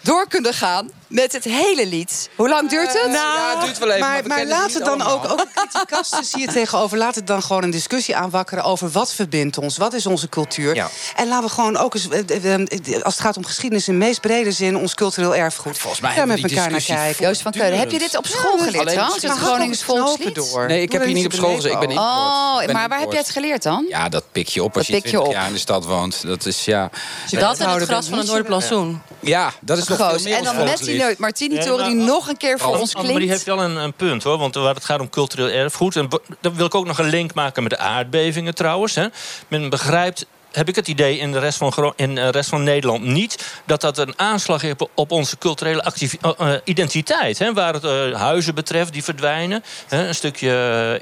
door 0.00 0.28
kunnen 0.28 0.54
gaan 0.54 0.90
met 1.14 1.32
het 1.32 1.44
hele 1.44 1.86
lied. 1.86 2.28
Hoe 2.36 2.48
lang 2.48 2.68
duurt 2.70 2.92
het? 2.92 3.12
Ja, 3.12 3.50
het 3.56 3.64
duurt 3.64 3.78
wel 3.78 3.88
even, 3.88 4.00
maar, 4.00 4.10
Maar, 4.10 4.22
we 4.22 4.28
maar 4.28 4.46
laat 4.46 4.66
niet 4.66 4.74
het 4.74 4.84
dan 4.84 5.02
ook, 5.02 5.08
allemaal. 5.24 5.30
ook 5.40 5.46
kritiekasten 5.54 6.24
zie 6.24 6.40
je 6.40 6.46
tegenover. 6.46 6.98
Laat 6.98 7.14
het 7.14 7.26
dan 7.26 7.42
gewoon 7.42 7.62
een 7.62 7.70
discussie 7.70 8.16
aanwakkeren 8.16 8.64
over 8.64 8.90
wat 8.90 9.12
verbindt 9.14 9.58
ons. 9.58 9.76
Wat 9.76 9.92
is 9.92 10.06
onze 10.06 10.28
cultuur? 10.28 10.74
Ja. 10.74 10.88
En 11.16 11.28
laten 11.28 11.44
we 11.48 11.50
gewoon 11.54 11.76
ook 11.76 11.94
eens, 11.94 12.08
eh, 12.08 12.44
eh, 12.44 12.54
eh, 12.54 13.02
als 13.02 13.14
het 13.14 13.22
gaat 13.22 13.36
om 13.36 13.44
geschiedenis 13.44 13.88
in 13.88 13.98
de 13.98 14.04
meest 14.04 14.20
brede 14.20 14.52
zin, 14.52 14.76
ons 14.76 14.94
cultureel 14.94 15.34
erfgoed. 15.34 15.78
Volgens 15.78 16.02
mij 16.02 16.14
daar 16.14 16.26
met 16.26 16.42
elkaar 16.42 16.56
naar 16.56 16.68
discussie 16.68 16.94
kijken. 16.94 17.26
Joost 17.26 17.42
van 17.42 17.52
Keulen, 17.52 17.78
heb 17.78 17.90
je 17.90 17.98
dit 17.98 18.16
op 18.16 18.26
school 18.26 18.58
geleerd 18.58 18.78
alleen? 18.86 18.98
Het 18.98 19.30
Gronings 19.30 19.82
volkslied? 19.82 20.34
door. 20.34 20.66
Nee, 20.66 20.82
ik 20.82 20.92
heb 20.92 21.04
hier 21.04 21.14
niet 21.14 21.26
op 21.26 21.32
school 21.32 21.54
gezeten. 21.54 21.72
Ik 21.72 21.78
ben 21.78 21.90
in 21.90 21.98
Oh, 21.98 22.58
ben 22.58 22.72
maar 22.72 22.88
waar 22.88 23.00
heb 23.00 23.12
je 23.12 23.18
het 23.18 23.30
geleerd 23.30 23.62
dan? 23.62 23.86
Ja, 23.88 24.08
dat 24.08 24.24
pik 24.32 24.48
je 24.48 24.62
op 24.62 24.76
als 24.76 24.86
Dat 24.86 24.96
je 24.96 25.02
pik 25.02 25.10
je 25.10 25.10
20 25.10 25.28
op. 25.28 25.34
jaar 25.34 25.46
in 25.46 25.52
de 25.52 25.58
stad 25.58 25.84
woont. 25.84 26.26
Dat 26.26 26.46
is 26.46 26.64
ja. 26.64 26.90
Dat 27.30 27.58
en 27.58 27.68
het 27.70 27.82
gras 27.82 27.86
van 27.88 27.96
het 27.98 28.10
niet 28.10 28.18
zo- 28.20 28.26
Noorderplantsoen. 28.26 29.02
Ja, 29.20 29.52
dat 29.60 29.78
is 29.78 29.88
nog 29.88 29.98
veel 29.98 30.18
meer 30.22 30.36
En 30.36 30.44
dan 30.44 30.56
met 30.64 30.78
die 30.78 31.03
volkslied. 31.04 31.18
Martini-toren 31.18 31.86
die 31.86 31.94
nog 32.04 32.28
een 32.28 32.36
keer 32.36 32.58
voor 32.58 32.76
ons 32.78 32.94
Maar 32.94 33.02
die 33.02 33.28
heeft 33.28 33.42
klinkt. 33.42 33.44
wel 33.62 33.70
een, 33.70 33.76
een 33.76 33.92
punt 33.92 34.22
hoor. 34.22 34.38
Want 34.38 34.54
waar 34.54 34.74
het 34.74 34.84
gaat 34.84 35.00
om 35.00 35.10
cultureel 35.10 35.48
erfgoed. 35.48 35.96
En 35.96 36.08
dan 36.40 36.54
wil 36.54 36.66
ik 36.66 36.74
ook 36.74 36.86
nog 36.86 36.98
een 36.98 37.08
link 37.08 37.34
maken 37.34 37.62
met 37.62 37.72
de 37.72 37.78
aardbevingen 37.78 38.54
trouwens. 38.54 38.94
Hè. 38.94 39.06
Men 39.48 39.68
begrijpt. 39.70 40.26
Heb 40.54 40.68
ik 40.68 40.76
het 40.76 40.88
idee 40.88 41.18
in 41.18 41.32
de 41.32 41.38
rest 41.38 41.58
van, 41.58 41.72
Gro- 41.72 41.92
in 41.96 42.14
de 42.14 42.30
rest 42.30 42.48
van 42.48 42.62
Nederland 42.62 43.04
niet 43.04 43.44
dat 43.66 43.80
dat 43.80 43.98
een 43.98 44.12
aanslag 44.16 44.60
heeft 44.60 44.86
op 44.94 45.10
onze 45.10 45.38
culturele 45.38 45.82
eh, 45.82 46.30
eh, 46.38 46.60
identiteit. 46.64 47.38
Hè, 47.38 47.52
waar 47.52 47.74
het 47.74 47.84
eh, 47.84 48.12
huizen 48.12 48.54
betreft 48.54 48.92
die 48.92 49.04
verdwijnen. 49.04 49.64
Hè, 49.88 50.08
een 50.08 50.14
stukje 50.14 50.52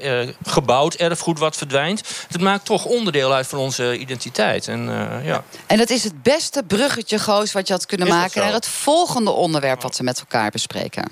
eh, 0.01 0.51
gebouwd 0.51 0.93
erfgoed 0.93 1.39
wat 1.39 1.57
verdwijnt. 1.57 2.01
Het 2.31 2.41
maakt 2.41 2.65
toch 2.65 2.85
onderdeel 2.85 3.33
uit 3.33 3.47
van 3.47 3.59
onze 3.59 3.97
identiteit. 3.97 4.67
En, 4.67 4.89
eh, 4.89 5.25
ja. 5.25 5.43
En 5.67 5.77
dat 5.77 5.89
is 5.89 6.03
het 6.03 6.23
beste 6.23 6.63
bruggetje, 6.67 7.19
Goos, 7.19 7.51
wat 7.51 7.67
je 7.67 7.73
had 7.73 7.85
kunnen 7.85 8.07
Is 8.07 8.13
maken... 8.13 8.41
naar 8.41 8.53
het 8.53 8.67
volgende 8.67 9.31
onderwerp 9.31 9.81
wat 9.81 9.97
we 9.97 10.03
met 10.03 10.19
elkaar 10.19 10.51
bespreken. 10.51 11.11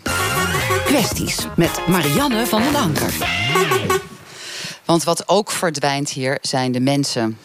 Kwesties 0.85 1.37
met 1.55 1.87
Marianne 1.87 2.45
van 2.45 2.61
den 2.61 2.75
Anker. 2.75 3.13
Want 4.85 5.03
wat 5.03 5.27
ook 5.27 5.51
verdwijnt 5.51 6.09
hier 6.09 6.37
zijn 6.41 6.71
de 6.71 6.79
mensen. 6.79 7.37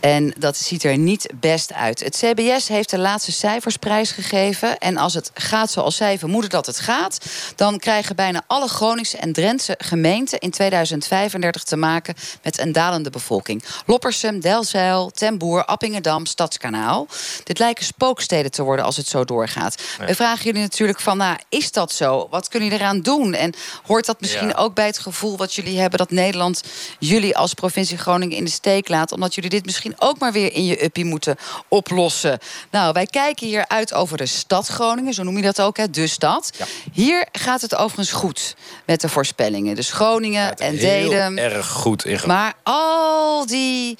En 0.00 0.34
dat 0.38 0.56
ziet 0.56 0.84
er 0.84 0.98
niet 0.98 1.32
best 1.40 1.72
uit. 1.72 2.00
Het 2.00 2.16
CBS 2.16 2.68
heeft 2.68 2.90
de 2.90 2.98
laatste 2.98 3.32
cijfers 3.32 3.76
prijsgegeven. 3.76 4.78
En 4.78 4.96
als 4.96 5.14
het 5.14 5.30
gaat 5.34 5.70
zoals 5.70 5.96
zij 5.96 6.18
vermoeden 6.18 6.50
dat 6.50 6.66
het 6.66 6.78
gaat... 6.80 7.18
dan 7.56 7.78
krijgen 7.78 8.16
bijna 8.16 8.42
alle 8.46 8.68
Groningse 8.68 9.16
en 9.16 9.32
Drentse 9.32 9.74
gemeenten... 9.78 10.38
in 10.38 10.50
2035 10.50 11.62
te 11.62 11.76
maken 11.76 12.14
met 12.42 12.58
een 12.58 12.72
dalende 12.72 13.10
bevolking. 13.10 13.64
Loppersum, 13.86 14.40
Delzijl, 14.40 15.10
Ten 15.10 15.38
Boer, 15.38 15.64
Appingedam, 15.64 16.26
Stadskanaal. 16.26 17.06
Dit 17.44 17.58
lijken 17.58 17.84
spooksteden 17.84 18.50
te 18.50 18.62
worden 18.62 18.84
als 18.84 18.96
het 18.96 19.08
zo 19.08 19.24
doorgaat. 19.24 19.82
Ja. 19.98 20.06
We 20.06 20.14
vragen 20.14 20.44
jullie 20.44 20.60
natuurlijk 20.62 21.00
van, 21.00 21.16
nou, 21.16 21.38
is 21.48 21.72
dat 21.72 21.92
zo? 21.92 22.26
Wat 22.30 22.48
kunnen 22.48 22.68
jullie 22.68 22.84
eraan 22.84 23.00
doen? 23.00 23.34
En 23.34 23.54
hoort 23.82 24.06
dat 24.06 24.20
misschien 24.20 24.48
Ja. 24.48 24.54
ook 24.54 24.74
bij 24.74 24.86
het 24.86 24.98
gevoel 24.98 25.36
wat 25.36 25.54
jullie 25.54 25.78
hebben... 25.78 25.98
dat 25.98 26.10
Nederland 26.10 26.62
jullie 26.98 27.36
als 27.36 27.54
provincie 27.54 27.98
Groningen 27.98 28.36
in 28.36 28.44
de 28.44 28.50
steek 28.50 28.88
laat... 28.88 29.12
omdat 29.12 29.34
jullie 29.34 29.50
dit 29.50 29.64
misschien 29.64 29.85
ook 29.98 30.18
maar 30.18 30.32
weer 30.32 30.52
in 30.52 30.64
je 30.64 30.84
uppie 30.84 31.04
moeten 31.04 31.36
oplossen? 31.68 32.38
Nou, 32.70 32.92
wij 32.92 33.06
kijken 33.06 33.46
hier 33.46 33.68
uit 33.68 33.94
over 33.94 34.16
de 34.16 34.26
stad 34.26 34.66
Groningen, 34.66 35.14
zo 35.14 35.22
noem 35.22 35.36
je 35.36 35.42
dat 35.42 35.60
ook, 35.60 35.76
hè, 35.76 35.90
de 35.90 36.06
stad. 36.06 36.50
Hier 36.92 37.26
gaat 37.32 37.60
het 37.60 37.74
overigens 37.74 38.12
goed 38.12 38.56
met 38.86 39.00
de 39.00 39.08
voorspellingen. 39.08 39.74
Dus 39.74 39.92
Groningen 39.92 40.56
en 40.56 40.74
Heel 40.74 41.08
Dedem... 41.08 41.38
erg 41.38 41.68
goed 41.68 42.04
ingegaan. 42.04 42.28
Maar 42.28 42.54
al 42.62 43.46
die, 43.46 43.98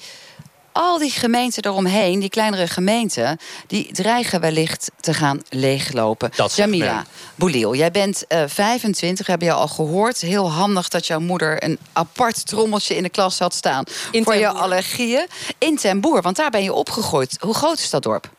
al 0.77 0.97
die 0.97 1.11
gemeenten 1.11 1.65
eromheen, 1.65 2.19
die 2.19 2.29
kleinere 2.29 2.67
gemeenten, 2.67 3.39
die 3.67 3.93
dreigen 3.93 4.41
wellicht 4.41 4.91
te 4.99 5.13
gaan 5.13 5.41
leeglopen. 5.49 6.31
Dat 6.35 6.55
Jamila 6.55 6.93
men. 6.93 7.05
Boeliel, 7.35 7.75
jij 7.75 7.91
bent 7.91 8.27
eh 8.27 8.43
25, 8.47 9.27
hebben 9.27 9.47
je 9.47 9.53
al 9.53 9.67
gehoord. 9.67 10.21
Heel 10.21 10.51
handig 10.51 10.89
dat 10.89 11.07
jouw 11.07 11.19
moeder 11.19 11.63
een 11.63 11.79
apart 11.93 12.47
trommeltje 12.47 12.95
in 12.95 13.03
de 13.03 13.09
klas 13.09 13.39
had 13.39 13.53
staan 13.53 13.83
In 14.11 14.23
voor 14.23 14.35
je 14.35 14.47
allergieën. 14.47 15.27
In 15.57 15.77
Ten 15.77 16.01
Boer, 16.01 16.21
want 16.21 16.35
daar 16.35 16.49
ben 16.49 16.63
je 16.63 16.73
opgegroeid. 16.73 17.37
Hoe 17.39 17.53
groot 17.53 17.79
is 17.79 17.89
dat 17.89 18.03
dorp? 18.03 18.29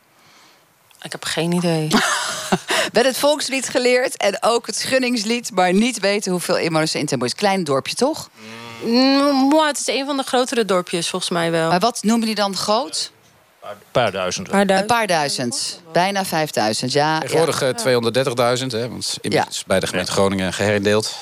Ik 1.03 1.12
heb 1.12 1.24
geen 1.24 1.53
idee. 1.53 1.88
Met 2.92 3.05
het 3.05 3.18
volkslied 3.18 3.68
geleerd 3.68 4.16
en 4.16 4.37
ook 4.40 4.66
het 4.66 4.77
schunningslied, 4.77 5.51
maar 5.51 5.72
niet 5.72 6.01
weten 6.01 6.33
hoeveel 6.33 6.59
inwoners 6.59 6.94
er 6.94 7.01
in 7.01 7.07
Ten 7.07 7.18
Boer 7.18 7.29
is. 7.29 7.35
Klein 7.35 7.64
dorpje, 7.64 7.94
toch? 7.94 8.31
Mm, 8.35 8.67
het 9.67 9.79
is 9.79 9.87
een 9.87 10.07
van 10.07 10.17
de 10.17 10.23
grotere 10.23 10.64
dorpjes, 10.64 11.09
volgens 11.09 11.31
mij 11.31 11.51
wel. 11.51 11.69
Maar 11.69 11.81
wat 11.81 12.03
noemen 12.03 12.27
die 12.27 12.35
dan 12.35 12.57
groot? 12.57 13.11
Een 13.62 13.77
paar 13.91 14.12
duizend. 14.12 14.53
Een 14.53 14.87
paar 14.87 15.07
duizend. 15.07 15.81
Bijna 15.93 16.25
5000, 16.25 16.93
ja. 16.93 17.19
Tegenwoordig 17.19 17.61
ja. 17.61 17.73
eh, 17.73 18.59
230.000, 18.61 18.67
hè, 18.67 18.88
want 18.88 19.19
inmiddels 19.21 19.57
is 19.57 19.64
bij 19.64 19.81
de 19.81 19.87
gemeente 19.87 20.12
Groningen 20.12 20.53
geherindeeld. 20.53 21.14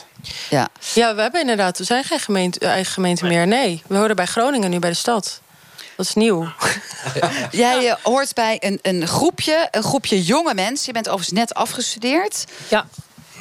ja. 0.50 0.68
Ja, 0.94 1.14
we 1.14 1.20
hebben 1.20 1.40
inderdaad, 1.40 1.78
we 1.78 1.84
zijn 1.84 2.04
geen 2.04 2.18
gemeente, 2.18 2.58
eigen 2.58 2.92
gemeente 2.92 3.24
meer. 3.24 3.46
Nee, 3.46 3.82
we 3.86 3.96
horen 3.96 4.16
bij 4.16 4.26
Groningen 4.26 4.70
nu 4.70 4.78
bij 4.78 4.90
de 4.90 4.96
stad. 4.96 5.40
Dat 5.96 6.06
is 6.06 6.14
nieuw. 6.14 6.48
Jij 7.50 7.88
eh, 7.88 7.94
hoort 8.02 8.34
bij 8.34 8.56
een, 8.60 8.78
een 8.82 9.06
groepje, 9.06 9.68
een 9.70 9.82
groepje 9.82 10.22
jonge 10.22 10.54
mensen. 10.54 10.86
Je 10.86 10.92
bent 10.92 11.08
overigens 11.08 11.38
net 11.38 11.54
afgestudeerd. 11.54 12.44
Ja. 12.68 12.86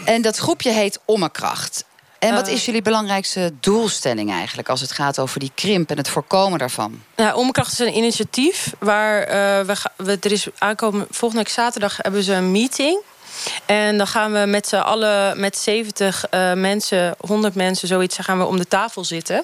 En 0.05 0.21
dat 0.21 0.37
groepje 0.37 0.71
heet 0.71 0.99
Ommekracht. 1.05 1.85
En 2.19 2.33
wat 2.33 2.47
Eh. 2.47 2.53
is 2.53 2.65
jullie 2.65 2.81
belangrijkste 2.81 3.53
doelstelling 3.59 4.31
eigenlijk... 4.31 4.69
als 4.69 4.81
het 4.81 4.91
gaat 4.91 5.19
over 5.19 5.39
die 5.39 5.51
krimp 5.55 5.89
en 5.89 5.97
het 5.97 6.09
voorkomen 6.09 6.59
daarvan? 6.59 7.01
Nou, 7.15 7.35
Omkracht 7.35 7.71
is 7.71 7.79
een 7.79 7.97
initiatief 7.97 8.73
waar 8.79 9.21
eh, 9.21 9.75
we, 9.97 10.17
er 10.21 10.31
is 10.31 10.47
aankomen 10.57 11.07
volgende 11.09 11.43
week 11.43 11.53
zaterdag 11.53 11.97
hebben 11.97 12.23
ze 12.23 12.33
een 12.33 12.51
meeting. 12.51 13.01
En 13.65 13.97
dan 13.97 14.07
gaan 14.07 14.31
we 14.31 14.45
met 14.45 14.67
z'n 14.67 14.75
allen, 14.75 15.39
met 15.39 15.57
70 15.57 16.25
uh, 16.31 16.53
mensen, 16.53 17.15
100 17.19 17.55
mensen, 17.55 17.87
zoiets, 17.87 18.17
gaan 18.17 18.37
we 18.37 18.45
om 18.45 18.57
de 18.57 18.67
tafel 18.67 19.03
zitten. 19.03 19.43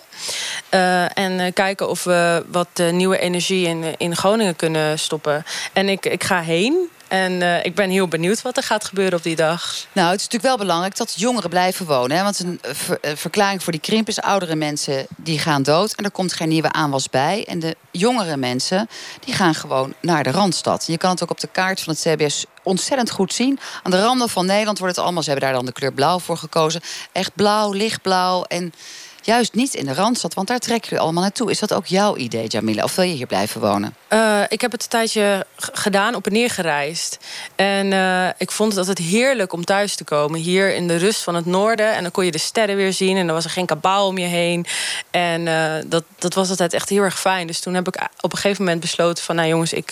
Uh, 0.73 1.17
en 1.17 1.39
uh, 1.39 1.45
kijken 1.53 1.89
of 1.89 2.03
we 2.03 2.45
wat 2.51 2.81
nieuwe 2.91 3.19
energie 3.19 3.67
in, 3.67 3.95
in 3.97 4.15
Groningen 4.15 4.55
kunnen 4.55 4.99
stoppen. 4.99 5.45
En 5.73 5.89
ik, 5.89 6.05
ik 6.05 6.23
ga 6.23 6.41
heen. 6.41 6.89
En 7.11 7.31
uh, 7.31 7.65
ik 7.65 7.75
ben 7.75 7.89
heel 7.89 8.07
benieuwd 8.07 8.41
wat 8.41 8.57
er 8.57 8.63
gaat 8.63 8.85
gebeuren 8.85 9.17
op 9.17 9.23
die 9.23 9.35
dag. 9.35 9.85
Nou, 9.91 10.09
het 10.11 10.19
is 10.19 10.27
natuurlijk 10.27 10.43
wel 10.43 10.57
belangrijk 10.57 10.97
dat 10.97 11.13
jongeren 11.17 11.49
blijven 11.49 11.85
wonen. 11.85 12.17
Hè? 12.17 12.23
Want 12.23 12.39
een 12.39 12.59
ver 12.61 12.99
verklaring 13.01 13.63
voor 13.63 13.71
die 13.71 13.81
krimp 13.81 14.07
is... 14.07 14.21
oudere 14.21 14.55
mensen 14.55 15.07
die 15.17 15.39
gaan 15.39 15.63
dood 15.63 15.93
en 15.93 16.03
er 16.03 16.11
komt 16.11 16.33
geen 16.33 16.49
nieuwe 16.49 16.71
aanwas 16.71 17.09
bij. 17.09 17.45
En 17.47 17.59
de 17.59 17.75
jongere 17.91 18.37
mensen 18.37 18.89
die 19.19 19.33
gaan 19.33 19.55
gewoon 19.55 19.93
naar 20.01 20.23
de 20.23 20.31
Randstad. 20.31 20.85
Je 20.87 20.97
kan 20.97 21.09
het 21.09 21.23
ook 21.23 21.31
op 21.31 21.39
de 21.39 21.49
kaart 21.51 21.81
van 21.81 21.93
het 21.93 22.01
CBS 22.01 22.45
ontzettend 22.63 23.11
goed 23.11 23.33
zien. 23.33 23.59
Aan 23.83 23.91
de 23.91 24.01
randen 24.01 24.29
van 24.29 24.45
Nederland 24.45 24.79
wordt 24.79 24.95
het 24.95 25.03
allemaal... 25.03 25.23
ze 25.23 25.29
hebben 25.29 25.47
daar 25.47 25.57
dan 25.57 25.65
de 25.65 25.73
kleur 25.73 25.93
blauw 25.93 26.19
voor 26.19 26.37
gekozen. 26.37 26.81
Echt 27.11 27.35
blauw, 27.35 27.71
lichtblauw 27.71 28.43
en 28.43 28.73
juist 29.21 29.53
niet 29.53 29.73
in 29.73 29.85
de 29.85 29.93
Randstad, 29.93 30.33
want 30.33 30.47
daar 30.47 30.59
trekken 30.59 30.89
jullie 30.89 31.03
allemaal 31.03 31.23
naartoe. 31.23 31.51
Is 31.51 31.59
dat 31.59 31.73
ook 31.73 31.85
jouw 31.85 32.15
idee, 32.15 32.47
Jamila? 32.47 32.83
Of 32.83 32.95
wil 32.95 33.05
je 33.05 33.13
hier 33.13 33.27
blijven 33.27 33.61
wonen? 33.61 33.95
Uh, 34.09 34.41
ik 34.47 34.61
heb 34.61 34.71
het 34.71 34.83
een 34.83 34.89
tijdje 34.89 35.45
gedaan, 35.55 36.15
op 36.15 36.25
en 36.25 36.33
neer 36.33 36.49
gereisd. 36.49 37.17
En 37.55 37.91
uh, 37.91 38.27
ik 38.37 38.51
vond 38.51 38.69
het 38.69 38.87
altijd 38.87 39.07
heerlijk 39.07 39.53
om 39.53 39.65
thuis 39.65 39.95
te 39.95 40.03
komen. 40.03 40.39
Hier 40.39 40.73
in 40.75 40.87
de 40.87 40.95
rust 40.95 41.23
van 41.23 41.35
het 41.35 41.45
noorden. 41.45 41.93
En 41.93 42.01
dan 42.01 42.11
kon 42.11 42.25
je 42.25 42.31
de 42.31 42.37
sterren 42.37 42.75
weer 42.75 42.93
zien. 42.93 43.17
En 43.17 43.25
dan 43.25 43.35
was 43.35 43.43
er 43.45 43.49
geen 43.49 43.65
kabaal 43.65 44.07
om 44.07 44.17
je 44.17 44.27
heen. 44.27 44.65
En 45.11 45.41
uh, 45.45 45.73
dat, 45.85 46.03
dat 46.19 46.33
was 46.33 46.49
altijd 46.49 46.73
echt 46.73 46.89
heel 46.89 47.03
erg 47.03 47.19
fijn. 47.19 47.47
Dus 47.47 47.59
toen 47.59 47.73
heb 47.73 47.87
ik 47.87 47.95
op 48.21 48.31
een 48.31 48.37
gegeven 48.37 48.63
moment 48.63 48.81
besloten 48.81 49.23
van... 49.23 49.35
nou 49.35 49.47
jongens, 49.47 49.73
ik, 49.73 49.91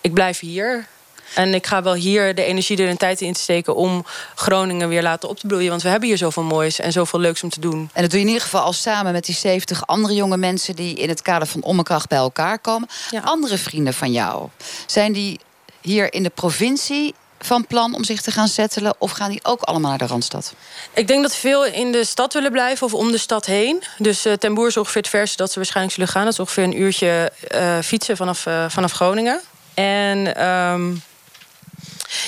ik 0.00 0.14
blijf 0.14 0.38
hier. 0.38 0.86
En 1.34 1.54
ik 1.54 1.66
ga 1.66 1.82
wel 1.82 1.94
hier 1.94 2.34
de 2.34 2.44
energie 2.44 2.76
er 2.82 2.88
en 2.88 2.96
tijd 2.96 3.20
in 3.20 3.34
steken 3.34 3.74
om 3.74 4.04
Groningen 4.34 4.88
weer 4.88 5.02
laten 5.02 5.28
op 5.28 5.38
te 5.38 5.46
bloeien. 5.46 5.70
Want 5.70 5.82
we 5.82 5.88
hebben 5.88 6.08
hier 6.08 6.18
zoveel 6.18 6.42
moois 6.42 6.80
en 6.80 6.92
zoveel 6.92 7.20
leuks 7.20 7.42
om 7.42 7.50
te 7.50 7.60
doen. 7.60 7.90
En 7.92 8.02
dat 8.02 8.10
doe 8.10 8.18
je 8.18 8.24
in 8.24 8.32
ieder 8.32 8.42
geval 8.42 8.62
al 8.62 8.72
samen 8.72 9.12
met 9.12 9.24
die 9.24 9.34
70 9.34 9.86
andere 9.86 10.14
jonge 10.14 10.36
mensen 10.36 10.76
die 10.76 10.94
in 10.94 11.08
het 11.08 11.22
kader 11.22 11.48
van 11.48 11.62
Ommekracht 11.62 12.08
bij 12.08 12.18
elkaar 12.18 12.58
komen. 12.58 12.88
Ja. 13.10 13.20
Andere 13.20 13.58
vrienden 13.58 13.94
van 13.94 14.12
jou, 14.12 14.48
zijn 14.86 15.12
die 15.12 15.40
hier 15.80 16.12
in 16.12 16.22
de 16.22 16.30
provincie 16.30 17.14
van 17.38 17.66
plan 17.66 17.94
om 17.94 18.04
zich 18.04 18.20
te 18.20 18.30
gaan 18.30 18.48
settelen? 18.48 18.94
Of 18.98 19.10
gaan 19.10 19.30
die 19.30 19.44
ook 19.44 19.60
allemaal 19.60 19.90
naar 19.90 19.98
de 19.98 20.06
Randstad? 20.06 20.54
Ik 20.94 21.06
denk 21.06 21.22
dat 21.22 21.36
veel 21.36 21.64
in 21.64 21.92
de 21.92 22.04
stad 22.04 22.32
willen 22.32 22.52
blijven 22.52 22.86
of 22.86 22.94
om 22.94 23.10
de 23.10 23.18
stad 23.18 23.46
heen. 23.46 23.82
Dus 23.98 24.26
uh, 24.26 24.32
ten 24.32 24.54
Boer 24.54 24.66
is 24.66 24.76
ongeveer 24.76 25.00
het 25.00 25.10
verste 25.10 25.36
dat 25.36 25.52
ze 25.52 25.56
waarschijnlijk 25.56 25.94
zullen 25.94 26.10
gaan. 26.10 26.24
Dat 26.24 26.32
is 26.32 26.38
ongeveer 26.38 26.64
een 26.64 26.80
uurtje 26.80 27.32
uh, 27.54 27.78
fietsen 27.78 28.16
vanaf, 28.16 28.46
uh, 28.46 28.64
vanaf 28.68 28.92
Groningen. 28.92 29.40
En... 29.74 30.46
Um, 30.46 31.02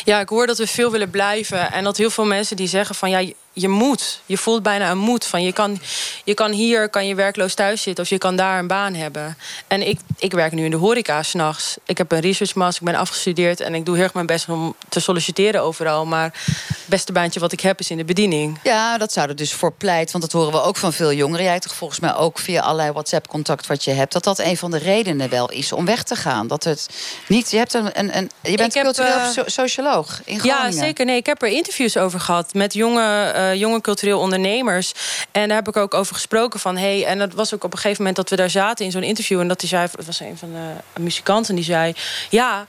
ja, 0.04 0.20
ik 0.20 0.28
hoor 0.28 0.46
dat 0.46 0.58
we 0.58 0.66
veel 0.66 0.90
willen 0.90 1.10
blijven. 1.10 1.72
En 1.72 1.84
dat 1.84 1.96
heel 1.96 2.10
veel 2.10 2.24
mensen 2.24 2.56
die 2.56 2.68
zeggen 2.68 2.94
van 2.94 3.10
ja, 3.10 3.32
je 3.54 3.68
moet. 3.68 4.20
Je 4.26 4.38
voelt 4.38 4.62
bijna 4.62 4.90
een 4.90 4.98
moed. 4.98 5.24
Van 5.24 5.42
je, 5.42 5.52
kan, 5.52 5.80
je 6.24 6.34
kan 6.34 6.52
hier 6.52 6.88
kan 6.88 7.06
je 7.06 7.14
werkloos 7.14 7.54
thuis 7.54 7.82
zitten 7.82 8.04
of 8.04 8.10
je 8.10 8.18
kan 8.18 8.36
daar 8.36 8.58
een 8.58 8.66
baan 8.66 8.94
hebben. 8.94 9.36
En 9.66 9.88
ik, 9.88 10.00
ik 10.18 10.32
werk 10.32 10.52
nu 10.52 10.64
in 10.64 10.70
de 10.70 10.76
horeca 10.76 11.22
s'nachts. 11.22 11.76
Ik 11.84 11.98
heb 11.98 12.12
een 12.12 12.20
research 12.20 12.54
master, 12.54 12.86
ik 12.86 12.92
ben 12.92 13.00
afgestudeerd 13.00 13.60
en 13.60 13.74
ik 13.74 13.84
doe 13.84 13.94
heel 13.94 14.04
erg 14.04 14.14
mijn 14.14 14.26
best 14.26 14.48
om 14.48 14.74
te 14.88 15.00
solliciteren 15.00 15.62
overal. 15.62 16.06
Maar 16.06 16.32
het 16.68 16.84
beste 16.86 17.12
baantje 17.12 17.40
wat 17.40 17.52
ik 17.52 17.60
heb 17.60 17.80
is 17.80 17.90
in 17.90 17.96
de 17.96 18.04
bediening. 18.04 18.58
Ja, 18.62 18.98
dat 18.98 19.12
zou 19.12 19.28
er 19.28 19.36
dus 19.36 19.52
voor 19.52 19.72
pleit. 19.72 20.10
Want 20.10 20.24
dat 20.24 20.32
horen 20.32 20.52
we 20.52 20.62
ook 20.62 20.76
van 20.76 20.92
veel 20.92 21.12
jongeren. 21.12 21.44
Jij 21.44 21.58
toch 21.58 21.74
volgens 21.74 22.00
mij 22.00 22.14
ook 22.14 22.38
via 22.38 22.60
allerlei 22.60 22.92
WhatsApp-contact 22.92 23.66
wat 23.66 23.84
je 23.84 23.90
hebt. 23.90 24.12
Dat 24.12 24.24
dat 24.24 24.38
een 24.38 24.56
van 24.56 24.70
de 24.70 24.78
redenen 24.78 25.30
wel 25.30 25.50
is 25.50 25.72
om 25.72 25.84
weg 25.84 26.02
te 26.02 26.16
gaan. 26.16 26.46
Dat 26.46 26.64
het 26.64 26.88
niet. 27.28 27.50
Je, 27.50 27.56
hebt 27.56 27.74
een, 27.74 27.98
een, 27.98 28.16
een 28.16 28.30
je 28.40 28.56
bent 28.56 28.72
cultureel 28.72 29.18
uh, 29.18 29.44
socioloog 29.46 30.20
in 30.24 30.38
Groningen. 30.38 30.72
Ja, 30.72 30.78
zeker. 30.78 31.04
Nee, 31.04 31.16
ik 31.16 31.26
heb 31.26 31.42
er 31.42 31.48
interviews 31.48 31.96
over 31.96 32.20
gehad 32.20 32.54
met 32.54 32.74
jonge. 32.74 33.32
Uh, 33.36 33.43
uh, 33.44 33.54
jonge 33.54 33.80
cultureel 33.80 34.20
ondernemers. 34.20 34.92
En 35.32 35.48
daar 35.48 35.56
heb 35.56 35.68
ik 35.68 35.76
ook 35.76 35.94
over 35.94 36.14
gesproken 36.14 36.60
van... 36.60 36.76
Hey, 36.76 37.04
en 37.04 37.18
dat 37.18 37.32
was 37.32 37.54
ook 37.54 37.64
op 37.64 37.72
een 37.72 37.78
gegeven 37.78 37.98
moment 37.98 38.16
dat 38.16 38.30
we 38.30 38.36
daar 38.36 38.50
zaten 38.50 38.84
in 38.84 38.90
zo'n 38.90 39.02
interview... 39.02 39.40
en 39.40 39.48
dat 39.48 39.60
hij 39.60 39.70
zei, 39.70 39.88
het 39.96 40.06
was 40.06 40.20
een 40.20 40.38
van 40.38 40.52
de 40.52 41.00
muzikanten 41.00 41.54
die 41.54 41.64
zei... 41.64 41.94
ja, 42.30 42.66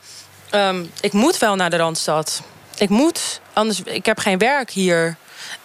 um, 0.51 0.91
ik 1.01 1.13
moet 1.13 1.37
wel 1.37 1.55
naar 1.55 1.69
de 1.69 1.77
Randstad. 1.77 2.41
Ik 2.77 2.89
moet, 2.89 3.41
anders, 3.53 3.81
ik 3.83 4.05
heb 4.05 4.19
geen 4.19 4.37
werk 4.37 4.71
hier. 4.71 5.15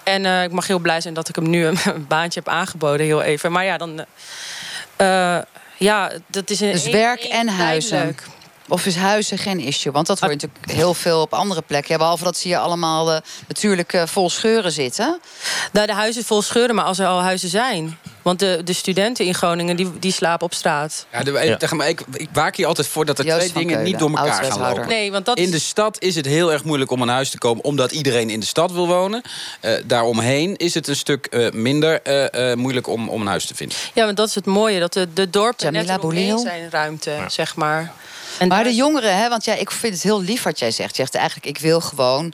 En 0.02 0.24
uh, 0.24 0.42
ik 0.42 0.52
mag 0.52 0.66
heel 0.66 0.78
blij 0.78 1.00
zijn 1.00 1.14
dat 1.14 1.28
ik 1.28 1.34
hem 1.34 1.50
nu 1.50 1.66
een, 1.66 1.78
een 1.94 2.06
baantje 2.06 2.40
heb 2.40 2.48
aangeboden, 2.48 3.06
heel 3.06 3.22
even. 3.22 3.52
Maar 3.52 3.64
ja, 3.64 3.76
dan... 3.76 4.04
Uh, 5.00 5.38
ja, 5.76 6.10
dat 6.26 6.50
is 6.50 6.60
een... 6.60 6.72
Dus 6.72 6.88
werk 6.88 7.22
en 7.22 7.48
huizen. 7.48 8.16
Of 8.70 8.86
is 8.86 8.96
huizen 8.96 9.38
geen 9.38 9.60
issue? 9.60 9.92
Want 9.92 10.06
dat 10.06 10.20
hoor 10.20 10.28
je 10.28 10.34
natuurlijk 10.34 10.70
heel 10.70 10.94
veel 10.94 11.20
op 11.20 11.34
andere 11.34 11.62
plekken. 11.62 11.92
Ja, 11.92 11.98
behalve 11.98 12.24
dat 12.24 12.36
ze 12.36 12.48
hier 12.48 12.58
allemaal 12.58 13.12
uh, 13.12 13.18
natuurlijk 13.48 13.92
uh, 13.92 14.02
vol 14.06 14.30
scheuren 14.30 14.72
zitten. 14.72 15.20
Nou, 15.72 15.86
de 15.86 15.92
huizen 15.92 16.24
vol 16.24 16.42
scheuren, 16.42 16.74
maar 16.74 16.84
als 16.84 16.98
er 16.98 17.06
al 17.06 17.22
huizen 17.22 17.48
zijn. 17.48 17.98
Want 18.22 18.38
de, 18.38 18.60
de 18.64 18.72
studenten 18.72 19.24
in 19.24 19.34
Groningen 19.34 19.76
die, 19.76 19.98
die 19.98 20.12
slapen 20.12 20.46
op 20.46 20.54
straat. 20.54 21.06
Ja, 21.12 21.22
de, 21.22 21.56
ja. 21.58 21.74
Maar 21.74 21.88
ik, 21.88 22.02
ik 22.12 22.28
waak 22.32 22.56
hier 22.56 22.66
altijd 22.66 22.86
voor 22.86 23.04
dat 23.04 23.18
er 23.18 23.24
Joost 23.24 23.38
twee 23.38 23.52
dingen 23.52 23.68
Keulen, 23.68 23.90
niet 23.90 23.98
door 23.98 24.10
elkaar 24.10 24.44
gaan 24.44 24.60
lopen. 24.60 24.88
Nee, 24.88 25.12
want 25.12 25.24
dat 25.24 25.38
in 25.38 25.50
de 25.50 25.58
stad 25.58 26.02
is 26.02 26.14
het 26.14 26.26
heel 26.26 26.52
erg 26.52 26.64
moeilijk 26.64 26.90
om 26.90 27.02
aan 27.02 27.08
huis 27.08 27.30
te 27.30 27.38
komen... 27.38 27.64
omdat 27.64 27.92
iedereen 27.92 28.30
in 28.30 28.40
de 28.40 28.46
stad 28.46 28.72
wil 28.72 28.86
wonen. 28.86 29.22
Uh, 29.62 29.72
daaromheen 29.84 30.56
is 30.56 30.74
het 30.74 30.88
een 30.88 30.96
stuk 30.96 31.26
uh, 31.30 31.50
minder 31.50 32.00
uh, 32.34 32.54
moeilijk 32.54 32.86
om, 32.86 33.08
om 33.08 33.20
een 33.20 33.26
huis 33.26 33.46
te 33.46 33.54
vinden. 33.54 33.76
Ja, 33.94 34.04
want 34.04 34.16
dat 34.16 34.28
is 34.28 34.34
het 34.34 34.46
mooie. 34.46 34.80
Dat 34.80 34.92
de, 34.92 35.12
de 35.12 35.30
dorpen 35.30 35.72
Jamila 35.72 35.98
net 36.02 36.40
zijn 36.40 36.70
ruimte, 36.70 37.10
ja. 37.10 37.28
zeg 37.28 37.56
maar. 37.56 37.92
En 38.40 38.48
maar 38.48 38.64
de 38.64 38.74
jongeren, 38.74 39.16
hè, 39.16 39.28
want 39.28 39.44
ja, 39.44 39.54
ik 39.54 39.70
vind 39.70 39.94
het 39.94 40.02
heel 40.02 40.22
lief 40.22 40.42
wat 40.42 40.58
jij 40.58 40.70
zegt. 40.70 40.96
Je 40.96 41.02
zegt 41.02 41.14
eigenlijk, 41.14 41.46
ik 41.46 41.58
wil 41.58 41.80
gewoon 41.80 42.24
uh, 42.24 42.32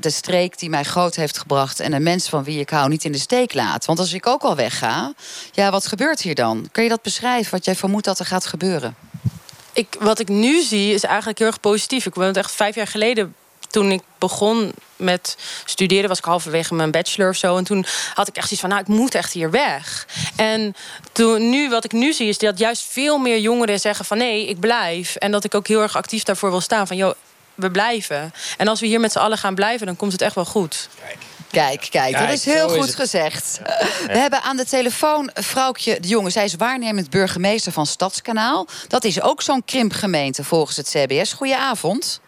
de 0.00 0.10
streek 0.10 0.58
die 0.58 0.70
mij 0.70 0.82
groot 0.82 1.14
heeft 1.14 1.38
gebracht... 1.38 1.80
en 1.80 1.90
de 1.90 2.00
mensen 2.00 2.30
van 2.30 2.44
wie 2.44 2.60
ik 2.60 2.70
hou 2.70 2.88
niet 2.88 3.04
in 3.04 3.12
de 3.12 3.18
steek 3.18 3.54
laten. 3.54 3.86
Want 3.86 3.98
als 3.98 4.12
ik 4.12 4.26
ook 4.26 4.42
al 4.42 4.56
wegga, 4.56 5.12
ja, 5.52 5.70
wat 5.70 5.86
gebeurt 5.86 6.20
hier 6.20 6.34
dan? 6.34 6.68
Kun 6.72 6.82
je 6.82 6.88
dat 6.88 7.02
beschrijven, 7.02 7.50
wat 7.50 7.64
jij 7.64 7.74
vermoedt 7.74 8.04
dat 8.04 8.18
er 8.18 8.26
gaat 8.26 8.46
gebeuren? 8.46 8.96
Ik, 9.72 9.96
wat 9.98 10.18
ik 10.18 10.28
nu 10.28 10.62
zie 10.62 10.94
is 10.94 11.02
eigenlijk 11.02 11.38
heel 11.38 11.46
erg 11.46 11.60
positief. 11.60 12.06
Ik 12.06 12.14
ben 12.14 12.26
het 12.26 12.36
echt 12.36 12.52
vijf 12.52 12.74
jaar 12.74 12.86
geleden 12.86 13.34
toen 13.74 13.90
ik 13.90 14.02
begon 14.18 14.72
met 14.96 15.36
studeren, 15.64 16.08
was 16.08 16.18
ik 16.18 16.24
halverwege 16.24 16.74
mijn 16.74 16.90
bachelor 16.90 17.28
of 17.28 17.36
zo. 17.36 17.56
En 17.56 17.64
toen 17.64 17.86
had 18.14 18.28
ik 18.28 18.36
echt 18.36 18.48
zoiets 18.48 18.60
van, 18.60 18.68
nou, 18.68 18.80
ik 18.80 18.88
moet 18.88 19.14
echt 19.14 19.32
hier 19.32 19.50
weg. 19.50 20.06
En 20.36 20.74
toen, 21.12 21.50
nu, 21.50 21.68
wat 21.68 21.84
ik 21.84 21.92
nu 21.92 22.12
zie, 22.12 22.28
is 22.28 22.38
dat 22.38 22.58
juist 22.58 22.86
veel 22.90 23.18
meer 23.18 23.38
jongeren 23.38 23.80
zeggen 23.80 24.04
van... 24.04 24.18
nee, 24.18 24.48
ik 24.48 24.60
blijf. 24.60 25.16
En 25.16 25.30
dat 25.30 25.44
ik 25.44 25.54
ook 25.54 25.66
heel 25.66 25.82
erg 25.82 25.96
actief 25.96 26.22
daarvoor 26.22 26.50
wil 26.50 26.60
staan. 26.60 26.86
Van, 26.86 26.96
joh, 26.96 27.14
we 27.54 27.70
blijven. 27.70 28.32
En 28.56 28.68
als 28.68 28.80
we 28.80 28.86
hier 28.86 29.00
met 29.00 29.12
z'n 29.12 29.18
allen 29.18 29.38
gaan 29.38 29.54
blijven, 29.54 29.86
dan 29.86 29.96
komt 29.96 30.12
het 30.12 30.22
echt 30.22 30.34
wel 30.34 30.44
goed. 30.44 30.88
Kijk. 31.00 31.18
Kijk, 31.50 31.86
kijk, 31.90 32.18
dat 32.18 32.30
is 32.30 32.44
heel 32.44 32.68
goed 32.68 32.94
gezegd. 32.94 33.60
We 34.06 34.18
hebben 34.18 34.42
aan 34.42 34.56
de 34.56 34.64
telefoon 34.64 35.30
Vrouwtje 35.34 36.00
de 36.00 36.08
Jonge. 36.08 36.30
Zij 36.30 36.44
is 36.44 36.54
waarnemend 36.54 37.10
burgemeester 37.10 37.72
van 37.72 37.86
Stadskanaal. 37.86 38.66
Dat 38.88 39.04
is 39.04 39.20
ook 39.20 39.42
zo'n 39.42 39.64
krimpgemeente 39.64 40.44
volgens 40.44 40.76
het 40.76 40.88
CBS. 40.88 41.32
Goedenavond. 41.32 42.20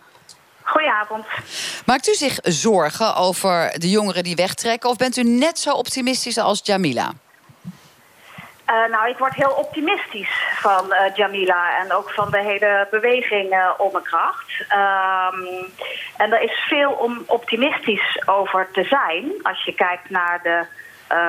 Goedenavond. 0.67 1.27
Maakt 1.87 2.09
u 2.09 2.15
zich 2.15 2.39
zorgen 2.43 3.17
over 3.17 3.73
de 3.79 3.91
jongeren 3.91 4.25
die 4.25 4.37
wegtrekken... 4.37 4.91
of 4.91 4.97
bent 4.97 5.17
u 5.17 5.23
net 5.23 5.59
zo 5.59 5.73
optimistisch 5.73 6.39
als 6.39 6.61
Jamila? 6.65 7.13
Uh, 8.71 8.91
nou, 8.91 9.09
ik 9.09 9.19
word 9.19 9.35
heel 9.35 9.51
optimistisch 9.51 10.47
van 10.55 10.85
uh, 10.87 11.15
Jamila 11.15 11.79
en 11.79 11.93
ook 11.93 12.11
van 12.11 12.31
de 12.31 12.43
hele 12.43 12.89
beweging 12.91 13.53
uh, 13.53 13.71
Ommekracht. 13.79 14.51
Um, 14.61 15.47
en 16.17 16.33
er 16.33 16.41
is 16.41 16.65
veel 16.69 16.91
om 16.91 17.23
optimistisch 17.27 18.23
over 18.25 18.69
te 18.73 18.85
zijn 18.85 19.33
als 19.43 19.65
je 19.65 19.75
kijkt 19.75 20.11
naar 20.11 20.41
de 20.43 20.65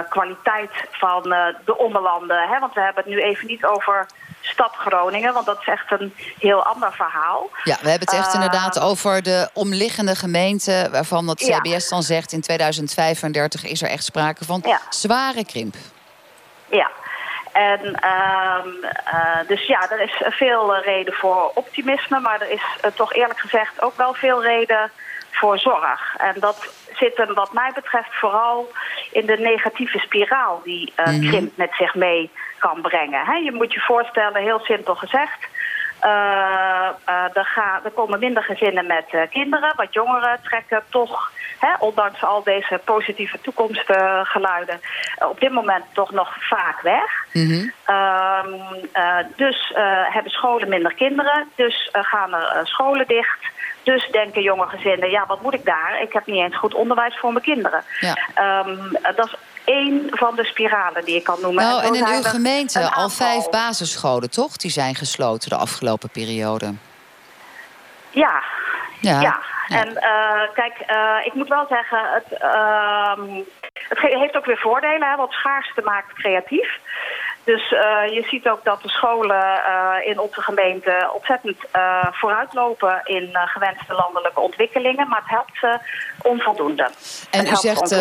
kwaliteit 0.10 0.72
van 0.92 1.24
de 1.66 1.78
ommelanden. 1.78 2.48
Hè? 2.48 2.60
Want 2.60 2.74
we 2.74 2.82
hebben 2.82 3.04
het 3.04 3.14
nu 3.14 3.22
even 3.22 3.48
niet 3.48 3.66
over 3.66 4.08
stad 4.48 4.76
Groningen, 4.76 5.34
want 5.34 5.46
dat 5.46 5.60
is 5.60 5.68
echt 5.68 5.92
een 5.92 6.14
heel 6.40 6.64
ander 6.64 6.94
verhaal. 6.94 7.50
Ja, 7.64 7.78
we 7.82 7.90
hebben 7.90 8.08
het 8.08 8.18
echt 8.18 8.28
uh, 8.28 8.34
inderdaad 8.34 8.80
over 8.80 9.24
de 9.24 9.50
omliggende 9.54 10.16
gemeenten... 10.16 10.92
waarvan 10.92 11.28
het 11.28 11.40
CBS 11.40 11.84
ja. 11.84 11.90
dan 11.90 12.04
zegt 12.04 12.32
in 12.32 12.42
2035 12.42 13.64
is 13.66 13.82
er 13.82 13.90
echt 13.90 14.04
sprake 14.04 14.46
van 14.46 14.62
ja. 14.66 14.82
zware 14.90 15.46
krimp. 15.46 15.76
Ja, 16.70 16.92
en 17.52 18.00
uh, 18.04 19.48
dus 19.48 19.68
ja, 19.68 19.90
er 19.90 20.02
is 20.02 20.24
veel 20.30 20.76
reden 20.76 21.14
voor 21.14 21.52
optimisme... 21.54 22.20
maar 22.20 22.42
er 22.42 22.52
is 22.52 22.64
toch 22.96 23.14
eerlijk 23.14 23.40
gezegd 23.40 23.82
ook 23.82 23.98
wel 23.98 24.14
veel 24.14 24.44
reden 24.44 24.92
voor 25.32 25.60
zorg. 25.60 26.16
En 26.18 26.34
dat 26.40 26.68
zit 26.96 27.18
hem 27.18 27.34
wat 27.34 27.54
mij 27.54 27.72
betreft 27.76 28.16
vooral 28.16 28.72
in 29.20 29.26
de 29.26 29.38
negatieve 29.38 30.00
spiraal... 30.00 30.62
die 30.64 30.94
mm 30.96 31.06
-hmm. 31.06 31.30
krimp 31.30 31.58
met 31.58 31.74
zich 31.78 31.96
mee 31.96 32.32
kan 32.58 32.82
brengen. 32.82 33.26
He, 33.26 33.36
je 33.36 33.52
moet 33.52 33.74
je 33.74 33.80
voorstellen, 33.80 34.42
heel 34.42 34.60
simpel 34.60 34.96
gezegd... 34.96 35.48
Uh, 36.04 36.90
uh, 37.10 37.38
er, 37.38 37.46
gaan, 37.46 37.80
er 37.84 37.92
komen 37.92 38.20
minder 38.20 38.44
gezinnen 38.44 38.86
met 38.88 39.06
uh, 39.12 39.22
kinderen. 39.30 39.74
Wat 39.76 39.94
jongeren 39.94 40.40
trekken 40.44 40.84
toch 40.90 41.32
ondanks 41.80 42.24
al 42.24 42.44
deze 42.44 42.82
positieve 42.84 43.42
toekomstgeluiden, 43.42 44.80
uh, 45.22 45.30
op 45.30 45.40
dit 45.40 45.52
moment 45.52 45.84
toch 45.94 46.12
nog 46.12 46.36
vaak 46.40 46.82
weg. 46.82 47.26
Mhm. 47.34 47.70
Ehm, 47.86 48.54
eh, 48.92 49.18
dus 49.36 49.72
eh, 49.76 50.14
hebben 50.14 50.32
scholen 50.32 50.70
minder 50.70 50.94
kinderen, 50.94 51.48
dus 51.56 51.90
eh, 51.92 52.04
gaan 52.04 52.34
er 52.34 52.48
eh, 52.48 52.66
scholen 52.66 53.08
dicht. 53.08 53.40
Dus 53.88 54.08
denken 54.12 54.42
jonge 54.42 54.68
gezinnen, 54.68 55.10
ja, 55.10 55.26
wat 55.28 55.42
moet 55.42 55.54
ik 55.54 55.66
daar? 55.66 56.00
Ik 56.02 56.14
heb 56.14 56.26
niet 56.26 56.36
eens 56.36 56.58
goed 56.58 56.74
onderwijs 56.74 57.18
voor 57.18 57.32
mijn 57.32 57.44
kinderen. 57.44 57.84
Ja. 58.00 58.18
Ehm, 58.34 58.96
eh, 58.96 59.16
dat 59.16 59.26
is 59.26 59.36
één 59.64 60.08
van 60.10 60.36
de 60.36 60.46
spiralen 60.46 61.06
die 61.06 61.16
ik 61.16 61.24
kan 61.24 61.38
noemen. 61.42 61.64
Nou, 61.64 61.84
en 61.84 61.96
in 61.96 62.08
uw 62.08 62.22
gemeente 62.22 62.80
een 62.80 62.86
al 62.86 62.92
aantal. 62.92 63.10
vijf 63.10 63.50
basisscholen, 63.50 64.30
toch? 64.30 64.58
Die 64.58 64.72
zijn 64.72 64.96
gesloten 64.96 65.50
de 65.50 65.56
afgelopen 65.56 66.10
periode. 66.10 66.74
Ja. 68.10 68.44
Ja. 69.02 69.22
Ja. 69.22 69.40
En 69.68 69.98
eh, 69.98 70.54
kijk, 70.54 70.80
eh, 70.80 71.16
ik 71.24 71.34
moet 71.34 71.48
wel 71.48 71.66
zeggen, 71.70 72.00
het, 72.14 72.40
ehm, 72.40 73.42
het 73.90 74.00
heeft 74.00 74.38
ook 74.38 74.46
weer 74.46 74.58
voordelen, 74.58 75.10
hè, 75.10 75.16
want 75.16 75.32
schaarste 75.32 75.82
maakt 75.82 76.14
creatief. 76.14 76.80
Dus 77.52 77.72
eh, 77.72 78.14
je 78.14 78.24
ziet 78.30 78.50
ook 78.50 78.64
dat 78.64 78.82
de 78.82 78.90
scholen 78.90 79.64
eh, 79.64 80.10
in 80.10 80.20
onze 80.20 80.42
gemeente 80.42 81.12
ontzettend 81.14 81.58
eh, 81.72 82.08
vooruitlopen 82.12 83.02
in 83.04 83.30
gewenste 83.34 83.94
landelijke 83.94 84.40
ontwikkelingen, 84.40 85.08
maar 85.08 85.22
het 85.22 85.30
helpt 85.30 85.58
ze 85.60 85.80
onvoldoende. 86.22 86.90
En 87.30 87.40
Het 87.40 87.52
u 87.52 87.56
zegt, 87.56 87.96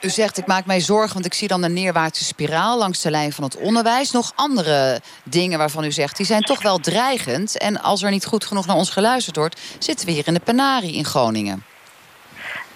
u 0.00 0.08
zegt, 0.08 0.38
ik 0.38 0.46
maak 0.46 0.66
mij 0.66 0.80
zorgen, 0.80 1.12
want 1.12 1.26
ik 1.26 1.34
zie 1.34 1.48
dan 1.48 1.62
een 1.62 1.72
neerwaartse 1.72 2.24
spiraal 2.24 2.78
langs 2.78 3.02
de 3.02 3.10
lijn 3.10 3.32
van 3.32 3.44
het 3.44 3.56
onderwijs. 3.56 4.10
Nog 4.10 4.32
andere 4.34 5.00
dingen 5.22 5.58
waarvan 5.58 5.84
u 5.84 5.92
zegt, 5.92 6.16
die 6.16 6.26
zijn 6.26 6.42
toch 6.42 6.62
wel 6.62 6.78
dreigend. 6.78 7.58
En 7.58 7.80
als 7.80 8.02
er 8.02 8.10
niet 8.10 8.26
goed 8.26 8.44
genoeg 8.44 8.66
naar 8.66 8.76
ons 8.76 8.90
geluisterd 8.90 9.36
wordt, 9.36 9.60
zitten 9.78 10.06
we 10.06 10.12
hier 10.12 10.26
in 10.26 10.34
de 10.34 10.40
penarie 10.40 10.94
in 10.94 11.04
Groningen. 11.04 11.64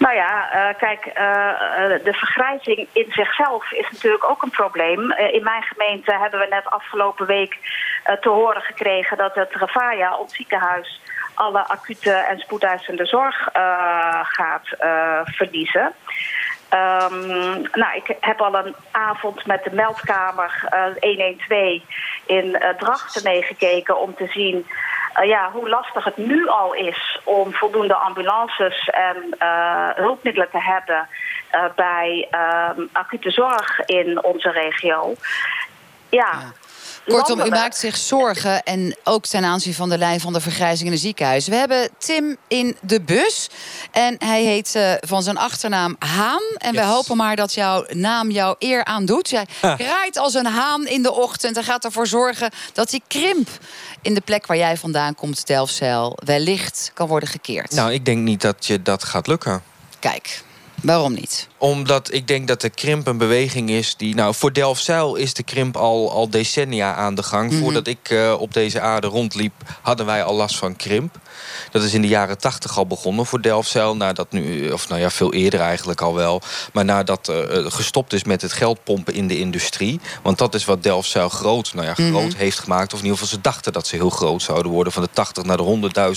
Nou 0.03 0.15
ja, 0.15 0.53
eh, 0.53 0.79
kijk, 0.79 1.07
eh, 1.07 1.95
eh, 1.95 2.05
de 2.05 2.13
vergrijzing 2.13 2.89
in 2.93 3.07
zichzelf 3.09 3.73
is 3.73 3.91
natuurlijk 3.91 4.31
ook 4.31 4.43
een 4.43 4.51
probleem. 4.51 5.13
In 5.13 5.43
mijn 5.43 5.63
gemeente 5.63 6.13
hebben 6.13 6.41
we 6.41 6.47
net 6.51 6.67
afgelopen 6.67 7.27
week 7.27 7.59
te 8.21 8.29
horen 8.29 8.63
gekregen 8.63 9.17
dat 9.17 9.35
het 9.35 9.53
Rafaya, 9.53 10.17
ons 10.17 10.37
ziekenhuis, 10.37 11.01
alle 11.35 11.69
acute 11.69 12.13
en 12.13 12.39
spoedeisende 12.39 13.07
zorg 13.07 13.49
gaat 14.23 14.69
verliezen. 15.25 15.93
Ehm, 16.69 17.61
nou, 17.73 17.95
ik 17.95 18.17
heb 18.21 18.41
al 18.41 18.55
een 18.55 18.75
avond 18.91 19.47
met 19.47 19.65
de 19.65 19.75
meldkamer 19.75 20.65
eh, 20.71 20.85
112 21.01 21.83
in 22.27 22.63
Drachten 22.79 23.23
meegekeken 23.23 24.01
om 24.01 24.15
te 24.15 24.27
zien 24.27 24.67
ja, 25.25 25.51
hoe 25.51 25.69
lastig 25.69 26.05
het 26.05 26.17
nu 26.17 26.49
al 26.49 26.75
is 26.75 27.12
om 27.25 27.53
voldoende 27.53 27.95
ambulances 27.95 28.89
en 28.89 29.35
eh, 29.39 29.89
hulpmiddelen 29.95 30.51
te 30.51 30.61
hebben 30.61 31.09
eh, 31.51 31.65
bij 31.77 32.27
ehm, 32.31 32.81
acute 32.93 33.31
zorg 33.31 33.81
in 33.85 34.25
onze 34.25 34.51
regio. 34.51 35.15
Ja. 36.09 36.53
Kortom, 37.07 37.41
u 37.41 37.49
maakt 37.49 37.77
zich 37.77 37.97
zorgen 37.97 38.63
en 38.63 38.97
ook 39.05 39.27
ten 39.27 39.45
aanzien 39.45 39.75
van 39.75 39.89
de 39.89 39.99
lijn 39.99 40.21
van 40.21 40.33
de 40.33 40.41
vergrijzing 40.41 40.89
in 40.89 40.95
de 40.95 41.01
ziekenhuizen. 41.01 41.51
We 41.51 41.59
hebben 41.59 41.89
Tim 41.99 42.37
in 42.49 42.77
de 42.81 43.01
bus 43.01 43.49
en 43.91 44.15
hij 44.19 44.43
heet 44.43 44.75
eh, 44.75 44.93
van 45.01 45.23
zijn 45.23 45.37
achternaam 45.37 45.97
Haan. 45.99 46.43
En 46.59 46.75
we 46.75 46.83
hopen 46.83 47.17
maar 47.17 47.37
dat 47.37 47.55
jouw 47.55 47.85
naam 47.89 48.31
jouw 48.31 48.55
eer 48.59 48.85
aandoet. 48.85 49.29
Jij 49.31 49.47
kraait 49.61 50.19
als 50.19 50.35
een 50.35 50.47
haan 50.47 50.87
in 50.87 51.03
de 51.03 51.13
ochtend 51.13 51.57
en 51.57 51.65
gaat 51.65 51.85
ervoor 51.85 52.07
zorgen 52.07 52.51
dat 52.73 52.91
die 52.91 53.03
krimp 53.07 53.49
in 54.03 54.15
de 54.15 54.21
plek 54.21 54.47
waar 54.47 54.57
jij 54.57 54.77
vandaan 54.77 55.15
komt, 55.15 55.47
Delfzijl, 55.47 56.19
wellicht 56.25 56.91
kan 56.95 57.09
worden 57.09 57.29
gekeerd. 57.29 57.71
Nou, 57.71 57.93
ik 57.93 58.05
denk 58.05 58.23
niet 58.23 58.41
dat 58.41 58.67
je 58.67 58.83
dat 58.83 59.05
gaat 59.05 59.27
lukken. 59.27 59.63
Kijk, 59.99 60.43
waarom 60.83 61.13
niet? 61.15 61.49
Omdat 61.59 62.13
ik 62.13 62.27
denk 62.27 62.49
dat 62.49 62.61
de 62.61 62.71
krimp 62.71 63.07
een 63.07 63.19
beweging 63.19 63.71
is 63.71 63.97
die... 63.97 64.15
Nou, 64.15 64.35
voor 64.35 64.53
Delfzijl 64.53 65.15
is 65.15 65.35
de 65.35 65.43
krimp 65.43 65.77
al, 65.77 66.11
al 66.11 66.31
decennia 66.31 66.95
aan 66.95 67.15
de 67.15 67.23
gang. 67.23 67.51
Mhm. 67.51 67.61
Voordat 67.61 67.87
ik 67.87 68.11
eh, 68.11 68.35
op 68.39 68.53
deze 68.53 68.81
aarde 68.81 69.07
rondliep, 69.07 69.53
hadden 69.83 70.07
wij 70.07 70.25
al 70.25 70.35
last 70.35 70.57
van 70.57 70.77
krimp. 70.77 71.19
Dat 71.71 71.83
is 71.83 71.95
in 71.95 72.03
de 72.03 72.09
jaren 72.09 72.39
tachtig 72.39 72.79
al 72.79 72.87
begonnen 72.87 73.27
voor 73.27 73.41
Delfzijl. 73.43 73.97
Nadat 73.97 74.33
nu, 74.33 74.71
of 74.71 74.89
nou 74.89 75.01
ja, 75.01 75.11
veel 75.11 75.33
eerder 75.33 75.61
eigenlijk 75.61 76.01
al 76.01 76.15
wel. 76.15 76.41
Maar 76.73 76.85
nadat 76.85 77.29
eh, 77.29 77.37
gestopt 77.73 78.13
is 78.13 78.25
met 78.25 78.43
het 78.43 78.53
geld 78.53 78.85
pompen 78.85 79.15
in 79.15 79.27
de 79.29 79.39
industrie. 79.39 80.01
Want 80.23 80.39
dat 80.39 80.55
is 80.55 80.65
wat 80.65 80.83
Delfzijl 80.83 81.29
groot, 81.29 81.75
nou 81.75 81.87
ja, 81.87 81.95
Mhm. 81.97 82.11
groot 82.11 82.35
heeft 82.35 82.59
gemaakt. 82.59 82.93
Of 82.93 82.99
in 82.99 83.05
ieder 83.05 83.19
geval, 83.19 83.35
ze 83.37 83.41
dachten 83.43 83.73
dat 83.73 83.87
ze 83.87 83.97
heel 83.97 84.11
groot 84.11 84.43
zouden 84.43 84.73
worden. 84.73 84.93
Van 84.93 85.03
de 85.03 85.09
80 85.13 85.45
naar 85.45 85.57
de 85.57 85.63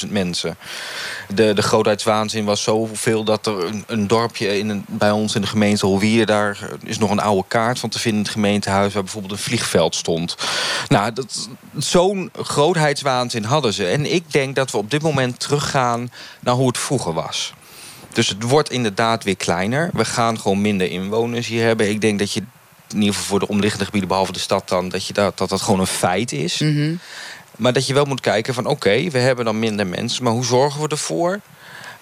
100.000 0.06 0.12
mensen. 0.12 0.58
De, 1.34 1.54
de 1.54 1.62
grootheidswaanzin 1.62 2.46
was 2.46 2.64
zoveel 2.64 3.24
dat 3.24 3.46
er 3.46 3.66
een, 3.66 3.84
een 3.88 4.08
dorpje 4.08 4.58
in 4.58 4.70
een, 4.70 4.86
bij 4.88 5.12
ons 5.12 5.36
in 5.36 5.42
de 5.42 5.48
gemeente 5.48 5.86
Holwier... 5.86 6.26
daar 6.26 6.58
is 6.84 6.98
nog 6.98 7.12
een 7.12 7.20
oude 7.20 7.44
kaart 7.48 7.80
van 7.80 7.90
te 7.90 8.00
vinden 8.00 8.20
in 8.20 8.26
het 8.26 8.36
gemeentehuis... 8.36 8.94
waar 8.94 9.04
bijvoorbeeld 9.04 9.34
een 9.34 9.40
vliegveld 9.40 9.96
stond. 9.96 10.36
Nou, 10.88 11.14
dat- 11.14 11.50
zo'n 11.78 12.30
grootheidswaanzin 12.42 13.44
hadden 13.44 13.74
ze. 13.74 13.88
En 13.88 14.14
ik 14.14 14.32
denk 14.32 14.56
dat 14.56 14.72
we 14.72 14.78
op 14.78 14.92
dit 14.92 15.02
moment 15.02 15.15
teruggaan 15.38 16.12
naar 16.40 16.54
hoe 16.54 16.68
het 16.68 16.78
vroeger 16.78 17.14
was. 17.14 17.54
Dus 18.14 18.28
het 18.28 18.44
wordt 18.44 18.72
inderdaad 18.72 19.24
weer 19.24 19.36
kleiner. 19.36 19.90
We 19.94 20.06
gaan 20.06 20.40
gewoon 20.40 20.62
minder 20.62 20.90
inwoners 20.90 21.48
hier 21.48 21.66
hebben. 21.66 21.90
Ik 21.90 22.02
denk 22.02 22.20
dat 22.20 22.32
je, 22.32 22.40
in 22.90 22.98
ieder 22.98 23.14
geval 23.14 23.28
voor 23.28 23.40
de 23.40 23.48
omliggende 23.48 23.86
gebieden... 23.86 24.10
behalve 24.10 24.32
de 24.32 24.40
stad 24.40 24.70
dan, 24.70 24.90
dat 24.90 25.08
je 25.08 25.14
dat, 25.14 25.38
dat, 25.38 25.50
dat 25.50 25.62
gewoon 25.62 25.80
een 25.80 25.88
feit 25.88 26.32
is. 26.32 26.64
Maar 27.56 27.74
dat 27.74 27.88
je 27.88 27.94
wel 27.94 28.06
moet 28.06 28.22
kijken 28.22 28.54
van 28.54 28.66
oké, 28.66 29.10
we 29.10 29.18
hebben 29.18 29.46
dan 29.46 29.60
minder 29.60 29.88
mensen... 29.88 30.24
maar 30.24 30.34
hoe 30.34 30.46
zorgen 30.46 30.82
we 30.82 30.88
ervoor 30.88 31.40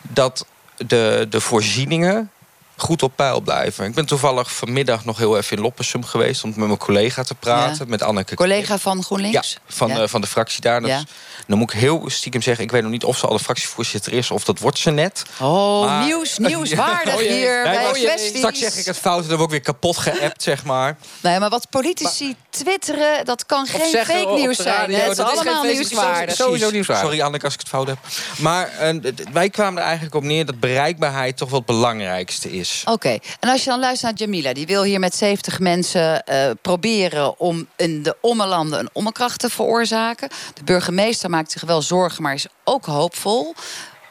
dat 0.01 0.45
de, 0.77 1.27
de 1.29 1.41
voorzieningen 1.41 2.31
goed 2.77 3.03
op 3.03 3.11
peil 3.15 3.41
blijven? 3.41 3.85
Ik 3.85 3.93
ben 3.93 4.05
toevallig 4.05 4.53
vanmiddag 4.53 5.05
nog 5.05 5.17
heel 5.17 5.37
even 5.37 5.57
in 5.57 5.63
Loppersum 5.63 6.03
geweest... 6.05 6.43
om 6.43 6.49
met 6.49 6.57
mijn 6.67 6.77
collega 6.77 7.23
te 7.23 7.35
praten, 7.35 7.77
Ja. 7.85 7.85
met 7.87 8.01
Anneke 8.01 8.35
Collega 8.35 8.77
van 8.77 9.03
GroenLinks? 9.03 9.51
ja, 9.51 9.59
van, 9.75 9.87
Ja. 9.89 10.01
eh, 10.01 10.07
van 10.07 10.21
de 10.21 10.27
fractie 10.27 10.61
daar. 10.61 10.81
Dat 10.81 10.89
Ja. 10.89 10.97
is- 10.97 11.03
dan 11.47 11.57
moet 11.57 11.73
ik 11.73 11.79
heel 11.79 12.03
stiekem 12.09 12.41
zeggen... 12.41 12.63
ik 12.63 12.71
weet 12.71 12.81
nog 12.81 12.91
niet 12.91 13.03
of 13.03 13.17
ze 13.17 13.27
al 13.27 13.37
de 13.37 13.43
fractievoorzitter 13.43 14.13
is... 14.13 14.31
of 14.31 14.43
dat 14.43 14.59
wordt 14.59 14.77
ze 14.77 14.89
net. 14.91 15.23
Oh, 15.41 15.85
Maar- 15.85 16.05
nieuws, 16.05 16.37
nieuwswaardig 16.37 17.13
Oh 17.19 17.19
hier 17.19 17.63
Nee, 17.63 17.73
bij 17.75 17.85
oh. 17.85 17.91
Kwesties. 17.91 18.37
Straks 18.37 18.59
zeg 18.59 18.75
ik 18.75 18.85
het 18.85 18.97
fout 18.97 19.21
en 19.23 19.27
dan 19.27 19.37
word 19.37 19.49
ik 19.51 19.55
weer 19.55 19.65
kapot 19.73 19.97
geappt, 19.97 20.43
zeg 20.43 20.63
maar. 20.63 20.97
Nee, 21.21 21.39
maar 21.39 21.49
wat 21.49 21.69
politici 21.69 22.35
twitteren, 22.49 23.25
dat 23.25 23.45
kan 23.45 23.65
geen 23.65 23.89
zeggen 23.89 24.15
fake 24.15 24.33
nieuws 24.33 24.57
zijn. 24.57 24.75
radio, 24.75 24.97
Het 24.97 25.09
is 25.11 25.17
dat 25.17 25.31
is 25.31 25.39
geen 25.39 25.47
allemaal 25.47 25.71
nieuwswaardig. 25.71 26.35
Sowieso 26.35 26.69
nieuwswaardig. 26.69 27.05
Sorry 27.09 27.21
Anneke 27.25 27.45
als 27.45 27.53
ik 27.53 27.59
het 27.59 27.69
fout 27.69 27.87
heb. 27.87 27.97
Maar 28.37 28.67
eh, 28.69 28.95
wij 29.33 29.49
kwamen 29.49 29.77
er 29.79 29.83
eigenlijk 29.85 30.15
op 30.15 30.23
neer 30.23 30.45
dat 30.45 30.59
bereikbaarheid 30.59 31.37
toch 31.37 31.49
wel 31.49 31.57
het 31.57 31.67
belangrijkste 31.67 32.51
is. 32.51 32.62
Oké, 32.85 33.17
en 33.39 33.49
als 33.49 33.63
je 33.63 33.69
dan 33.69 33.79
luistert 33.79 34.11
naar 34.11 34.19
Jamila, 34.19 34.53
die 34.53 34.65
wil 34.65 34.83
hier 34.83 34.99
met 34.99 35.15
70 35.15 35.59
mensen 35.59 36.25
eh, 36.25 36.51
proberen 36.61 37.39
om 37.39 37.67
in 37.75 38.03
de 38.03 38.17
ommelanden 38.21 38.79
een 38.79 38.89
ommekracht 38.93 39.39
te 39.39 39.49
veroorzaken. 39.49 40.29
De 40.53 40.63
burgemeester 40.63 41.29
maakt 41.29 41.51
zich 41.51 41.61
wel 41.61 41.81
zorgen, 41.81 42.23
maar 42.23 42.33
is 42.33 42.47
ook 42.63 42.85
hoopvol. 42.85 43.55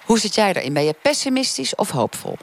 Hoe 0.05 0.18
zit 0.18 0.34
jij 0.34 0.53
erin? 0.55 0.72
Ben 0.72 0.84
je 0.84 0.94
pessimistisch 1.03 1.74
of 1.74 1.90
hoopvol? 1.90 2.36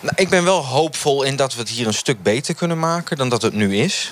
Nou, 0.00 0.12
ik 0.14 0.28
ben 0.28 0.44
wel 0.44 0.64
hoopvol 0.64 1.22
in 1.22 1.36
dat 1.36 1.54
we 1.54 1.60
het 1.60 1.68
hier 1.68 1.86
een 1.86 1.94
stuk 1.94 2.22
beter 2.22 2.54
kunnen 2.54 2.78
maken 2.78 3.16
dan 3.16 3.28
dat 3.28 3.42
het 3.42 3.54
nu 3.54 3.76
is. 3.76 4.10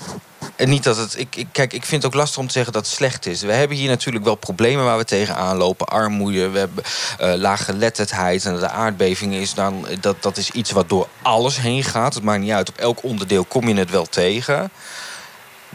Niet 0.57 0.85
dat 0.85 0.97
het. 0.97 1.19
Ik, 1.19 1.37
ik, 1.37 1.47
kijk, 1.53 1.73
ik 1.73 1.85
vind 1.85 2.03
het 2.03 2.13
ook 2.13 2.19
lastig 2.19 2.39
om 2.39 2.47
te 2.47 2.53
zeggen 2.53 2.73
dat 2.73 2.87
het 2.87 2.95
slecht 2.95 3.27
is. 3.27 3.43
We 3.43 3.53
hebben 3.53 3.77
hier 3.77 3.89
natuurlijk 3.89 4.25
wel 4.25 4.35
problemen 4.35 4.85
waar 4.85 4.99
we 4.99 5.05
tegenaan 5.05 5.57
lopen. 5.57 5.87
Armoede, 5.87 6.49
we 6.49 6.59
hebben 6.59 6.85
eh 7.19 7.35
lage 7.35 7.65
geletterdheid. 7.65 8.45
En 8.45 8.57
de 8.59 8.69
aardbeving 8.69 9.35
is 9.35 9.55
dan. 9.55 9.87
Dat, 10.01 10.23
dat 10.23 10.37
is 10.37 10.51
iets 10.51 10.71
wat 10.71 10.89
door 10.89 11.09
alles 11.23 11.61
heen 11.61 11.85
gaat. 11.85 12.15
Het 12.15 12.23
maakt 12.23 12.41
niet 12.41 12.51
uit. 12.51 12.69
Op 12.69 12.77
elk 12.77 13.03
onderdeel 13.03 13.45
kom 13.45 13.69
je 13.69 13.75
het 13.75 13.91
wel 13.91 14.07
tegen. 14.07 14.71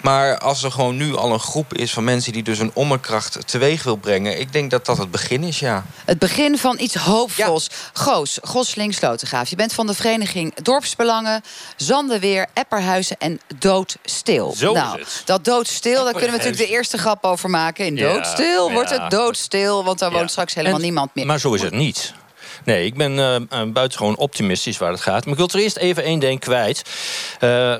Maar 0.02 0.38
als 0.38 0.64
er 0.64 0.72
gewoon 0.72 0.98
nu 0.98 1.16
al 1.16 1.34
een 1.34 1.40
groep 1.40 1.74
is 1.74 1.94
van 1.94 2.04
mensen 2.04 2.32
die 2.34 2.44
dus 2.44 2.60
een 2.60 2.72
ommerkracht 2.74 3.48
teweeg 3.48 3.84
wil 3.84 3.96
brengen. 3.96 4.40
Ik 4.40 4.54
denk 4.54 4.72
dat 4.72 4.86
dat 4.86 4.98
het 4.98 5.12
begin 5.12 5.44
is, 5.44 5.60
ja. 5.60 5.86
Het 6.06 6.20
begin 6.20 6.58
van 6.58 6.80
iets 6.80 6.96
hoopvols. 6.96 7.70
Goos, 7.94 8.38
Gosling 8.42 8.94
Slotengaaf. 8.94 9.50
Je 9.50 9.56
bent 9.56 9.74
van 9.74 9.88
de 9.88 9.94
vereniging 9.94 10.56
Dorpsbelangen, 10.56 11.42
Zandeweer, 11.78 12.46
Epperhuizen 12.54 13.16
en 13.20 13.40
Doodstil. 13.60 14.54
Zo 14.58 14.72
is 14.74 14.80
nou, 14.80 15.00
het. 15.00 15.22
dat 15.26 15.46
doodstil, 15.46 16.04
daar 16.04 16.12
kunnen 16.14 16.32
we 16.32 16.38
natuurlijk 16.38 16.70
de 16.70 16.76
eerste 16.76 16.98
grap 16.98 17.24
over 17.24 17.50
maken. 17.50 17.86
In 17.86 17.96
Ja, 17.96 18.14
doodstil 18.14 18.72
wordt 18.72 18.90
ja. 18.90 19.02
het 19.02 19.12
doodstil, 19.12 19.84
want 19.84 20.00
daar 20.00 20.12
woont 20.12 20.32
straks 20.32 20.54
helemaal 20.54 20.78
En- 20.78 20.84
niemand 20.84 21.16
meer. 21.16 21.26
Maar 21.26 21.40
zo 21.40 21.54
is 21.54 21.62
het 21.62 21.74
niet. 21.74 22.14
Nee, 22.66 22.86
ik 22.86 22.94
ben 22.96 23.20
eh, 23.20 23.36
eh, 23.36 23.42
buitengewoon 23.68 24.16
optimistisch 24.18 24.78
waar 24.78 24.92
het 24.92 25.02
gaat. 25.02 25.24
Maar 25.24 25.34
ik 25.34 25.40
wil 25.40 25.48
er 25.54 25.60
eerst 25.60 25.78
even 25.78 26.04
één 26.04 26.20
ding 26.20 26.40
kwijt. 26.40 26.82
Eh, 27.40 27.76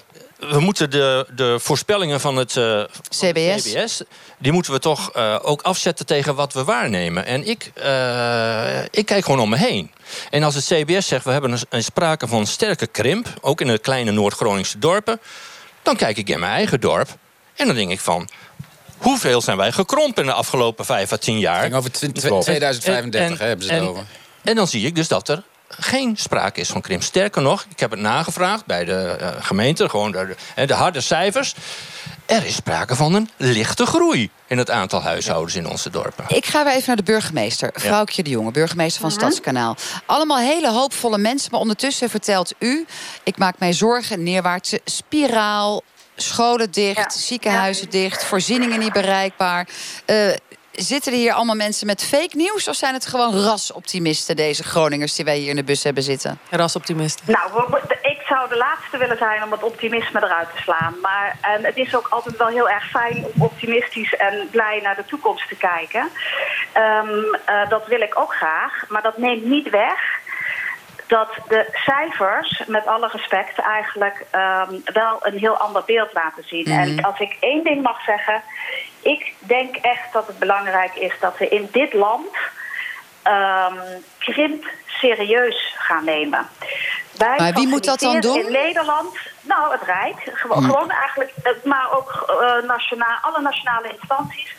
we 0.52 0.60
moeten 0.60 0.90
de, 0.90 1.28
de 1.36 1.60
voorspellingen 1.60 2.20
van 2.20 2.36
het, 2.36 2.58
eh, 2.58 2.64
van 2.64 2.82
het 2.82 3.08
CBS. 3.10 3.74
CBS... 3.74 4.02
die 4.38 4.52
moeten 4.52 4.72
we 4.72 4.80
toch 4.80 5.12
eh, 5.12 5.40
ook 5.42 5.62
afzetten 5.62 6.06
tegen 6.06 6.36
wat 6.36 6.54
we 6.54 6.64
waarnemen. 6.64 7.26
En 7.26 7.48
ik, 7.48 7.72
eh, 7.74 8.84
ik 8.84 9.06
kijk 9.06 9.26
gewoon 9.26 9.40
om 9.40 9.50
me 9.50 9.58
heen. 9.58 9.92
En 10.30 10.44
als 10.44 10.56
het 10.56 10.66
CBS 10.66 11.08
zegt, 11.08 11.26
we 11.26 11.32
hebben 11.32 11.52
een, 11.52 11.60
een 11.70 11.84
sprake 11.84 12.28
van 12.28 12.48
sterke 12.48 12.88
krimp... 12.88 13.28
ook 13.42 13.62
in 13.62 13.68
de 13.68 13.80
kleine 13.80 14.12
Noord-Groningse 14.12 14.80
dorpen... 14.80 15.20
dan 15.82 15.96
kijk 15.96 16.18
ik 16.18 16.30
in 16.30 16.40
mijn 16.40 16.52
eigen 16.52 16.80
dorp 16.82 17.10
en 17.56 17.66
dan 17.66 17.76
denk 17.76 17.92
ik 17.92 18.00
van... 18.00 18.30
Hoeveel 18.98 19.42
zijn 19.42 19.58
wij 19.58 19.72
gekrompen 19.72 20.24
in 20.24 20.30
de 20.30 20.36
afgelopen 20.36 20.86
vijf 20.86 21.12
à 21.12 21.18
tien 21.18 21.40
jaar? 21.40 21.62
Ging 21.62 21.74
over 21.74 21.92
tw- 21.92 22.06
tw- 22.06 22.40
2035 22.40 23.40
hè, 23.40 23.46
hebben 23.46 23.66
ze 23.66 23.74
het 23.74 23.84
over. 23.84 24.06
En 24.44 24.56
dan 24.56 24.68
zie 24.68 24.86
ik 24.86 24.96
dus 24.96 25.08
dat 25.08 25.30
er 25.30 25.44
geen 25.80 26.18
sprake 26.18 26.60
is 26.60 26.70
van 26.70 26.82
krimp. 26.82 27.04
Sterker 27.04 27.42
nog, 27.42 27.66
ik 27.70 27.80
heb 27.80 27.92
het 27.92 28.00
nagevraagd 28.00 28.66
bij 28.66 28.86
de 28.86 29.18
eh, 29.20 29.28
gemeente, 29.40 29.90
gewoon 29.90 30.12
de, 30.12 30.36
de, 30.56 30.66
de 30.66 30.74
harde 30.74 31.02
cijfers. 31.02 31.56
Er 32.26 32.46
is 32.46 32.56
sprake 32.56 32.96
van 32.96 33.14
een 33.14 33.30
lichte 33.38 33.86
groei 33.86 34.30
in 34.48 34.58
het 34.58 34.70
aantal 34.70 35.02
huishoudens 35.02 35.56
in 35.56 35.68
onze 35.68 35.90
dorpen. 35.90 36.26
Ik 36.28 36.46
ga 36.46 36.64
weer 36.64 36.74
even 36.74 36.88
naar 36.88 36.96
de 36.96 37.04
burgemeester. 37.04 37.70
Vrouwtje 37.74 38.24
de 38.24 38.30
Jonge, 38.30 38.52
burgemeester 38.52 39.02
van 39.02 39.12
Stadskanaal. 39.12 39.76
Allemaal 40.06 40.38
hele 40.38 40.72
hoopvolle 40.72 41.18
mensen, 41.18 41.52
maar 41.52 41.60
ondertussen 41.60 42.10
vertelt 42.10 42.54
u... 42.60 42.86
ik 43.24 43.38
maak 43.38 43.60
mij 43.60 43.74
zorgen, 43.74 44.24
neerwaartse 44.24 44.82
spiraal... 44.86 45.82
scholen 46.16 46.72
dicht, 46.72 47.14
ziekenhuizen 47.14 47.90
dicht, 47.90 48.26
voorzieningen 48.26 48.80
niet 48.80 48.94
bereikbaar... 48.94 49.68
Uh, 50.06 50.34
Zitten 50.74 51.12
er 51.12 51.18
hier 51.18 51.34
allemaal 51.34 51.56
mensen 51.56 51.88
met 51.88 52.04
fake 52.06 52.36
nieuws... 52.36 52.68
of 52.68 52.76
zijn 52.76 52.94
het 52.94 53.06
gewoon 53.06 53.40
rasoptimisten, 53.40 54.36
deze 54.36 54.64
Groningers... 54.64 55.16
die 55.16 55.26
wij 55.26 55.38
hier 55.38 55.50
in 55.50 55.56
de 55.56 55.64
bus 55.64 55.84
hebben 55.84 56.04
zitten? 56.04 56.40
Rasoptimisten. 56.50 57.32
Nou, 57.32 57.78
ik 58.02 58.22
zou 58.28 58.50
de 58.50 58.58
laatste 58.58 58.98
willen 58.98 59.18
zijn 59.18 59.44
om 59.44 59.52
het 59.52 59.64
optimisme 59.64 60.24
eruit 60.24 60.48
te 60.56 60.62
slaan. 60.62 60.96
Maar 61.02 61.38
en 61.42 61.64
het 61.64 61.78
is 61.78 61.96
ook 61.96 62.08
altijd 62.08 62.38
wel 62.38 62.48
heel 62.48 62.70
erg 62.70 62.90
fijn 62.90 63.26
om 63.34 63.42
optimistisch 63.42 64.16
en 64.16 64.48
blij 64.52 64.80
naar 64.84 64.96
de 64.96 65.06
toekomst 65.06 65.48
te 65.48 65.56
kijken. 65.56 66.10
Um, 66.78 67.38
uh, 67.50 67.70
dat 67.70 67.88
wil 67.88 68.02
ik 68.02 68.20
ook 68.20 68.34
graag, 68.34 68.86
maar 68.90 69.02
dat 69.02 69.18
neemt 69.18 69.46
niet 69.46 69.70
weg 69.70 70.22
dat 71.08 71.30
de 71.48 71.70
cijfers, 71.74 72.64
met 72.68 72.86
alle 72.88 73.08
respect, 73.08 73.60
eigenlijk 73.60 74.26
um, 74.36 74.82
wel 74.94 75.18
een 75.22 75.38
heel 75.38 75.58
ander 75.58 75.84
beeld 75.86 76.14
laten 76.14 76.44
zien. 76.48 76.66
Mm 76.68 76.78
-hmm. 76.78 76.98
En 76.98 77.04
als 77.04 77.20
ik 77.20 77.38
één 77.40 77.64
ding 77.64 77.82
mag 77.82 78.04
zeggen, 78.04 78.42
ik 79.04 79.34
denk 79.40 79.76
echt 79.76 80.14
dat 80.14 80.28
het 80.28 80.40
belangrijk 80.40 80.96
is 80.96 81.14
dat 81.20 81.38
we 81.38 81.48
in 81.48 81.68
dit 81.72 81.94
land 81.94 82.36
um, 83.24 84.04
krimp 84.18 84.66
serieus 84.88 85.76
gaan 85.78 86.06
nemen. 86.06 86.48
Wij 87.18 87.38
maar 87.38 87.54
wie 87.54 87.68
moet 87.68 87.84
dat 87.84 88.00
dan 88.00 88.20
doen? 88.20 88.46
In 88.46 88.52
Nederland, 88.52 89.18
nou 89.42 89.72
het 89.72 89.82
Rijk, 89.82 90.32
gewoon, 90.34 90.64
gewoon 90.64 90.90
eigenlijk, 90.90 91.32
maar 91.64 91.98
ook 91.98 92.38
uh, 92.42 92.68
nationaal, 92.68 93.18
alle 93.22 93.42
nationale 93.42 93.90
instanties. 94.00 94.56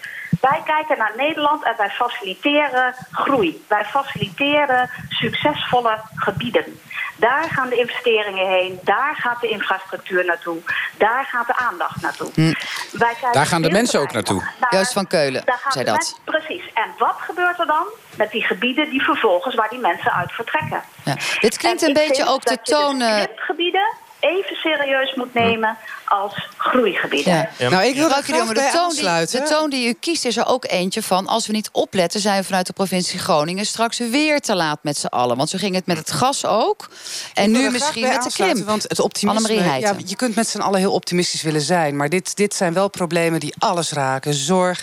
Wij 0.51 0.63
kijken 0.65 0.99
naar 0.99 1.13
Nederland 1.17 1.65
en 1.65 1.75
wij 1.77 1.91
faciliteren 1.91 2.95
groei. 3.11 3.65
Wij 3.69 3.85
faciliteren 3.85 4.91
succesvolle 5.09 6.01
gebieden. 6.15 6.81
Daar 7.17 7.45
gaan 7.51 7.69
de 7.69 7.77
investeringen 7.77 8.49
heen, 8.49 8.81
daar 8.83 9.15
gaat 9.17 9.41
de 9.41 9.49
infrastructuur 9.49 10.25
naartoe, 10.25 10.59
daar 10.99 11.25
gaat 11.25 11.47
de 11.47 11.57
aandacht 11.57 12.03
naartoe. 12.03 12.31
Hm. 12.35 12.53
Wij 12.93 13.15
daar 13.33 13.47
gaan 13.47 13.63
de 13.63 13.71
mensen 13.71 14.01
ook 14.01 14.13
naartoe. 14.13 14.43
Naar, 14.61 14.75
Juist 14.75 14.93
van 14.93 15.07
Keulen, 15.07 15.45
zei 15.69 15.85
dat. 15.85 15.95
Mensen, 15.95 16.17
precies. 16.25 16.73
En 16.75 16.91
wat 16.99 17.17
gebeurt 17.19 17.59
er 17.59 17.67
dan 17.67 17.87
met 18.17 18.31
die 18.31 18.43
gebieden 18.43 18.91
die 18.91 19.03
vervolgens 19.03 19.55
waar 19.55 19.69
die 19.69 19.79
mensen 19.79 20.13
uit 20.13 20.33
vertrekken? 20.33 20.83
Ja. 21.05 21.17
Dit 21.41 21.57
klinkt 21.57 21.83
een 21.83 21.93
beetje 21.93 22.27
ook 22.27 22.45
de 22.45 22.59
toon. 22.63 22.99
Dus 22.99 23.27
gebieden 23.37 23.87
even 24.25 24.57
serieus 24.57 25.15
moet 25.15 25.35
nemen 25.35 25.77
als 26.05 26.49
groeigebieden. 26.57 27.49
Ja. 27.59 27.69
Nou, 27.69 27.85
ik 27.85 27.95
wil 27.95 28.09
dat 28.09 28.27
jongen, 28.27 28.55
de, 28.55 28.71
toon 28.73 28.91
die, 28.91 29.41
de 29.41 29.47
toon 29.49 29.71
die 29.71 29.89
u 29.89 29.93
kiest 29.93 30.25
is 30.25 30.37
er 30.37 30.47
ook 30.47 30.65
eentje 30.69 31.03
van... 31.03 31.27
als 31.27 31.47
we 31.47 31.53
niet 31.53 31.69
opletten, 31.73 32.21
zijn 32.21 32.41
we 32.41 32.45
vanuit 32.45 32.67
de 32.67 32.73
provincie 32.73 33.19
Groningen... 33.19 33.67
straks 33.67 33.99
weer 33.99 34.41
te 34.41 34.55
laat 34.55 34.79
met 34.83 34.97
z'n 34.97 35.07
allen. 35.07 35.37
Want 35.37 35.51
zo 35.51 35.59
ging 35.59 35.75
het 35.75 35.87
met 35.87 35.97
het 35.97 36.11
gas 36.11 36.47
ook. 36.47 36.89
En 37.35 37.51
nu 37.51 37.71
misschien 37.71 38.09
met 38.09 38.23
de 38.23 38.33
klim. 38.33 38.65
Want 38.65 38.83
het 38.83 39.01
optimisme, 39.01 39.55
ja, 39.55 39.95
je 40.05 40.17
kunt 40.17 40.35
met 40.35 40.49
z'n 40.49 40.61
allen 40.61 40.81
heel 40.81 40.93
optimistisch 40.93 41.43
willen 41.43 41.61
zijn... 41.61 41.97
maar 41.97 42.09
dit, 42.09 42.37
dit 42.37 42.55
zijn 42.55 42.73
wel 42.73 42.89
problemen 42.89 43.41
die 43.41 43.55
alles 43.59 43.93
raken. 43.93 44.35
Zorg, 44.35 44.83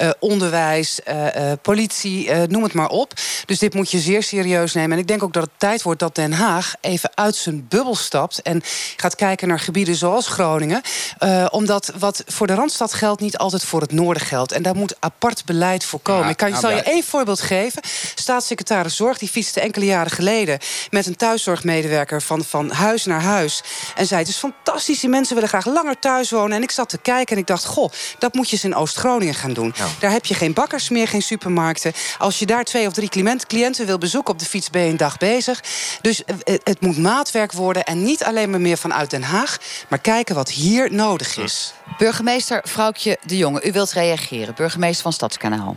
uh, 0.00 0.10
onderwijs, 0.18 1.00
uh, 1.08 1.26
uh, 1.36 1.52
politie, 1.62 2.32
noem 2.46 2.62
het 2.62 2.72
maar 2.72 2.88
op. 2.88 3.12
Dus 3.46 3.58
dit 3.58 3.74
moet 3.74 3.90
je 3.90 3.98
zeer 3.98 4.22
serieus 4.22 4.74
nemen. 4.74 4.92
En 4.92 4.98
ik 4.98 5.08
denk 5.08 5.22
ook 5.22 5.32
dat 5.32 5.42
het 5.42 5.52
tijd 5.58 5.82
wordt 5.82 6.00
dat 6.00 6.14
Den 6.14 6.32
Haag 6.32 6.74
even 6.80 7.10
uit 7.14 7.34
zijn 7.34 7.66
bubbel 7.68 7.94
stapt... 7.94 8.42
en 8.42 8.62
gaat 8.96 9.14
kijken 9.14 9.48
naar 9.48 9.60
gebieden 9.60 9.94
zoals 9.94 10.26
Groningen. 10.26 10.82
Uh, 11.20 11.46
omdat 11.50 11.92
wat 11.98 12.22
voor 12.26 12.46
de 12.46 12.54
Randstad 12.54 12.94
geldt 12.94 13.20
niet 13.20 13.38
altijd 13.38 13.64
voor 13.64 13.80
het 13.80 13.92
noorden 13.92 14.22
geldt. 14.22 14.52
En 14.52 14.62
daar 14.62 14.74
moet 14.74 14.94
apart 14.98 15.44
beleid 15.44 15.84
voor 15.84 16.00
komen. 16.00 16.24
Ja, 16.24 16.30
ik 16.30 16.36
kan, 16.36 16.48
nou, 16.48 16.60
zal 16.60 16.70
je 16.70 16.82
één 16.82 17.04
voorbeeld 17.04 17.40
geven. 17.40 17.82
Staatssecretaris 18.14 18.96
Zorg 18.96 19.18
die 19.18 19.28
fietste 19.28 19.60
enkele 19.60 19.84
jaren 19.84 20.10
geleden... 20.10 20.58
met 20.90 21.06
een 21.06 21.16
thuiszorgmedewerker 21.16 22.22
van, 22.22 22.44
van 22.44 22.70
huis 22.70 23.04
naar 23.04 23.22
huis. 23.22 23.62
En 23.94 24.06
zei, 24.06 24.20
het 24.20 24.28
is 24.28 24.36
fantastisch, 24.36 25.00
die 25.00 25.10
mensen 25.10 25.34
willen 25.34 25.48
graag 25.48 25.66
langer 25.66 25.98
thuis 25.98 26.30
wonen. 26.30 26.56
En 26.56 26.62
ik 26.62 26.70
zat 26.70 26.88
te 26.88 26.98
kijken 26.98 27.36
en 27.36 27.40
ik 27.42 27.46
dacht, 27.46 27.64
goh, 27.64 27.92
dat 28.18 28.34
moet 28.34 28.46
je 28.46 28.52
eens 28.52 28.64
in 28.64 28.74
Oost-Groningen 28.74 29.34
gaan 29.34 29.52
doen. 29.52 29.72
Ja. 29.76 29.86
Daar 29.98 30.10
heb 30.10 30.24
je 30.24 30.34
geen 30.34 30.52
bakkers 30.52 30.88
meer, 30.88 31.08
geen 31.08 31.22
supermarkten. 31.22 31.92
Als 32.18 32.38
je 32.38 32.46
daar 32.46 32.64
twee 32.64 32.86
of 32.86 32.92
drie 32.92 33.08
cliënten 33.46 33.86
wil 33.86 33.98
bezoeken 33.98 34.32
op 34.32 34.38
de 34.38 34.44
fiets... 34.44 34.70
ben 34.70 34.82
je 34.82 34.90
een 34.90 34.96
dag 34.96 35.18
bezig. 35.18 35.62
Dus 36.00 36.22
uh, 36.26 36.56
het 36.64 36.80
moet 36.80 36.98
maatwerk 36.98 37.52
worden 37.52 37.84
en 37.84 38.02
niet 38.02 38.24
alleen 38.24 38.50
maar 38.50 38.60
meer 38.60 38.71
vanuit 38.76 39.10
Den 39.10 39.22
Haag... 39.22 39.58
maar 39.88 39.98
kijken 39.98 40.34
wat 40.34 40.50
hier 40.50 40.92
nodig 40.92 41.36
is. 41.36 41.74
Burgemeester 41.98 42.60
Vrouwtje 42.64 43.18
de 43.22 43.36
Jonge, 43.36 43.66
u 43.66 43.72
wilt 43.72 43.92
reageren. 43.92 44.54
Burgemeester 44.54 45.02
van 45.02 45.12
Stadskanaal. 45.12 45.76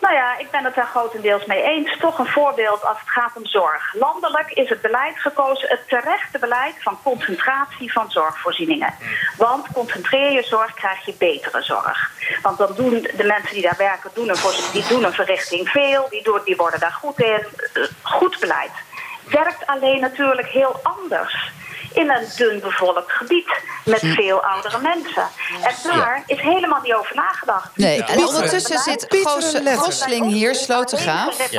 Nou 0.00 0.14
ja, 0.14 0.38
ik 0.38 0.50
ben 0.50 0.64
het 0.64 0.74
daar 0.74 0.86
grotendeels 0.86 1.44
mee 1.46 1.62
eens. 1.62 1.96
Toch 1.98 2.18
een 2.18 2.26
voorbeeld 2.26 2.84
als 2.84 3.00
het 3.00 3.10
gaat 3.10 3.32
om 3.34 3.46
zorg. 3.46 3.94
Landelijk 3.94 4.50
is 4.50 4.68
het 4.68 4.80
beleid 4.80 5.18
gekozen, 5.18 5.68
het 5.68 5.88
terechte 5.88 6.38
beleid 6.38 6.74
van 6.78 6.98
concentratie 7.02 7.92
van 7.92 8.10
zorgvoorzieningen. 8.10 8.94
Want 9.36 9.66
concentreer 9.72 10.32
je 10.32 10.42
zorg, 10.42 10.74
krijg 10.74 11.04
je 11.04 11.14
betere 11.18 11.62
zorg. 11.62 12.10
Want 12.42 12.58
dan 12.58 12.74
doen 12.76 13.08
de 13.16 13.24
mensen 13.24 13.54
die 13.54 13.62
daar 13.62 13.76
werken, 13.78 14.10
doen 14.14 14.28
een, 14.28 14.36
die 14.72 14.86
doen 14.88 15.04
een 15.04 15.12
verrichting 15.12 15.68
veel, 15.68 16.06
die, 16.10 16.22
doen, 16.22 16.40
die 16.44 16.56
worden 16.56 16.80
daar 16.80 16.98
goed 17.02 17.20
in. 17.20 17.46
Goed 18.02 18.40
beleid. 18.40 18.72
Werkt 19.24 19.66
alleen 19.66 20.00
natuurlijk 20.00 20.48
heel 20.48 20.80
anders 20.82 21.50
in 21.98 22.10
een 22.10 22.26
dun 22.36 22.60
bevolkt 22.60 23.12
gebied 23.12 23.50
met 23.84 24.00
hm. 24.00 24.12
veel 24.12 24.42
oudere 24.42 24.78
mensen. 24.80 25.26
En 25.62 25.74
daar 25.82 26.22
is 26.26 26.40
helemaal 26.40 26.80
niet 26.82 26.94
over 26.94 27.16
nagedacht. 27.16 27.70
Nee, 27.74 28.04
en 28.04 28.26
ondertussen 28.26 28.78
zit 28.78 29.06
Gosling 29.76 30.26
hier, 30.26 30.54
Slotengraaf, 30.54 31.50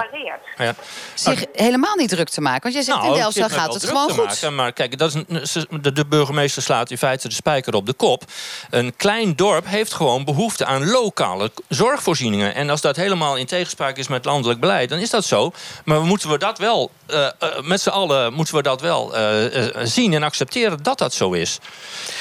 ja. 0.58 0.76
zich 1.14 1.46
helemaal 1.54 1.96
niet 1.96 2.10
druk 2.10 2.30
te 2.30 2.42
maken. 2.42 2.62
Want 2.62 2.74
jij 2.74 2.84
zegt 2.84 2.98
nou, 2.98 3.10
in 3.10 3.20
Delfzijl 3.20 3.50
gaat 3.50 3.74
het 3.74 3.86
gewoon 3.86 4.10
goed. 4.10 4.26
Maken, 4.26 4.56
maar 4.56 4.74
kijk, 4.74 4.98
dat 4.98 5.14
is 5.14 5.24
een, 5.68 5.82
de, 5.82 5.92
de 5.92 6.06
burgemeester 6.06 6.62
slaat 6.62 6.92
in 6.92 6.98
feite 6.98 7.28
de 7.28 7.34
spijker 7.34 7.74
op 7.74 7.86
de 7.86 7.94
kop. 7.94 8.24
Een 8.70 8.96
klein 8.96 9.36
dorp 9.36 9.66
heeft 9.68 9.94
gewoon 9.94 10.26
behoefte 10.26 10.66
aan 10.66 10.90
lokale 10.90 11.52
zorgvoorzieningen. 11.68 12.56
En 12.56 12.70
als 12.70 12.82
dat 12.82 12.96
helemaal 12.96 13.38
in 13.38 13.46
tegenspraak 13.46 13.98
is 13.98 14.08
met 14.08 14.26
landelijk 14.26 14.60
beleid, 14.60 14.90
dan 14.90 15.00
is 15.00 15.10
dat 15.10 15.26
zo. 15.26 15.52
Maar 15.86 16.02
moeten 16.02 16.30
we 16.30 16.38
dat 16.38 16.58
wel, 16.58 16.92
uh, 17.08 17.18
uh, 17.18 17.30
met 17.62 17.82
z'n 17.82 17.90
allen 17.90 18.34
moeten 18.34 18.56
we 18.56 18.62
dat 18.62 18.82
wel 18.82 19.18
uh, 19.18 19.70
zien 19.84 20.14
en 20.14 20.24
accepteren 20.30 20.84
dat 20.84 20.98
dat 20.98 21.14
zo 21.14 21.32
is. 21.32 21.60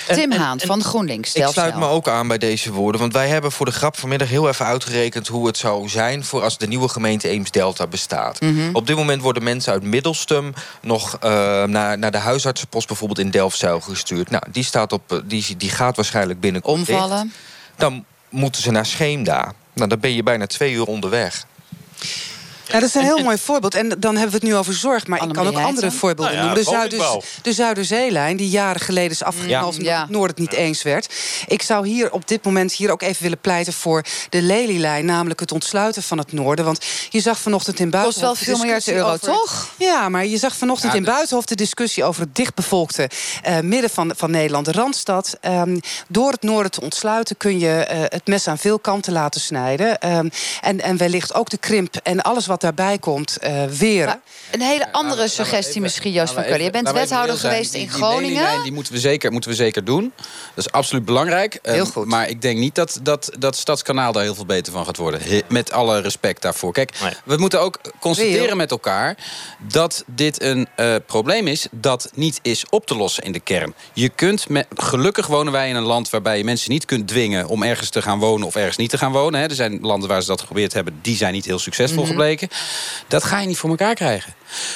Tim 0.07 0.33
Haan 0.33 0.61
van 0.61 0.83
GroenLinks. 0.83 1.35
Ik 1.35 1.47
sluit 1.47 1.77
me 1.77 1.87
ook 1.87 2.09
aan 2.09 2.29
bij 2.29 2.39
deze 2.39 2.73
woorden. 2.73 3.01
Want 3.01 3.13
wij 3.13 3.29
hebben 3.29 3.53
voor 3.53 3.67
de 3.67 3.73
grap 3.73 3.99
vanmiddag 3.99 4.29
heel 4.29 4.49
even 4.49 4.67
uitgerekend... 4.67 5.27
hoe 5.27 5.47
het 5.47 5.57
zou 5.57 5.89
zijn 5.89 6.25
voor 6.25 6.43
als 6.43 6.59
de 6.59 6.67
nieuwe 6.67 6.89
gemeente 6.89 7.29
Eems-Delta 7.29 7.87
bestaat. 7.87 8.41
Mm 8.41 8.57
-hmm. 8.57 8.75
Op 8.75 8.87
dit 8.87 8.97
moment 8.97 9.23
worden 9.23 9.43
mensen 9.43 9.73
uit 9.73 9.83
Middelstum... 9.83 10.55
nog 10.81 11.15
uh, 11.15 11.31
naar, 11.65 11.99
naar 11.99 12.11
de 12.11 12.19
huisartsenpost 12.19 12.87
bijvoorbeeld 12.87 13.19
in 13.19 13.31
Delfzijl 13.31 13.81
gestuurd. 13.81 14.31
Nou, 14.31 14.43
die, 14.51 14.65
staat 14.65 14.93
op, 14.93 15.23
die, 15.25 15.57
die 15.57 15.71
gaat 15.71 15.97
waarschijnlijk 15.97 16.41
binnenkort 16.41 16.79
Omvallen. 16.79 17.23
Dicht. 17.23 17.35
Dan 17.77 18.05
moeten 18.29 18.63
ze 18.63 18.71
naar 18.71 18.87
Scheemda. 18.87 19.53
Nou, 19.73 19.89
dan 19.89 20.01
ben 20.01 20.15
je 20.15 20.23
bijna 20.23 20.47
twee 20.47 20.73
uur 20.73 20.85
onderweg. 20.85 21.47
Ja, 22.69 22.81
dat 22.81 22.89
is 22.89 22.95
een 22.95 23.03
heel 23.03 23.23
mooi 23.23 23.39
voorbeeld. 23.39 23.75
En 23.75 23.89
dan 23.89 24.13
hebben 24.17 24.31
we 24.31 24.37
het 24.37 24.43
nu 24.43 24.57
over 24.57 24.75
zorg. 24.75 25.07
Maar 25.07 25.23
ik 25.23 25.33
kan 25.33 25.47
ook 25.47 25.59
andere 25.59 25.91
voorbeelden 25.91 26.35
nou 26.35 26.47
ja, 26.49 26.55
noemen. 26.55 26.91
De, 26.91 27.21
de 27.43 27.53
Zuiderzeelijn, 27.53 28.37
die 28.37 28.49
jaren 28.49 28.81
geleden 28.81 29.11
is 29.11 29.23
afgehaald... 29.23 29.79
omdat 29.79 29.99
het 29.99 30.11
Noord 30.11 30.31
het 30.31 30.39
niet 30.39 30.53
eens 30.53 30.83
werd. 30.83 31.15
Ik 31.47 31.63
zou 31.63 31.87
hier 31.87 32.13
op 32.13 32.29
dit 32.29 32.45
moment 32.45 32.73
hier 32.73 32.91
ook 32.91 33.03
even 33.03 33.23
willen 33.23 33.41
pleiten 33.41 33.73
voor 33.73 34.05
de 34.29 34.43
Lelylijn. 34.43 35.05
Namelijk 35.05 35.41
het 35.41 35.53
ontsluiten 35.53 36.03
van 36.03 36.19
het 36.19 36.33
Noorden. 36.33 36.65
Want 36.65 36.85
je 37.11 37.21
zag 37.21 37.39
vanochtend 37.39 37.81
in 37.81 37.91
Buitenhof... 37.91 38.29
Kost 38.29 38.45
wel 38.47 38.55
veel 38.55 38.65
miljard 38.65 38.89
euro, 38.89 39.07
over, 39.07 39.21
toch? 39.21 39.69
Ja, 39.79 40.09
maar 40.09 40.27
je 40.27 40.39
zag 40.39 40.57
vanochtend 40.57 40.95
in 40.95 41.05
Buitenhof 41.05 41.45
de 41.45 41.55
discussie... 41.55 42.05
over 42.05 42.23
het 42.23 42.35
dichtbevolkte 42.35 43.11
uh, 43.49 43.61
midden 43.61 43.91
van, 43.91 44.13
van 44.17 44.31
Nederland, 44.31 44.65
de 44.65 44.73
Randstad. 44.73 45.39
Um, 45.43 45.81
door 46.09 46.31
het 46.31 46.43
Noorden 46.43 46.71
te 46.71 46.81
ontsluiten 46.81 47.37
kun 47.37 47.59
je 47.59 47.89
uh, 47.93 47.99
het 48.01 48.27
mes 48.27 48.49
aan 48.49 48.59
veel 48.59 48.79
kanten 48.79 49.13
laten 49.13 49.41
snijden. 49.41 50.17
Um, 50.17 50.31
en, 50.61 50.81
en 50.81 50.97
wellicht 50.97 51.35
ook 51.35 51.51
de 51.51 51.59
krimp 51.59 51.97
en 52.03 52.21
alles 52.23 52.47
wat 52.47 52.58
daarbij 52.61 52.99
komt 52.99 53.39
uh, 53.43 53.65
weer. 53.65 54.07
Maar 54.07 54.21
een 54.51 54.61
hele 54.61 54.93
andere 54.93 55.23
ja, 55.23 55.29
suggestie 55.29 55.69
even, 55.69 55.83
misschien, 55.83 56.13
Joost 56.13 56.33
van 56.33 56.43
Kullen. 56.43 56.63
Je 56.63 56.71
bent 56.71 56.91
wethouder 56.91 57.37
geweest 57.37 57.75
in 57.75 57.91
Groningen. 57.91 58.53
Die, 58.53 58.63
die 58.63 58.73
moeten, 58.73 58.93
we 58.93 58.99
zeker, 58.99 59.33
moeten 59.33 59.51
we 59.51 59.57
zeker 59.57 59.85
doen. 59.85 60.13
Dat 60.55 60.67
is 60.67 60.73
absoluut 60.73 61.05
belangrijk. 61.05 61.59
Heel 61.63 61.85
goed. 61.85 62.03
Um, 62.03 62.09
maar 62.09 62.29
ik 62.29 62.43
denk 62.43 62.59
niet 62.59 62.75
dat, 62.75 63.01
dat, 63.03 63.31
dat 63.39 63.57
Stadskanaal 63.57 64.13
daar 64.13 64.23
heel 64.23 64.35
veel 64.35 64.47
beter 64.47 64.73
van 64.73 64.85
gaat 64.85 64.97
worden. 64.97 65.21
He, 65.23 65.41
met 65.49 65.73
alle 65.73 66.01
respect 66.01 66.43
daarvoor. 66.43 66.73
Kijk, 66.73 67.01
nee. 67.03 67.13
we 67.25 67.37
moeten 67.37 67.61
ook 67.61 67.81
constateren 68.01 68.45
Real. 68.45 68.57
met 68.57 68.71
elkaar... 68.71 69.17
dat 69.59 70.05
dit 70.07 70.43
een 70.43 70.69
uh, 70.77 70.95
probleem 71.07 71.47
is 71.47 71.67
dat 71.71 72.11
niet 72.15 72.39
is 72.43 72.65
op 72.69 72.87
te 72.87 72.97
lossen 72.97 73.25
in 73.25 73.33
de 73.33 73.41
kern. 73.41 73.75
Je 73.93 74.09
kunt 74.09 74.49
met, 74.49 74.67
gelukkig 74.75 75.27
wonen 75.27 75.53
wij 75.53 75.69
in 75.69 75.77
een 75.77 75.83
land 75.83 76.11
waarbij 76.11 76.39
je 76.39 76.45
mensen 76.45 76.71
niet 76.71 76.85
kunt 76.85 77.09
dwingen... 77.09 77.47
om 77.47 77.63
ergens 77.63 77.91
te 77.91 78.03
gaan 78.03 78.19
wonen 78.19 78.47
of 78.47 78.57
ergens 78.57 78.77
niet 78.77 78.91
te 78.91 78.99
gaan 78.99 79.13
wonen. 79.13 79.41
Hè. 79.41 79.47
Er 79.47 79.55
zijn 79.55 79.79
landen 79.81 80.09
waar 80.09 80.21
ze 80.21 80.29
dat 80.29 80.41
geprobeerd 80.41 80.73
hebben... 80.73 80.99
die 81.03 81.17
zijn 81.17 81.33
niet 81.33 81.45
heel 81.45 81.59
succesvol 81.59 82.03
mm 82.03 82.09
-hmm. 82.09 82.11
gebleken. 82.11 82.48
Dat 83.07 83.25
ga 83.25 83.41
je 83.41 83.47
niet 83.47 83.59
voor 83.59 83.71
elkaar 83.71 83.95
krijgen. 83.95 84.35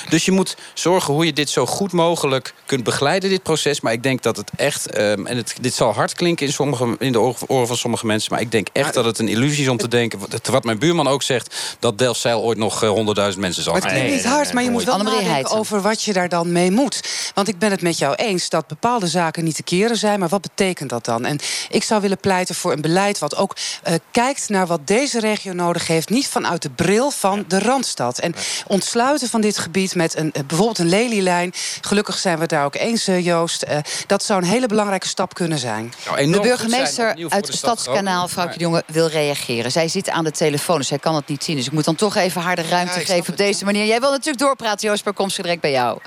Dus 0.08 0.24
je 0.24 0.32
moet 0.32 0.56
zorgen 0.74 1.14
hoe 1.14 1.26
je 1.26 1.32
dit 1.32 1.50
zo 1.50 1.66
goed 1.66 1.92
mogelijk 1.92 2.54
kunt 2.66 2.84
begeleiden, 2.84 3.30
dit 3.30 3.42
proces. 3.42 3.80
Maar 3.80 3.92
ik 3.92 4.02
denk 4.02 4.22
dat 4.22 4.36
het 4.36 4.50
echt, 4.56 4.90
ehm, 4.90 5.26
en 5.26 5.36
het, 5.36 5.54
dit 5.60 5.74
zal 5.74 5.92
hard 5.92 6.14
klinken 6.14 6.46
in, 6.46 6.52
sommige, 6.52 6.96
in 6.98 7.12
de 7.12 7.20
oren 7.46 7.66
van 7.66 7.76
sommige 7.76 8.06
mensen... 8.06 8.32
maar 8.32 8.40
ik 8.40 8.50
denk 8.50 8.68
echt 8.72 8.94
dat 8.94 9.04
het 9.04 9.18
een 9.18 9.28
illusie 9.28 9.62
is 9.62 9.68
om 9.68 9.76
te 9.76 9.88
denken... 9.88 10.18
wat 10.50 10.64
mijn 10.64 10.78
buurman 10.78 11.08
ook 11.08 11.22
zegt, 11.22 11.76
dat 11.78 11.98
Delfzijl 11.98 12.40
ooit 12.40 12.58
nog 12.58 12.80
honderdduizend 12.80 13.42
mensen 13.42 13.62
zal 13.62 13.74
Het 13.74 13.84
klinkt 13.84 14.10
niet 14.10 14.24
hard, 14.24 14.52
maar 14.52 14.62
je 14.62 14.70
moet 14.70 14.84
wel 14.84 14.98
nadenken 14.98 15.50
over 15.50 15.80
wat 15.80 16.02
je 16.02 16.12
daar 16.12 16.28
dan 16.28 16.52
mee 16.52 16.70
moet. 16.70 17.30
Want 17.34 17.48
ik 17.48 17.58
ben 17.58 17.70
het 17.70 17.82
met 17.82 17.98
jou 17.98 18.14
eens 18.14 18.48
dat 18.48 18.66
bepaalde 18.66 19.06
zaken 19.06 19.44
niet 19.44 19.56
te 19.56 19.62
keren 19.62 19.96
zijn... 19.96 20.18
maar 20.18 20.28
wat 20.28 20.40
betekent 20.40 20.90
dat 20.90 21.04
dan? 21.04 21.24
En 21.24 21.38
ik 21.70 21.82
zou 21.82 22.00
willen 22.00 22.18
pleiten 22.18 22.54
voor 22.54 22.72
een 22.72 22.80
beleid 22.80 23.18
wat 23.18 23.36
ook 23.36 23.56
uh, 23.88 23.94
kijkt 24.10 24.48
naar 24.48 24.66
wat 24.66 24.86
deze 24.86 25.20
regio 25.20 25.52
nodig 25.52 25.86
heeft... 25.86 26.10
niet 26.10 26.28
vanuit 26.28 26.62
de 26.62 26.70
bril 26.70 27.10
van 27.10 27.44
de 27.48 27.58
Randstad. 27.58 28.18
En 28.18 28.34
ontsluiten 28.66 29.28
van 29.28 29.40
dit 29.40 29.58
gebied 29.62 29.94
met 29.94 30.16
een, 30.16 30.32
eh, 30.32 30.42
bijvoorbeeld 30.46 30.78
een 30.78 30.88
lelielijn... 30.88 31.52
gelukkig 31.80 32.18
zijn 32.18 32.34
we 32.34 32.40
het 32.40 32.50
daar 32.50 32.64
ook 32.64 32.74
eens, 32.74 33.08
uh, 33.08 33.24
Joost... 33.24 33.64
Uh, 33.68 33.78
dat 34.06 34.24
zou 34.24 34.42
een 34.42 34.48
hele 34.48 34.66
belangrijke 34.66 35.06
stap 35.06 35.34
kunnen 35.34 35.58
zijn. 35.58 35.92
Nou, 36.06 36.32
de 36.32 36.40
burgemeester 36.40 37.06
uit 37.28 37.46
het 37.46 37.56
Stadskanaal, 37.56 38.28
vrouwtje 38.28 38.58
de 38.58 38.64
Jonge, 38.64 38.84
wil 38.86 39.08
reageren. 39.08 39.72
Zij 39.72 39.88
zit 39.88 40.10
aan 40.10 40.24
de 40.24 40.30
telefoon, 40.30 40.78
dus 40.78 40.88
zij 40.88 40.98
kan 40.98 41.14
het 41.14 41.28
niet 41.28 41.44
zien. 41.44 41.56
Dus 41.56 41.66
ik 41.66 41.72
moet 41.72 41.84
dan 41.84 41.94
toch 41.94 42.16
even 42.16 42.40
haar 42.40 42.56
de 42.56 42.68
ruimte 42.68 42.98
ja, 42.98 43.04
geven 43.04 43.30
op 43.32 43.36
deze 43.36 43.64
manier. 43.64 43.86
Jij 43.86 44.00
wil 44.00 44.10
natuurlijk 44.10 44.38
doorpraten, 44.38 44.88
Joost, 44.88 45.04
maar 45.04 45.14
kom 45.14 45.30
ze 45.30 45.42
direct 45.42 45.60
bij 45.60 45.70
jou. 45.70 45.98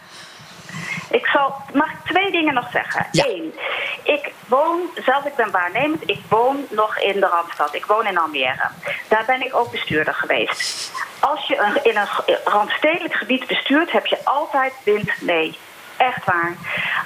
Ik 1.09 1.25
zal, 1.25 1.55
mag 1.73 1.91
ik 1.91 1.97
twee 2.03 2.31
dingen 2.31 2.53
nog 2.53 2.71
zeggen? 2.71 3.07
Ja. 3.11 3.25
Eén, 3.25 3.53
ik 4.03 4.31
woon, 4.47 4.79
zelf 5.05 5.25
ik 5.25 5.35
ben 5.35 5.51
waarnemend, 5.51 6.09
ik 6.09 6.21
woon 6.29 6.65
nog 6.69 6.99
in 6.99 7.19
de 7.19 7.27
Randstad. 7.27 7.75
Ik 7.75 7.85
woon 7.85 8.07
in 8.07 8.17
Almere. 8.17 8.67
Daar 9.07 9.23
ben 9.25 9.41
ik 9.41 9.55
ook 9.55 9.71
bestuurder 9.71 10.13
geweest. 10.13 10.91
Als 11.19 11.47
je 11.47 11.57
een, 11.57 11.83
in 11.83 11.97
een 11.97 12.37
randstedelijk 12.43 13.13
gebied 13.13 13.47
bestuurt, 13.47 13.91
heb 13.91 14.05
je 14.05 14.17
altijd 14.23 14.73
wind 14.83 15.21
mee. 15.21 15.57
Echt 15.97 16.25
waar. 16.25 16.55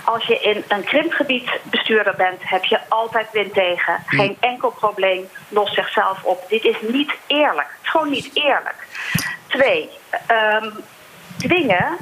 Als 0.04 0.26
je 0.26 0.40
in 0.40 0.64
een 0.68 0.84
krimpgebied 0.84 1.50
bestuurder 1.64 2.16
bent, 2.16 2.42
heb 2.42 2.64
je 2.64 2.80
altijd 2.88 3.32
wind 3.32 3.54
tegen. 3.54 4.04
Geen 4.06 4.38
enkel 4.40 4.72
probleem 4.72 5.30
lost 5.50 5.74
zichzelf 5.74 6.24
op. 6.24 6.50
Dit 6.50 6.64
is 6.64 6.76
niet 6.82 7.14
eerlijk. 7.28 7.68
Het 7.68 7.84
is 7.84 7.90
gewoon 7.90 8.10
niet 8.10 8.30
eerlijk. 8.34 8.88
Twee, 9.48 9.90
um, 10.62 10.74
dwingen 11.38 11.98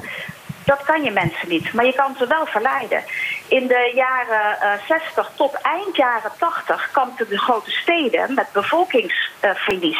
dat 0.68 0.82
kan 0.84 1.02
je 1.02 1.10
mensen 1.10 1.48
niet, 1.48 1.72
maar 1.72 1.84
je 1.84 1.94
kan 1.94 2.14
ze 2.18 2.26
wel 2.26 2.46
verleiden. 2.46 3.04
In 3.48 3.66
de 3.66 3.92
jaren 3.94 4.58
uh, 4.62 4.86
60 4.86 5.30
tot 5.34 5.54
eind 5.62 5.96
jaren 5.96 6.30
80 6.38 6.90
kampten 6.92 7.28
de 7.28 7.38
grote 7.38 7.70
steden 7.70 8.34
met 8.34 8.52
bevolkingsverlies. 8.52 9.98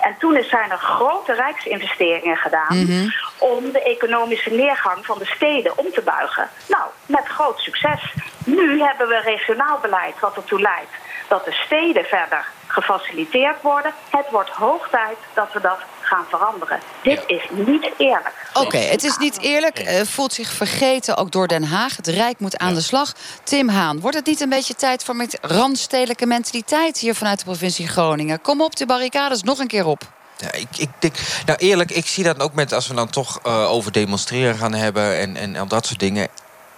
en 0.00 0.14
toen 0.18 0.42
zijn 0.42 0.70
er 0.70 0.78
grote 0.78 1.32
rijksinvesteringen 1.32 2.36
gedaan 2.36 2.76
mm 2.76 2.86
-hmm. 2.86 3.14
om 3.38 3.72
de 3.72 3.82
economische 3.82 4.50
neergang 4.50 5.06
van 5.06 5.18
de 5.18 5.26
steden 5.26 5.78
om 5.78 5.86
te 5.92 6.02
buigen. 6.02 6.48
Nou, 6.68 6.84
met 7.06 7.26
groot 7.26 7.58
succes. 7.58 8.14
Nu 8.44 8.82
hebben 8.82 9.08
we 9.08 9.20
regionaal 9.20 9.78
beleid 9.78 10.20
wat 10.20 10.36
ertoe 10.36 10.60
leidt 10.60 10.94
dat 11.28 11.44
de 11.44 11.52
steden 11.52 12.04
verder 12.04 12.46
gefaciliteerd 12.66 13.62
worden. 13.62 13.92
Het 14.10 14.26
wordt 14.30 14.50
hoog 14.50 14.88
tijd 14.88 15.18
dat 15.34 15.52
we 15.52 15.60
dat 15.60 15.78
gaan 16.08 16.24
veranderen. 16.28 16.80
Dit 17.02 17.22
is 17.26 17.48
niet 17.50 17.90
eerlijk. 17.96 18.32
Oké, 18.52 18.78
het 18.78 19.04
is 19.04 19.16
niet 19.16 19.40
eerlijk. 19.40 19.80
Uh, 19.80 20.00
voelt 20.00 20.32
zich 20.32 20.48
vergeten 20.50 21.16
ook 21.16 21.32
door 21.32 21.48
Den 21.48 21.64
Haag. 21.64 21.96
Het 21.96 22.06
Rijk 22.06 22.40
moet 22.40 22.58
aan 22.58 22.74
de 22.74 22.80
slag. 22.80 23.12
Tim 23.42 23.68
Haan, 23.68 24.00
wordt 24.00 24.16
het 24.16 24.26
niet 24.26 24.40
een 24.40 24.48
beetje 24.48 24.74
tijd 24.74 25.04
voor 25.04 25.16
met 25.16 25.38
randstedelijke 25.40 26.26
mentaliteit 26.26 26.98
hier 26.98 27.14
vanuit 27.14 27.38
de 27.38 27.44
provincie 27.44 27.88
Groningen? 27.88 28.40
Kom 28.40 28.60
op 28.60 28.76
de 28.76 28.86
barricades 28.86 29.42
nog 29.42 29.58
een 29.58 29.66
keer 29.66 29.86
op. 29.86 30.02
Ja, 30.36 30.52
ik, 30.52 30.68
ik 30.76 30.88
denk, 30.98 31.14
nou 31.46 31.58
eerlijk, 31.58 31.90
ik 31.90 32.06
zie 32.06 32.24
dat 32.24 32.40
ook 32.40 32.54
met 32.54 32.72
als 32.72 32.88
we 32.88 32.94
dan 32.94 33.10
toch 33.10 33.40
uh, 33.46 33.70
over 33.70 33.92
demonstreren 33.92 34.56
gaan 34.56 34.74
hebben 34.74 35.18
en, 35.18 35.36
en 35.36 35.56
al 35.56 35.66
dat 35.66 35.86
soort 35.86 36.00
dingen. 36.00 36.28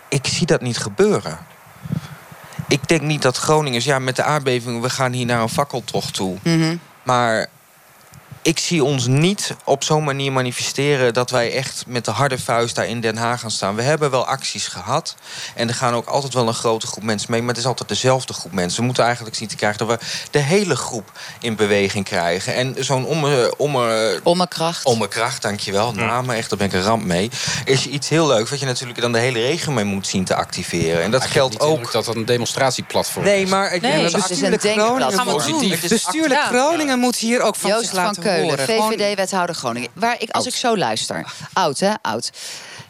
Ik 0.08 0.26
zie 0.26 0.46
dat 0.46 0.60
niet 0.60 0.78
gebeuren. 0.78 1.38
Ik 2.68 2.88
denk 2.88 3.00
niet 3.00 3.22
dat 3.22 3.36
Groningers, 3.36 3.84
ja, 3.84 3.98
met 3.98 4.16
de 4.16 4.22
aardbeving, 4.22 4.80
we 4.80 4.90
gaan 4.90 5.12
hier 5.12 5.26
naar 5.26 5.40
een 5.40 5.48
fakkeltocht 5.48 6.14
toe. 6.14 6.38
Mm 6.42 6.60
-hmm. 6.60 6.80
Maar 7.02 7.48
ik 8.42 8.58
zie 8.58 8.84
ons 8.84 9.06
niet 9.06 9.54
op 9.64 9.84
zo'n 9.84 10.04
manier 10.04 10.32
manifesteren 10.32 11.14
dat 11.14 11.30
wij 11.30 11.52
echt 11.52 11.84
met 11.86 12.04
de 12.04 12.10
harde 12.10 12.38
vuist 12.38 12.74
daar 12.74 12.86
in 12.86 13.00
Den 13.00 13.16
Haag 13.16 13.40
gaan 13.40 13.50
staan. 13.50 13.74
We 13.74 13.82
hebben 13.82 14.10
wel 14.10 14.26
acties 14.26 14.66
gehad. 14.66 15.14
En 15.54 15.68
er 15.68 15.74
gaan 15.74 15.94
ook 15.94 16.06
altijd 16.06 16.34
wel 16.34 16.48
een 16.48 16.54
grote 16.54 16.86
groep 16.86 17.02
mensen 17.02 17.30
mee. 17.30 17.40
Maar 17.40 17.48
het 17.48 17.58
is 17.58 17.66
altijd 17.66 17.88
dezelfde 17.88 18.32
groep 18.32 18.52
mensen. 18.52 18.80
We 18.80 18.86
moeten 18.86 19.04
eigenlijk 19.04 19.36
zien 19.36 19.48
te 19.48 19.56
krijgen 19.56 19.86
dat 19.86 19.88
we 19.88 20.06
de 20.30 20.38
hele 20.38 20.76
groep 20.76 21.12
in 21.40 21.56
beweging 21.56 22.04
krijgen. 22.04 22.54
En 22.54 22.76
zo'n 22.78 23.06
omme, 23.06 23.54
omme, 23.56 24.20
ommekracht. 24.22 24.84
Ommekracht, 24.84 25.42
dankjewel. 25.42 25.92
Ja. 25.94 26.04
Namen, 26.04 26.36
echt, 26.36 26.48
daar 26.48 26.58
ben 26.58 26.66
ik 26.66 26.72
een 26.72 26.82
ramp 26.82 27.04
mee. 27.04 27.30
Is 27.64 27.86
iets 27.86 28.08
heel 28.08 28.26
leuks 28.26 28.50
wat 28.50 28.60
je 28.60 28.66
natuurlijk 28.66 29.00
dan 29.00 29.12
de 29.12 29.18
hele 29.18 29.40
regio 29.40 29.72
mee 29.72 29.84
moet 29.84 30.06
zien 30.06 30.24
te 30.24 30.34
activeren. 30.34 31.02
En 31.02 31.10
dat 31.10 31.20
maar 31.20 31.28
geldt 31.28 31.60
ook. 31.60 31.92
dat 31.92 32.04
dat 32.04 32.16
een 32.16 32.24
demonstratieplatform 32.24 33.24
nee, 33.24 33.42
is. 33.42 33.50
Maar 33.50 33.72
ik 33.72 33.80
nee, 33.80 33.90
denk 33.90 34.02
dat 34.02 34.20
dat 34.20 34.30
is 34.30 34.40
een 34.40 34.58
Groningen 35.40 35.78
Bestuurlijk 35.88 36.40
Groningen 36.40 36.98
moet 36.98 37.16
hier 37.16 37.42
ook 37.42 37.56
van 37.56 37.70
Joost 37.70 37.90
van 37.90 38.14
Keulen. 38.36 38.58
VVD-wethouder 38.58 39.54
Groningen. 39.54 39.90
Waar 39.92 40.16
ik, 40.18 40.30
als 40.30 40.46
ik 40.46 40.54
zo 40.54 40.76
luister, 40.76 41.32
oud 41.52 41.78
hè, 41.78 41.92
oud. 42.02 42.30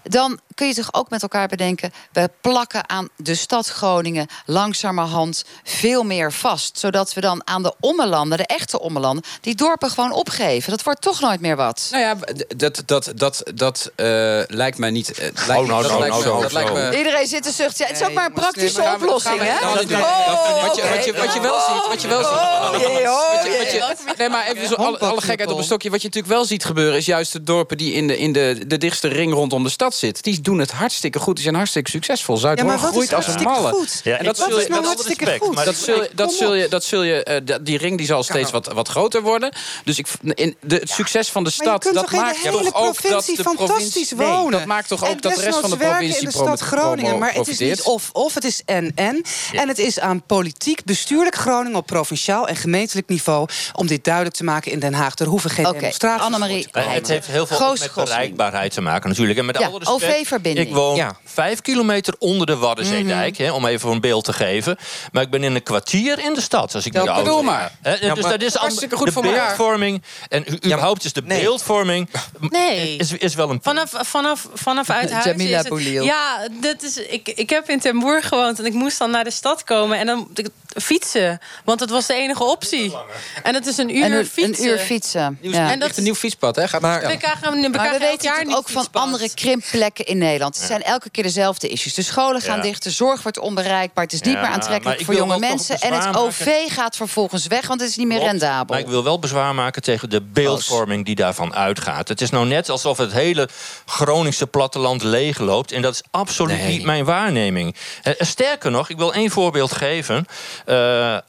Dan 0.03 0.41
kun 0.61 0.69
je 0.69 0.75
toch 0.75 0.95
ook 0.95 1.11
met 1.11 1.23
elkaar 1.23 1.49
bedenken... 1.49 1.93
we 2.13 2.31
plakken 2.41 2.89
aan 2.89 3.09
de 3.17 3.35
stad 3.35 3.69
Groningen 3.69 4.27
langzamerhand 4.47 5.45
veel 5.65 6.03
meer 6.03 6.33
vast. 6.33 6.79
Zodat 6.79 7.15
we 7.15 7.21
dan 7.21 7.47
aan 7.47 7.63
de 7.63 7.75
ommelanden, 7.81 8.39
de 8.39 8.47
echte 8.47 8.81
ommelanden... 8.81 9.25
die 9.41 9.55
dorpen 9.55 9.91
gewoon 9.91 10.13
opgeven. 10.13 10.71
Dat 10.71 10.83
wordt 10.83 11.01
toch 11.01 11.21
nooit 11.21 11.41
meer 11.41 11.57
wat. 11.57 11.89
Nou 11.91 12.03
ja, 12.03 12.17
dat, 12.57 12.83
dat, 12.87 13.13
dat, 13.15 13.43
dat 13.55 13.91
uh, 13.97 14.07
lijkt 14.47 14.79
mij 14.79 14.91
niet... 14.91 15.11
Uh, 15.11 15.17
lijkt, 15.17 15.63
oh, 15.63 15.69
nou, 15.69 15.83
dat 15.83 15.91
nou, 15.91 16.01
lijkt 16.01 16.25
nou, 16.25 16.37
me, 16.37 16.43
dat 16.43 16.53
lijkt 16.53 16.73
me, 16.73 16.97
Iedereen 16.97 17.27
zit 17.27 17.43
te 17.43 17.51
zuchten. 17.51 17.85
Ja, 17.85 17.93
het 17.93 18.01
is 18.01 18.07
ook 18.07 18.15
maar 18.15 18.27
een 18.27 18.33
praktische 18.33 18.83
oplossing, 18.95 19.41
gaan 19.41 19.47
we, 19.47 19.67
hè? 19.67 19.75
Wat, 19.75 19.85
oh, 19.85 20.67
wat, 20.67 20.77
je, 20.77 20.83
wat, 20.89 21.05
je, 21.05 21.13
wat 21.13 21.35
je 21.35 21.41
wel 21.41 21.61
ziet... 21.61 21.87
Wat 21.89 22.03
je 22.03 22.09
wel 22.09 22.23
ziet 22.23 22.33
oh, 22.33 22.73
oh, 23.13 24.19
nee, 24.19 24.29
maar 24.29 24.47
even 24.47 24.69
zo, 24.69 24.75
alle, 24.75 24.99
alle 24.99 25.21
gekheid 25.21 25.51
op 25.51 25.59
een 25.59 25.65
stokje. 25.65 25.91
Wat 25.91 26.03
je 26.03 26.07
natuurlijk 26.07 26.35
wel 26.35 26.45
ziet 26.45 26.65
gebeuren... 26.65 26.97
is 26.97 27.07
juist 27.07 27.33
de 27.33 27.43
dorpen 27.43 27.77
die 27.77 27.93
in 27.93 28.07
de, 28.07 28.19
in 28.19 28.33
de, 28.33 28.65
de 28.67 28.79
dichtste 28.79 29.09
ring 29.09 29.33
rondom 29.33 29.63
de 29.63 29.69
stad 29.69 29.95
zitten. 29.95 30.23
Die 30.23 30.41
doen 30.51 30.59
het 30.59 30.71
hartstikke 30.71 31.19
goed. 31.19 31.35
Die 31.35 31.45
zijn 31.45 31.55
hartstikke 31.55 31.91
succesvol. 31.91 32.37
Zuid-Holland 32.37 32.81
ja, 32.81 32.87
groeit 32.87 33.15
als 33.15 33.27
een 33.27 33.43
malle. 33.43 33.73
Goed? 33.73 34.01
Ja, 34.05 34.17
en 34.17 34.25
dat 34.25 34.39
wat 34.39 34.49
zul 34.49 34.57
je, 34.57 34.63
is 34.63 34.69
nou 34.69 34.81
dat, 34.83 34.93
hartstikke 34.93 35.25
respect, 35.25 35.45
goed? 35.45 35.55
maar 35.55 35.65
dat 35.65 35.77
zul 35.77 36.03
je, 36.03 36.11
dat 36.15 36.33
zul 36.33 36.55
je, 36.55 36.69
dat 36.69 36.85
zul 36.85 37.03
je 37.03 37.43
uh, 37.49 37.57
die 37.63 37.79
ring 37.79 37.97
die 37.99 38.07
zal 38.07 38.23
steeds 38.23 38.51
wat, 38.51 38.73
wat 38.73 38.89
groter 38.89 39.23
worden. 39.23 39.53
Dus 39.85 39.99
ik, 39.99 40.09
in 40.23 40.57
de, 40.61 40.75
het 40.75 40.91
succes 40.91 41.29
van 41.29 41.45
de 41.45 41.51
stad, 41.51 41.91
dat 41.93 42.11
maakt 42.11 42.43
toch 42.43 42.75
ook 42.75 43.03
dat 43.03 43.25
de 43.27 43.43
fantastisch 43.43 43.67
provincie, 43.67 44.17
wonen. 44.17 44.51
Dat 44.51 44.65
maakt 44.65 44.89
toch 44.89 45.09
ook 45.09 45.23
dat 45.23 45.35
de 45.35 45.43
rest 45.43 45.59
van 45.59 45.71
de 45.71 45.77
provincie 45.77 46.19
in 46.19 46.25
de 46.25 46.31
stad 46.31 46.61
Groningen. 46.61 47.19
Maar 47.19 47.35
het 47.35 47.49
is 47.49 47.59
niet 47.59 47.83
of 47.83 48.11
of, 48.13 48.35
het 48.35 48.45
is 48.45 48.63
en 48.65 48.93
en. 48.95 49.23
En 49.53 49.69
het 49.69 49.79
is 49.79 50.01
aan 50.01 50.23
politiek, 50.23 50.85
bestuurlijk 50.85 51.35
Groningen 51.35 51.79
op 51.79 51.87
provinciaal 51.87 52.49
en 52.49 52.57
gemeentelijk 52.57 53.09
niveau 53.09 53.49
om 53.75 53.87
dit 53.87 54.05
duidelijk 54.05 54.37
te 54.37 54.45
maken 54.45 54.73
in 54.73 54.79
Den 54.79 54.95
Haag. 54.95 55.19
Er 55.19 55.27
hoeven 55.27 55.51
geen 55.51 55.67
Oké, 55.67 55.79
demonstraties. 55.79 56.25
Annemarie. 56.25 56.69
Het 56.73 57.09
heeft 57.09 57.27
heel 57.27 57.47
veel 57.47 57.77
met 57.81 57.95
bereikbaarheid 57.95 58.73
te 58.73 58.81
maken 58.81 59.09
natuurlijk. 59.09 59.39
En 59.39 59.45
met 59.45 59.59
Ja, 59.59 59.67
alle 59.67 59.79
respect, 59.79 60.40
Ik 60.43 60.73
woon 60.75 60.97
Ja. 60.97 61.17
vijf 61.25 61.61
kilometer 61.61 62.15
onder 62.19 62.47
de 62.47 62.57
Waddenzeedijk, 62.57 63.37
hè, 63.37 63.53
om 63.53 63.67
even 63.67 63.91
een 63.91 64.01
beeld 64.01 64.25
te 64.25 64.33
geven. 64.33 64.77
Maar 65.13 65.23
ik 65.23 65.31
ben 65.31 65.45
in 65.45 65.55
een 65.55 65.63
kwartier 65.63 66.19
in 66.19 66.35
de 66.35 66.41
stad, 66.41 66.75
als 66.75 66.87
ik 66.87 66.93
Dat 66.93 67.03
niet 67.03 67.11
oud 67.13 67.25
bedoel 67.25 67.43
maar. 67.43 67.73
Hè, 67.83 67.91
Ja, 67.91 68.15
dus 68.15 68.23
maar 68.23 68.33
dat 68.33 68.43
is 68.43 68.55
hartstikke 68.55 68.97
goed 68.97 69.07
de 69.07 69.13
voor 69.13 69.23
beeldvorming. 69.23 70.03
En 70.29 70.45
u- 70.49 70.55
überhaupt 70.55 71.05
is 71.05 71.13
de 71.13 71.23
nee. 71.25 71.41
beeldvorming 71.41 72.09
Nee. 72.41 72.97
is, 72.97 73.13
is 73.13 73.35
wel 73.35 73.51
een... 73.51 73.59
Vanaf, 73.63 73.93
vanaf, 73.97 74.49
vanaf 74.55 74.91
uit 74.91 75.11
huis 75.11 75.25
Jamila 75.25 75.59
is 75.59 75.65
het-. 75.65 76.05
Ja, 76.05 76.49
dat 76.61 76.83
is, 76.83 76.97
ik, 76.97 77.29
ik 77.29 77.51
heb 77.51 77.69
in 77.69 77.81
Ten 77.81 77.99
Boer 77.99 78.23
gewoond 78.23 78.59
en 78.59 78.65
ik 78.67 78.73
moest 78.73 78.99
dan 78.99 79.11
naar 79.11 79.25
de 79.25 79.31
stad 79.31 79.65
komen 79.65 79.99
en 79.99 80.07
dan 80.07 80.29
fietsen. 80.77 81.39
Want 81.65 81.79
dat 81.79 81.91
was 81.91 82.07
de 82.07 82.15
enige 82.15 82.45
optie. 82.45 82.95
En 83.43 83.55
het 83.55 83.67
is 83.67 83.77
een 83.79 83.97
uur 83.97 84.05
En 84.05 84.13
een, 84.13 84.27
fietsen. 84.27 84.65
een 84.65 84.71
uur 84.71 84.79
fietsen. 84.79 85.39
Ja. 85.41 85.71
En 85.71 85.79
dat 85.79 85.89
echt 85.89 85.97
een 85.99 86.03
nieuw 86.05 86.15
fietspad, 86.15 86.57
hè? 86.57 86.69
Gaat 86.69 86.81
Maar- 86.81 87.07
We 87.07 87.17
krijgen, 87.17 87.53
we 87.53 87.59
Maar 87.61 87.71
krijgen 87.71 87.99
we 87.99 88.05
elk 88.07 88.21
weten 88.23 88.45
jaar 88.47 88.57
ook 88.59 88.69
van 88.69 88.87
andere 88.93 89.31
krimplekken 89.35 90.05
in 90.07 90.19
Nederland. 90.31 90.57
Het 90.57 90.67
zijn 90.67 90.83
elke 90.83 91.11
keer 91.11 91.23
dezelfde 91.23 91.69
issues. 91.69 91.95
De 91.95 92.03
scholen 92.03 92.41
gaan 92.41 92.57
Ja. 92.57 92.63
dicht, 92.63 92.83
de 92.83 92.91
zorg 92.91 93.23
wordt 93.23 93.39
onbereikbaar. 93.39 94.05
Het 94.05 94.13
is 94.13 94.21
niet 94.21 94.35
Ja, 94.35 94.41
meer 94.41 94.51
aantrekkelijk 94.51 95.05
voor 95.05 95.15
jonge 95.15 95.39
mensen. 95.39 95.79
En 95.81 95.93
het 95.93 96.17
OV 96.17 96.49
gaat 96.69 96.97
vervolgens 96.97 97.47
weg, 97.47 97.67
want 97.67 97.81
het 97.81 97.91
is 97.91 97.97
niet 97.97 98.07
meer 98.07 98.17
Klopt. 98.19 98.31
rendabel. 98.33 98.75
Maar 98.75 98.85
ik 98.85 98.91
wil 98.91 99.05
wel 99.05 99.19
bezwaar 99.19 99.55
maken 99.55 99.83
tegen 99.83 100.11
de 100.11 100.21
beeldvorming 100.23 101.05
die 101.05 101.15
daarvan 101.15 101.55
uitgaat. 101.55 102.09
Het 102.09 102.21
is 102.21 102.31
nou 102.31 102.47
net 102.47 102.69
alsof 102.69 102.99
het 102.99 103.13
hele 103.13 103.49
Groningse 103.87 104.47
platteland 104.47 105.03
leegloopt. 105.03 105.73
En 105.73 105.83
dat 105.83 105.95
is 105.95 106.03
absoluut 106.11 106.57
Nee. 106.59 106.69
niet 106.69 106.85
mijn 106.85 107.05
waarneming. 107.05 107.77
Eh, 108.03 108.13
sterker 108.19 108.71
nog, 108.71 108.89
ik 108.89 108.97
wil 108.97 109.13
één 109.15 109.31
voorbeeld 109.31 109.73
geven. 109.73 110.27
Eh, 110.67 111.15
eh, 111.15 111.21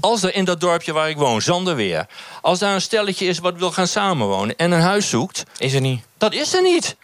als 0.00 0.22
er 0.22 0.34
in 0.34 0.44
dat 0.44 0.60
dorpje 0.60 0.92
waar 0.92 1.08
ik 1.08 1.16
woon, 1.16 1.42
Zanderweer... 1.42 2.06
als 2.42 2.58
daar 2.58 2.74
een 2.74 2.80
stelletje 2.80 3.26
is 3.26 3.38
wat 3.38 3.54
wil 3.56 3.72
gaan 3.72 3.86
samenwonen 3.86 4.56
en 4.56 4.70
een 4.72 4.80
huis 4.80 5.08
zoekt... 5.08 5.42
Is 5.58 5.72
er 5.72 5.80
niet. 5.80 6.02
dat 6.18 6.32
is 6.32 6.54
er 6.54 6.62
niet. 6.62 6.96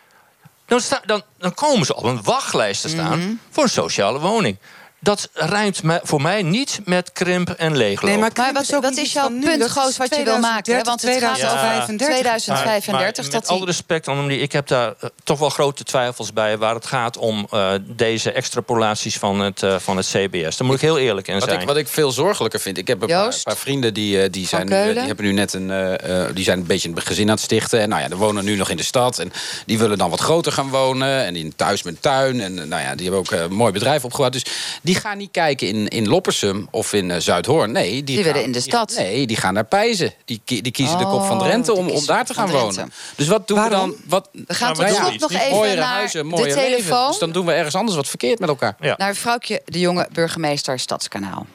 Dan, 0.72 0.80
sta, 0.80 1.02
dan, 1.04 1.22
dan 1.38 1.54
komen 1.54 1.86
ze 1.86 1.94
op 1.96 2.04
een 2.04 2.22
wachtlijst 2.22 2.82
te 2.82 2.88
staan 2.88 3.18
Mhm. 3.18 3.30
voor 3.50 3.62
een 3.62 3.68
sociale 3.70 4.18
woning. 4.18 4.58
Dat 5.02 5.28
rijmt 5.32 5.82
me- 5.82 6.00
voor 6.02 6.22
mij 6.22 6.42
niet 6.42 6.80
met 6.84 7.12
krimp 7.12 7.48
en 7.50 7.76
leegloop. 7.76 8.10
Nee, 8.10 8.18
maar 8.20 8.30
Maar 8.34 8.52
wat, 8.52 8.68
wat 8.80 8.96
is 8.96 9.12
jouw 9.12 9.28
punt, 9.28 9.70
Goos, 9.70 9.96
wat 9.96 10.14
je 10.16 10.24
wil 10.24 10.38
maken? 10.38 10.76
hè? 10.76 10.82
Want 10.82 11.02
het 11.02 11.10
gaat 11.18 11.42
over 11.42 11.96
2035. 11.96 13.22
met 13.24 13.32
dat 13.32 13.48
alle 13.48 13.64
respect, 13.64 14.08
Annemarie, 14.08 14.38
ik 14.40 14.52
heb 14.52 14.66
daar 14.66 14.94
eh, 15.00 15.08
toch 15.24 15.38
wel 15.38 15.48
grote 15.48 15.84
twijfels 15.84 16.32
bij... 16.32 16.58
waar 16.58 16.74
het 16.74 16.86
gaat 16.86 17.16
om 17.16 17.46
eh, 17.50 17.72
deze 17.80 18.32
extrapolaties 18.32 19.16
van 19.16 19.40
het, 19.40 19.62
eh, 19.62 19.78
van 19.78 19.96
het 19.96 20.06
CBS. 20.06 20.56
Daar 20.56 20.66
moet 20.66 20.74
ik 20.76 20.80
heel 20.80 20.98
eerlijk 20.98 21.28
in 21.28 21.34
Wat 21.38 21.42
zijn. 21.48 21.60
ik, 21.60 21.66
wat 21.66 21.76
ik 21.76 21.88
veel 21.88 22.10
zorgelijker 22.12 22.60
vind, 22.60 22.78
ik 22.78 22.86
heb 22.86 23.02
een 23.02 23.08
paar, 23.08 23.56
vrienden 23.56 23.94
die, 23.94 24.30
die, 24.30 24.46
zijn, 24.46 24.68
nu- 24.68 24.92
die 24.92 25.02
hebben 25.02 25.24
nu 25.24 25.32
net 25.32 25.52
een, 25.52 25.98
die 26.34 26.44
zijn 26.44 26.58
een 26.58 26.66
beetje 26.66 26.88
een 26.88 27.00
gezin 27.00 27.26
aan 27.28 27.34
het 27.34 27.40
stichten. 27.44 27.80
En 27.80 27.88
nou 27.88 28.02
ja, 28.02 28.08
die 28.08 28.16
wonen 28.16 28.44
nu 28.44 28.56
nog 28.56 28.68
in 28.70 28.76
de 28.76 28.82
stad. 28.82 29.18
En 29.18 29.32
die 29.66 29.78
willen 29.78 29.98
dan 29.98 30.10
wat 30.10 30.20
groter 30.20 30.52
gaan 30.52 30.68
wonen. 30.68 31.24
En 31.24 31.36
in 31.36 31.52
thuis 31.56 31.82
met 31.82 32.02
tuin. 32.02 32.40
En 32.40 32.54
nou 32.54 32.82
ja, 32.82 32.94
die 32.94 33.10
hebben 33.10 33.18
ook 33.20 33.30
een 33.40 33.52
mooi 33.56 33.72
bedrijf 33.72 34.04
opgebouwd. 34.04 34.32
Dus 34.32 34.44
die 34.82 34.91
gaan 34.94 35.18
niet 35.18 35.30
kijken 35.30 35.66
in, 35.68 35.88
in 35.88 36.08
Loppersum 36.08 36.68
of 36.70 36.92
in 36.92 37.10
eh, 37.10 37.16
Zuidhoorn. 37.18 37.72
Nee, 37.72 37.90
die, 37.90 38.04
Die 38.04 38.14
gaan, 38.16 38.24
willen 38.24 38.42
in 38.42 38.52
de 38.52 38.58
die- 38.58 38.68
stad. 38.68 38.94
nee, 38.96 39.26
die 39.26 39.36
gaan 39.36 39.54
naar 39.54 39.64
Pijzen. 39.64 40.12
Die, 40.24 40.40
die 40.44 40.70
kiezen 40.70 40.98
de 40.98 41.04
kop 41.04 41.24
van 41.24 41.38
Drenthe 41.38 41.72
Oh, 41.72 41.78
om, 41.78 41.84
die 41.84 41.92
om 41.92 41.98
kiezen 41.98 42.14
daar 42.14 42.24
te 42.24 42.34
gaan 42.34 42.50
wonen. 42.50 42.72
Drenthe. 42.74 42.94
Dus 43.16 43.28
wat 43.28 43.48
doen 43.48 43.56
Waarom? 43.58 43.90
we 43.90 43.96
dan? 43.96 44.04
Wat, 44.08 44.28
We 44.32 44.54
gaan 44.54 44.74
tot 44.74 44.82
Nou 44.84 44.94
ja, 44.96 45.04
slot 45.04 45.20
nog 45.20 45.30
even 45.40 45.50
mooiere 45.50 45.80
naar 45.80 45.88
huizen, 45.92 46.22
de 46.22 46.28
mooier 46.28 46.54
leven. 46.56 46.70
telefoon. 46.70 47.08
Dus 47.08 47.18
dan 47.18 47.32
doen 47.32 47.46
we 47.46 47.52
ergens 47.52 47.74
anders 47.74 47.96
wat 47.96 48.08
verkeerd 48.08 48.38
met 48.38 48.48
elkaar. 48.48 48.74
Naar 48.96 49.14
vrouwtje 49.14 49.62
de 49.64 49.78
jonge 49.80 50.08
burgemeester 50.12 50.78
Stadskanaal. 50.78 51.46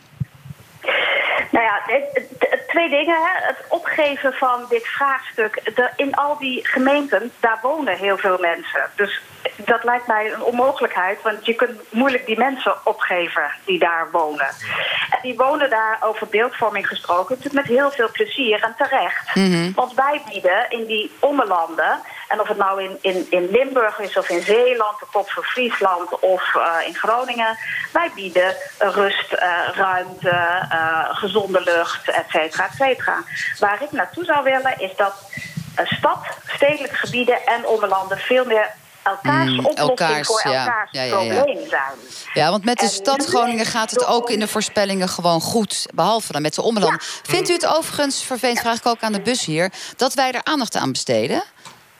Nou 1.52 1.66
ja, 1.66 1.82
het- 1.86 2.04
het- 2.14 2.50
het- 2.50 2.68
twee 2.68 2.90
dingen. 2.90 3.16
Hè. 3.16 3.48
Het 3.48 3.58
opgeven 3.70 4.34
van 4.34 4.66
dit 4.70 4.86
vraagstuk. 4.88 5.62
De, 5.76 5.90
in 5.96 6.14
al 6.16 6.38
die 6.40 6.60
gemeenten, 6.68 7.32
daar 7.40 7.60
wonen 7.62 7.98
heel 7.98 8.18
veel 8.18 8.38
mensen. 8.42 8.82
Dus 8.96 9.22
dat 9.56 9.84
lijkt 9.84 10.08
mij 10.08 10.34
een 10.34 10.42
onmogelijkheid. 10.42 11.22
Want 11.22 11.46
je 11.46 11.54
kunt 11.54 11.82
moeilijk 11.92 12.26
die 12.26 12.38
mensen 12.38 12.76
opgeven 12.84 13.52
die 13.66 13.80
daar 13.80 14.12
wonen. 14.12 14.48
En 15.10 15.20
die 15.22 15.36
wonen 15.36 15.70
daar 15.70 15.98
over 16.02 16.28
beeldvorming 16.28 16.88
gesproken. 16.88 17.36
Natuurlijk 17.36 17.68
met 17.68 17.78
heel 17.78 17.92
veel 17.92 18.12
plezier 18.12 18.64
en 18.64 18.76
terecht. 18.78 19.36
Mhm. 19.36 19.72
Want 19.74 19.94
wij 19.94 20.22
bieden 20.30 20.70
in 20.70 20.86
die 20.86 21.12
ommelanden... 21.20 22.00
en 22.28 22.40
of 22.42 22.48
het 22.48 22.58
nou 22.58 22.84
in, 22.84 22.98
in, 23.02 23.28
in 23.30 23.50
Limburg 23.52 24.00
is 24.00 24.18
of 24.18 24.30
in 24.30 24.42
Zeeland... 24.42 25.00
de 25.00 25.06
kop 25.12 25.30
van 25.30 25.44
Friesland 25.44 26.20
of 26.20 26.56
eh, 26.56 26.88
in 26.88 26.96
Groningen... 26.96 27.58
wij 27.94 28.12
bieden 28.16 28.56
rust, 28.78 29.34
eh, 29.34 29.50
ruimte, 29.74 30.30
eh, 30.70 31.06
gezonde 31.10 31.62
lucht, 31.62 32.10
et 32.10 32.26
cetera, 32.30 32.66
et 32.66 32.76
cetera. 32.76 33.24
Waar 33.60 33.82
ik 33.82 33.92
naartoe 33.92 34.26
zou 34.26 34.44
willen 34.44 34.80
is 34.80 34.96
dat 34.96 35.32
stad, 35.84 36.26
stedelijke 36.48 36.96
gebieden 36.96 37.46
en 37.46 37.66
ommelanden... 37.66 38.18
veel 38.18 38.46
meer 38.46 38.70
elkaars 39.08 39.50
Mm, 39.50 39.60
oplossing 39.60 39.90
elkaars, 39.90 40.28
voor 40.28 40.42
ja. 40.52 40.66
elkaars 40.66 40.92
Ja, 40.92 41.02
ja, 41.02 41.22
ja. 41.22 41.34
probleem 41.42 41.68
zijn. 41.70 41.82
Ja, 42.34 42.50
want 42.50 42.66
met 42.66 42.78
de 42.78 42.86
En 42.86 42.92
stad 42.92 43.26
Groningen 43.26 43.66
gaat 43.66 43.92
het 43.92 44.06
ook 44.06 44.30
in 44.30 44.40
de 44.40 44.48
voorspellingen 44.48 45.10
gewoon 45.10 45.42
goed. 45.42 45.86
Behalve 45.94 46.32
dan 46.32 46.42
met 46.42 46.56
de 46.56 46.62
ommelanden. 46.62 47.00
Vindt 47.24 47.50
u 47.50 47.54
het 47.54 47.66
overigens, 47.66 48.24
vervelend 48.24 48.60
vraag 48.60 48.78
ik 48.78 48.86
ook 48.86 49.02
aan 49.02 49.14
de 49.14 49.22
bus 49.22 49.46
hier... 49.46 49.72
dat 49.96 50.14
wij 50.14 50.32
er 50.32 50.44
aandacht 50.44 50.76
aan 50.76 50.92
besteden? 50.92 51.44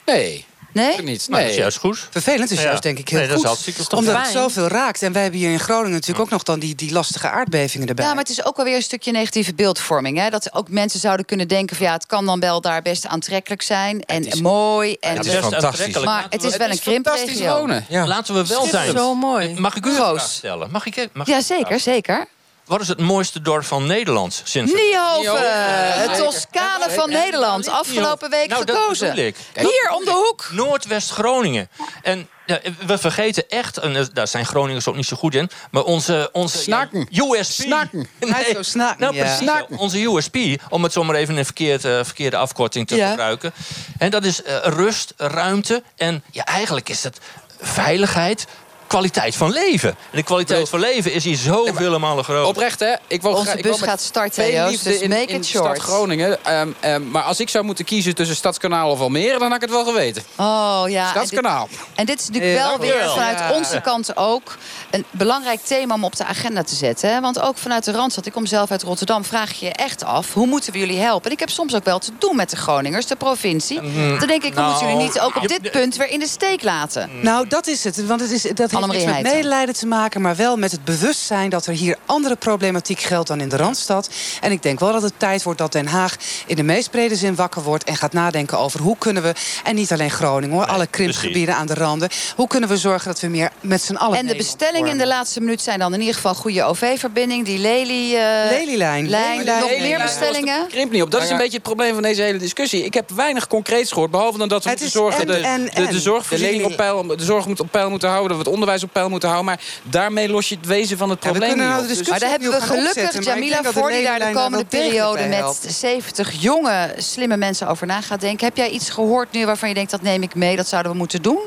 Nee. 0.04 0.46
Nee? 0.78 1.02
Niet. 1.02 1.28
Nou, 1.28 1.42
dat 1.42 1.50
is 1.50 1.56
juist 1.56 1.78
goed. 1.78 2.08
Vervelend 2.10 2.50
is 2.50 2.58
Ja. 2.58 2.64
juist 2.64 2.82
denk 2.82 2.98
ik 2.98 3.08
heel 3.08 3.18
Nee, 3.18 3.28
dat 3.28 3.44
is 3.66 3.74
goed. 3.76 3.92
Omdat 3.92 4.14
Fijn. 4.14 4.24
het 4.24 4.32
zoveel 4.32 4.66
raakt. 4.68 5.02
En 5.02 5.12
wij 5.12 5.22
hebben 5.22 5.40
hier 5.40 5.50
in 5.50 5.60
Groningen 5.60 5.92
natuurlijk 5.92 6.20
ook 6.20 6.30
nog 6.30 6.42
dan 6.42 6.58
die, 6.58 6.74
die 6.74 6.92
lastige 6.92 7.28
aardbevingen 7.28 7.88
erbij. 7.88 8.04
Ja, 8.04 8.10
maar 8.10 8.22
het 8.22 8.32
is 8.32 8.44
ook 8.44 8.56
wel 8.56 8.64
weer 8.64 8.76
een 8.76 8.82
stukje 8.82 9.12
negatieve 9.12 9.54
beeldvorming. 9.54 10.18
Hè? 10.18 10.30
Dat 10.30 10.54
ook 10.54 10.68
mensen 10.68 11.00
zouden 11.00 11.26
kunnen 11.26 11.48
denken 11.48 11.76
van 11.76 11.86
ja, 11.86 11.92
het 11.92 12.06
kan 12.06 12.26
dan 12.26 12.40
wel 12.40 12.60
daar 12.60 12.82
best 12.82 13.06
aantrekkelijk 13.06 13.62
zijn 13.62 14.02
en 14.04 14.42
mooi. 14.42 14.96
En 15.00 15.16
het 15.16 15.26
is 15.26 15.34
fantastisch. 15.34 16.04
Maar 16.04 16.26
het 16.30 16.44
is 16.44 16.56
wel 16.56 16.70
een 16.70 16.80
krimpregio. 16.80 17.68
Laten 17.88 18.34
we 18.34 18.46
wel 18.46 18.66
zijn. 18.66 18.96
Zo 18.96 19.14
mooi. 19.14 19.54
Mag 19.60 19.76
ik 19.76 19.86
u 19.86 19.88
een 19.88 19.94
vraag 19.94 20.20
stellen? 20.30 20.68
Mag 20.70 20.86
ik, 20.86 21.08
mag 21.12 21.26
Ja, 21.26 21.40
zeker, 21.40 21.80
zeker. 21.80 22.26
Wat 22.68 22.80
is 22.80 22.88
het 22.88 23.00
mooiste 23.00 23.40
dorp 23.42 23.64
van 23.64 23.86
Nederland 23.86 24.40
sinds... 24.44 24.72
Niehoven, 24.72 26.00
het 26.00 26.16
Toscane 26.16 26.90
van 26.90 27.10
Nederland. 27.10 27.68
Afgelopen 27.68 28.30
week 28.30 28.48
Nou, 28.48 28.64
gekozen. 28.66 29.12
Hier 29.14 29.90
om 29.94 30.04
de 30.04 30.10
hoek. 30.10 30.48
Noordwest-Groningen. 30.52 31.68
En 32.02 32.28
ja, 32.46 32.60
we 32.86 32.98
vergeten 32.98 33.48
echt, 33.48 33.76
en 33.76 33.96
eh, 33.96 34.04
daar 34.12 34.28
zijn 34.28 34.46
Groningers 34.46 34.88
ook 34.88 34.96
niet 34.96 35.06
zo 35.06 35.16
goed 35.16 35.34
in... 35.34 35.50
maar 35.70 35.82
onze, 35.82 36.28
onze 36.32 36.58
Snakken. 36.58 37.08
USP... 37.10 37.62
Snakken. 37.62 38.08
Nee, 38.18 38.54
Zo 38.54 38.62
snakken, 38.62 39.00
nou, 39.00 39.14
ja. 39.14 39.36
Snakken. 39.36 39.78
Onze 39.78 40.02
USP, 40.02 40.36
om 40.68 40.82
het 40.82 40.92
zomaar 40.92 41.16
even 41.16 41.36
een 41.36 41.44
verkeerd, 41.44 41.84
eh, 41.84 42.00
verkeerde 42.04 42.36
afkorting 42.36 42.86
te 42.88 42.96
Ja. 42.96 43.08
gebruiken. 43.10 43.52
En 43.98 44.10
dat 44.10 44.24
is 44.24 44.42
eh, 44.42 44.56
rust, 44.62 45.12
ruimte 45.16 45.82
en 45.96 46.22
ja, 46.30 46.44
eigenlijk 46.44 46.88
is 46.88 47.02
het 47.02 47.18
veiligheid... 47.60 48.46
Kwaliteit 48.88 49.36
van 49.36 49.52
leven. 49.52 49.88
En 49.90 49.96
de 50.12 50.22
kwaliteit 50.22 50.68
van 50.68 50.80
leven 50.80 51.12
is 51.12 51.24
hier 51.24 51.36
zoveel 51.36 51.98
malen 51.98 52.24
groter. 52.24 52.46
Oprecht, 52.46 52.80
hè? 52.80 52.94
Ik 53.06 53.22
wil 53.22 53.32
Onze 53.34 53.56
ik 53.56 53.62
bus 53.62 53.80
gaat 53.80 54.00
starten, 54.00 54.52
Joost, 54.52 54.84
dus 54.84 55.00
in, 55.00 55.08
make 55.08 55.22
in 55.22 55.36
it 55.36 55.42
de 55.42 55.48
short. 55.48 55.76
stad 55.76 55.78
Groningen. 55.78 56.44
Ehm, 56.44 56.68
ehm, 56.80 57.10
maar 57.10 57.22
als 57.22 57.40
ik 57.40 57.48
zou 57.48 57.64
moeten 57.64 57.84
kiezen 57.84 58.14
tussen 58.14 58.36
Stadskanaal 58.36 58.90
of 58.90 59.00
Almere... 59.00 59.38
dan 59.38 59.46
had 59.46 59.54
ik 59.54 59.60
het 59.60 59.70
wel 59.70 59.84
geweten. 59.84 60.22
Oh 60.36 60.82
ja. 60.86 61.10
Stadskanaal. 61.10 61.68
En 61.68 61.68
dit, 61.70 61.88
en 61.94 62.04
dit 62.06 62.20
is 62.20 62.26
natuurlijk 62.28 62.58
wel 62.58 62.78
weer 62.78 62.96
wel. 62.98 63.14
vanuit 63.14 63.38
Ja. 63.38 63.52
onze 63.52 63.80
kant 63.80 64.16
ook 64.16 64.56
een 64.90 65.04
belangrijk 65.10 65.60
thema 65.60 65.94
om 65.94 66.04
op 66.04 66.16
de 66.16 66.24
agenda 66.24 66.62
te 66.62 66.74
zetten. 66.74 67.10
Hè? 67.10 67.20
Want 67.20 67.40
ook 67.40 67.58
vanuit 67.58 67.84
de 67.84 67.92
Randstad, 67.92 68.26
ik 68.26 68.32
kom 68.32 68.46
zelf 68.46 68.70
uit 68.70 68.82
Rotterdam, 68.82 69.24
vraag 69.24 69.52
je 69.52 69.66
je 69.66 69.72
echt 69.72 70.04
af 70.04 70.32
hoe 70.34 70.46
moeten 70.46 70.72
we 70.72 70.78
jullie 70.78 70.98
helpen? 70.98 71.26
En 71.26 71.32
ik 71.32 71.38
heb 71.40 71.50
soms 71.50 71.74
ook 71.74 71.84
wel 71.84 71.98
te 71.98 72.10
doen 72.18 72.36
met 72.36 72.50
de 72.50 72.56
Groningers, 72.56 73.06
de 73.06 73.16
provincie. 73.16 73.80
Mm, 73.80 74.18
Dan 74.18 74.28
denk 74.28 74.42
ik, 74.42 74.54
nou, 74.54 74.70
moeten 74.70 74.88
jullie 74.88 75.02
niet 75.02 75.20
ook 75.20 75.36
op 75.36 75.48
dit 75.48 75.70
punt 75.70 75.96
weer 75.96 76.10
in 76.10 76.18
de 76.18 76.28
steek 76.28 76.62
laten? 76.62 77.10
Nou, 77.22 77.48
dat 77.48 77.66
is 77.66 77.84
het. 77.84 78.06
Want 78.06 78.20
het 78.20 78.30
is, 78.30 78.42
dat 78.42 78.70
Annemarie 78.82 79.22
met 79.22 79.32
medelijden 79.34 79.74
te 79.74 79.86
maken... 79.86 80.20
maar 80.20 80.36
wel 80.36 80.56
met 80.56 80.72
het 80.72 80.84
bewustzijn 80.84 81.50
dat 81.50 81.66
er 81.66 81.72
hier 81.72 81.96
andere 82.06 82.36
problematiek 82.36 83.00
geldt... 83.00 83.28
dan 83.28 83.40
in 83.40 83.48
de 83.48 83.56
Randstad. 83.56 84.08
En 84.40 84.52
ik 84.52 84.62
denk 84.62 84.80
wel 84.80 84.92
dat 84.92 85.02
het 85.02 85.12
tijd 85.16 85.42
wordt 85.42 85.58
dat 85.58 85.72
Den 85.72 85.86
Haag... 85.86 86.16
in 86.46 86.56
de 86.56 86.62
meest 86.62 86.90
brede 86.90 87.16
zin 87.16 87.34
wakker 87.34 87.62
wordt 87.62 87.84
en 87.84 87.96
gaat 87.96 88.12
nadenken 88.12 88.58
over... 88.58 88.80
hoe 88.80 88.96
kunnen 88.98 89.22
we, 89.22 89.32
en 89.64 89.74
niet 89.74 89.92
alleen 89.92 90.10
Groningen 90.10 90.56
hoor... 90.56 90.66
alle 90.66 90.86
krimpgebieden 90.86 91.54
aan 91.54 91.66
de 91.66 91.74
randen... 91.74 92.08
hoe 92.36 92.46
kunnen 92.46 92.68
we 92.68 92.76
zorgen 92.76 93.06
dat 93.08 93.20
we 93.20 93.26
meer 93.26 93.50
met 93.60 93.82
z'n 93.82 93.94
allen 93.94 94.18
En 94.18 94.26
de 94.26 94.36
bestellingen 94.36 94.90
in 94.90 94.98
de 94.98 95.06
laatste 95.06 95.40
minuut 95.40 95.62
zijn 95.62 95.78
dan 95.78 95.94
in 95.94 96.00
ieder 96.00 96.14
geval 96.14 96.34
goede 96.34 96.64
OV-verbinding. 96.64 97.44
Die 97.44 97.58
Lely, 97.58 98.14
eh, 98.14 98.50
Lelylijn. 98.50 99.08
lijn. 99.08 99.36
Lelylijn. 99.36 99.60
Nog 99.60 99.78
meer 99.80 99.98
bestellingen? 100.02 100.66
Krimp 100.68 100.92
niet 100.92 101.02
op. 101.02 101.10
Dat 101.10 101.22
is 101.22 101.30
een 101.30 101.36
beetje 101.36 101.52
het 101.52 101.62
probleem 101.62 101.94
van 101.94 102.02
deze 102.02 102.22
hele 102.22 102.38
discussie. 102.38 102.84
Ik 102.84 102.94
heb 102.94 103.10
weinig 103.10 103.46
concreets 103.46 103.92
gehoord. 103.92 104.10
Behalve 104.10 104.38
dan 104.38 104.48
dat 104.48 104.64
we 104.64 104.70
moeten 104.70 104.90
zorgen 104.90 105.20
en- 105.20 105.26
de, 105.26 105.36
en- 105.36 105.64
de, 105.64 105.70
en. 105.70 105.86
de 105.86 106.00
zorgvoorziening 106.00 106.62
De 106.62 106.68
op 106.68 106.76
peil, 106.76 107.06
de 107.06 107.24
zorg 107.24 107.46
moet 107.46 107.60
op 107.60 107.70
peil 107.70 107.90
moeten 107.90 108.08
houden. 108.08 108.28
Dat 108.28 108.36
we 108.36 108.42
het 108.42 108.52
onderwijs 108.52 108.67
op 108.82 108.92
peil 108.92 109.08
moeten 109.08 109.28
houden. 109.28 109.52
Maar 109.54 109.64
daarmee 109.82 110.28
los 110.28 110.48
je 110.48 110.54
het 110.56 110.66
wezen 110.66 110.98
van 110.98 111.10
het 111.10 111.18
Ja, 111.24 111.32
we 111.32 111.38
probleem 111.38 111.56
kunnen 111.56 111.68
nou 111.76 111.86
niet 111.86 111.90
de 111.90 111.98
op. 111.98 112.04
Dus- 112.04 112.08
Maar 112.10 112.20
daar 112.20 112.30
hebben 112.30 112.50
we 112.50 112.60
gelukkig 112.60 113.24
Jamila 113.24 113.50
denk 113.50 113.64
dat 113.64 113.74
de 113.74 113.80
voor 113.80 113.90
die 113.90 114.02
daar 114.02 114.18
de 114.18 114.30
komende 114.32 114.64
periode 114.64 115.26
met 115.26 115.38
helpt. 115.38 115.66
70 115.68 116.32
jonge, 116.42 116.94
slimme 116.96 117.36
mensen 117.36 117.68
over 117.68 117.86
na 117.86 118.00
gaat 118.00 118.20
denken. 118.20 118.46
Heb 118.46 118.56
jij 118.56 118.68
iets 118.70 118.90
gehoord 118.90 119.32
nu 119.32 119.46
waarvan 119.46 119.68
je 119.68 119.74
denkt 119.74 119.90
dat 119.90 120.02
neem 120.02 120.22
ik 120.22 120.34
mee, 120.34 120.56
dat 120.56 120.68
zouden 120.68 120.92
we 120.92 120.98
moeten 120.98 121.22
doen? 121.22 121.38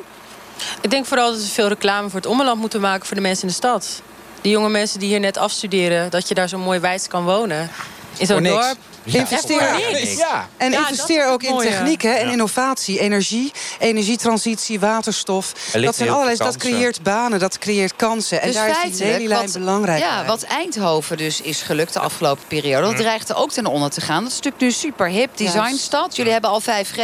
Ik 0.82 0.90
denk 0.90 1.06
vooral 1.06 1.32
dat 1.32 1.42
we 1.42 1.48
veel 1.48 1.68
reclame 1.68 2.10
voor 2.10 2.20
het 2.20 2.30
ommeland 2.30 2.60
moeten 2.60 2.82
maken 2.82 3.06
voor 3.06 3.16
de 3.16 3.22
mensen 3.22 3.42
in 3.44 3.48
de 3.50 3.54
stad. 3.56 4.02
Die 4.42 4.52
jonge 4.52 4.70
mensen 4.70 5.00
die 5.00 5.10
hier 5.10 5.20
net 5.20 5.38
afstuderen, 5.38 6.10
dat 6.10 6.28
je 6.28 6.34
daar 6.34 6.50
zo 6.50 6.58
mooi 6.58 6.80
wijd 6.80 7.08
kan 7.08 7.24
wonen. 7.24 7.70
In 8.18 8.26
zo'n 8.26 8.44
dorp. 8.44 8.78
Investeer, 9.04 9.62
Ja, 9.62 9.90
niks. 9.92 10.18
Ja. 10.18 10.50
En 10.58 10.72
Ja, 10.72 10.90
investeer 10.90 11.28
ook 11.28 11.44
in 11.44 11.58
techniek 11.58 12.02
hè, 12.02 12.12
en 12.12 12.26
Ja. 12.26 12.32
innovatie, 12.32 13.00
energie, 13.00 13.52
energietransitie, 13.80 14.80
waterstof. 14.80 15.54
Dat 15.72 15.96
zijn 15.96 16.10
allerlei, 16.10 16.38
dat 16.38 16.58
creëert 16.58 17.04
banen, 17.04 17.40
dat 17.40 17.58
creëert 17.58 17.96
kansen. 17.96 18.42
En 18.42 18.48
dus 18.48 18.56
daar 18.56 18.86
is 18.88 18.98
die 18.98 19.06
Lelylijn 19.08 19.42
wat, 19.42 19.54
belangrijk 19.54 20.00
ja, 20.04 20.18
bij. 20.18 20.28
wat 20.28 20.44
Eindhoven 20.44 21.18
dus 21.18 21.42
is 21.42 21.62
gelukt 21.62 21.94
de 21.94 22.00
afgelopen 22.00 22.44
periode... 22.48 22.88
dat 22.88 22.98
dreigt 22.98 23.30
er 23.30 23.36
ook 23.36 23.52
ten 23.52 23.66
onder 23.66 23.90
te 23.90 24.02
gaan. 24.02 24.24
Dat 24.24 24.32
is 24.32 24.36
natuurlijk 24.38 24.64
nu 24.64 24.72
super 24.72 25.08
hip, 25.08 25.30
designstad. 25.38 26.16
Jullie 26.16 26.32
hebben 26.32 26.50
al 26.50 26.62
5G. 26.62 27.00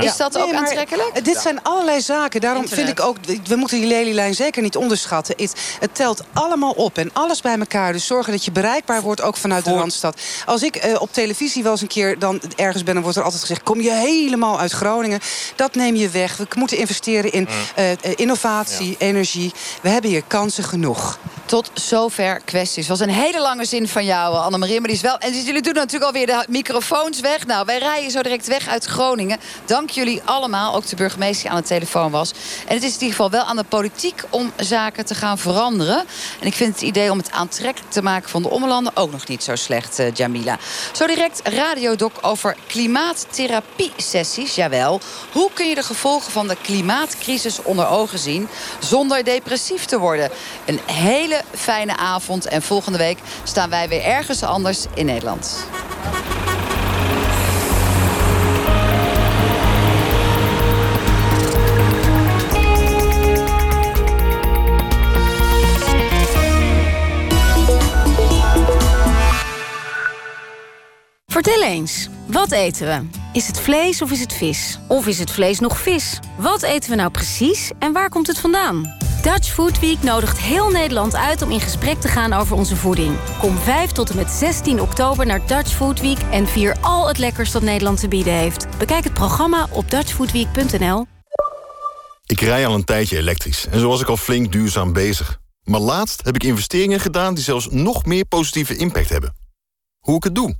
Is 0.00 0.16
dat 0.16 0.32
Nee, 0.32 0.42
ook 0.42 0.52
aantrekkelijk? 0.52 1.24
Dit 1.24 1.38
zijn 1.38 1.62
allerlei 1.62 2.00
zaken. 2.00 2.40
Daarom 2.40 2.62
Internet. 2.62 2.86
vind 2.86 2.98
ik 2.98 3.04
ook, 3.04 3.16
we 3.48 3.56
moeten 3.56 3.78
die 3.78 3.86
Lelylijn 3.86 4.34
zeker 4.34 4.62
niet 4.62 4.76
onderschatten. 4.76 5.34
Het, 5.36 5.52
het 5.80 5.94
telt 5.94 6.22
allemaal 6.32 6.72
op 6.72 6.98
en 6.98 7.10
alles 7.12 7.40
bij 7.40 7.58
elkaar. 7.58 7.92
Dus 7.92 8.06
zorgen 8.06 8.32
dat 8.32 8.44
je 8.44 8.52
bereikbaar 8.52 9.02
wordt, 9.02 9.22
ook 9.22 9.36
vanuit 9.36 9.64
de 9.64 9.72
Randstad. 9.72 10.20
Als 10.46 10.62
ik 10.62 10.76
eh, 10.76 11.00
op 11.00 11.12
televisie 11.12 11.62
wel 11.62 11.72
eens 11.72 11.80
een 11.80 11.86
keer 11.86 12.18
dan 12.18 12.40
ergens 12.56 12.82
ben... 12.82 12.94
dan 12.94 13.02
wordt 13.02 13.18
er 13.18 13.24
altijd 13.24 13.40
gezegd, 13.42 13.62
kom 13.62 13.80
je 13.80 13.92
helemaal 13.92 14.60
uit 14.60 14.72
Groningen. 14.72 15.20
Dat 15.56 15.74
neem 15.74 15.94
je 15.94 16.08
weg. 16.08 16.36
We 16.36 16.46
moeten 16.56 16.76
investeren 16.76 17.32
in 17.32 17.48
eh, 17.74 17.92
eh, 17.92 17.98
innovatie, 18.16 18.96
energie. 18.98 19.52
We 19.82 19.88
hebben 19.88 20.10
hier 20.10 20.22
kansen 20.26 20.64
genoeg. 20.64 21.18
Tot 21.44 21.70
zover 21.74 22.40
kwesties. 22.44 22.88
was 22.88 23.00
een 23.00 23.10
hele 23.10 23.40
lange 23.40 23.64
zin 23.64 23.88
van 23.88 24.04
jou, 24.04 24.36
Annemarie. 24.36 24.78
Maar 24.78 24.88
die 24.88 24.96
is 24.96 25.02
wel. 25.02 25.18
En 25.18 25.42
jullie 25.44 25.62
doen 25.62 25.74
natuurlijk 25.74 26.04
alweer 26.04 26.26
de 26.26 26.44
microfoons 26.48 27.20
weg. 27.20 27.46
Nou, 27.46 27.64
wij 27.64 27.78
rijden 27.78 28.10
zo 28.10 28.22
direct 28.22 28.46
weg 28.46 28.68
uit 28.68 28.84
Groningen. 28.84 29.38
Dank 29.68 29.90
jullie 29.90 30.22
allemaal. 30.24 30.74
Ook 30.74 30.86
de 30.86 30.96
burgemeester 30.96 31.42
die 31.42 31.50
aan 31.50 31.62
de 31.62 31.68
telefoon 31.68 32.10
was. 32.10 32.32
En 32.66 32.74
het 32.74 32.82
is 32.82 32.94
in 32.94 33.00
ieder 33.00 33.08
geval 33.08 33.30
wel 33.30 33.44
aan 33.44 33.56
de 33.56 33.64
politiek 33.64 34.22
om 34.30 34.52
zaken 34.56 35.04
te 35.04 35.14
gaan 35.14 35.38
veranderen. 35.38 36.04
En 36.40 36.46
ik 36.46 36.54
vind 36.54 36.74
het 36.74 36.82
idee 36.82 37.10
om 37.10 37.18
het 37.18 37.30
aantrekkelijk 37.30 37.92
te 37.92 38.02
maken 38.02 38.30
van 38.30 38.42
de 38.42 38.50
ommelanden 38.50 38.96
ook 38.96 39.10
nog 39.10 39.26
niet 39.26 39.42
zo 39.42 39.56
slecht, 39.56 39.98
uh, 40.00 40.12
Jamila. 40.14 40.58
Zo 40.92 41.06
direct 41.06 41.40
radiodoc 41.48 42.12
over 42.20 42.56
klimaattherapie-sessies. 42.66 44.54
Jawel. 44.54 45.00
Hoe 45.32 45.50
kun 45.52 45.68
je 45.68 45.74
de 45.74 45.82
gevolgen 45.82 46.32
van 46.32 46.48
de 46.48 46.56
klimaatcrisis 46.62 47.62
onder 47.62 47.88
ogen 47.88 48.18
zien 48.18 48.48
zonder 48.78 49.24
depressief 49.24 49.84
te 49.84 49.98
worden? 49.98 50.30
Een 50.64 50.80
hele 50.86 51.42
fijne 51.54 51.96
avond. 51.96 52.46
En 52.46 52.62
volgende 52.62 52.98
week 52.98 53.18
staan 53.42 53.70
wij 53.70 53.88
weer 53.88 54.02
ergens 54.02 54.42
anders 54.42 54.84
in 54.94 55.06
Nederland. 55.06 55.66
Vertel 71.32 71.62
eens, 71.62 72.08
wat 72.26 72.52
eten 72.52 72.86
we? 72.86 73.18
Is 73.32 73.46
het 73.46 73.60
vlees 73.60 74.02
of 74.02 74.10
is 74.10 74.20
het 74.20 74.32
vis? 74.32 74.78
Of 74.86 75.06
is 75.06 75.18
het 75.18 75.30
vlees 75.30 75.58
nog 75.58 75.78
vis? 75.78 76.18
Wat 76.36 76.62
eten 76.62 76.90
we 76.90 76.96
nou 76.96 77.10
precies 77.10 77.70
en 77.78 77.92
waar 77.92 78.08
komt 78.08 78.26
het 78.26 78.38
vandaan? 78.38 78.96
Dutch 79.22 79.48
Food 79.48 79.80
Week 79.80 80.02
nodigt 80.02 80.38
heel 80.38 80.70
Nederland 80.70 81.16
uit 81.16 81.42
om 81.42 81.50
in 81.50 81.60
gesprek 81.60 82.00
te 82.00 82.08
gaan 82.08 82.32
over 82.32 82.56
onze 82.56 82.76
voeding. 82.76 83.16
Kom 83.40 83.58
5 83.58 83.92
tot 83.92 84.10
en 84.10 84.16
met 84.16 84.30
16 84.30 84.80
oktober 84.80 85.26
naar 85.26 85.46
Dutch 85.46 85.70
Food 85.70 86.00
Week 86.00 86.18
en 86.30 86.46
vier 86.46 86.76
al 86.80 87.08
het 87.08 87.18
lekkers 87.18 87.52
dat 87.52 87.62
Nederland 87.62 88.00
te 88.00 88.08
bieden 88.08 88.32
heeft. 88.32 88.78
Bekijk 88.78 89.04
het 89.04 89.14
programma 89.14 89.66
op 89.70 89.90
dutchfoodweek.nl. 89.90 91.06
Ik 92.26 92.40
rij 92.40 92.66
al 92.66 92.74
een 92.74 92.84
tijdje 92.84 93.16
elektrisch 93.16 93.66
en 93.66 93.80
zo 93.80 93.88
was 93.88 94.00
ik 94.00 94.08
al 94.08 94.16
flink 94.16 94.52
duurzaam 94.52 94.92
bezig. 94.92 95.38
Maar 95.64 95.80
laatst 95.80 96.24
heb 96.24 96.34
ik 96.34 96.42
investeringen 96.42 97.00
gedaan 97.00 97.34
die 97.34 97.44
zelfs 97.44 97.68
nog 97.70 98.04
meer 98.04 98.24
positieve 98.24 98.76
impact 98.76 99.08
hebben. 99.08 99.34
Hoe 99.98 100.16
ik 100.16 100.24
het 100.24 100.34
doe? 100.34 100.56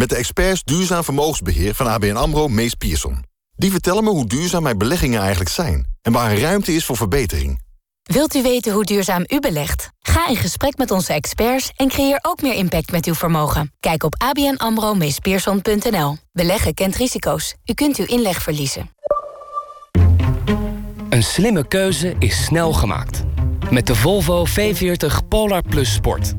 Met 0.00 0.08
de 0.08 0.16
experts 0.16 0.64
Duurzaam 0.64 1.04
Vermogensbeheer 1.04 1.74
van 1.74 1.86
ABN 1.86 2.16
AMRO 2.16 2.48
Mees 2.48 2.74
Pierson. 2.74 3.24
Die 3.56 3.70
vertellen 3.70 4.04
me 4.04 4.10
hoe 4.10 4.26
duurzaam 4.26 4.62
mijn 4.62 4.78
beleggingen 4.78 5.20
eigenlijk 5.20 5.50
zijn... 5.50 5.86
en 6.02 6.12
waar 6.12 6.30
er 6.30 6.40
ruimte 6.40 6.74
is 6.74 6.84
voor 6.84 6.96
verbetering. 6.96 7.60
Wilt 8.02 8.34
u 8.34 8.42
weten 8.42 8.72
hoe 8.72 8.84
duurzaam 8.84 9.24
u 9.28 9.40
belegt? 9.40 9.88
Ga 9.98 10.28
in 10.28 10.36
gesprek 10.36 10.76
met 10.76 10.90
onze 10.90 11.12
experts 11.12 11.72
en 11.76 11.88
creëer 11.88 12.18
ook 12.22 12.42
meer 12.42 12.54
impact 12.54 12.90
met 12.90 13.06
uw 13.06 13.14
vermogen. 13.14 13.72
Kijk 13.80 14.02
op 14.02 14.14
abnamro-meespearson.nl. 14.18 16.16
Beleggen 16.32 16.74
kent 16.74 16.96
risico's. 16.96 17.54
U 17.64 17.74
kunt 17.74 17.96
uw 17.96 18.06
inleg 18.06 18.42
verliezen. 18.42 18.90
Een 21.08 21.22
slimme 21.22 21.68
keuze 21.68 22.14
is 22.18 22.44
snel 22.44 22.72
gemaakt. 22.72 23.22
Met 23.70 23.86
de 23.86 23.94
Volvo 23.94 24.46
V40 24.46 25.28
Polar 25.28 25.62
Plus 25.62 25.92
Sport. 25.92 26.32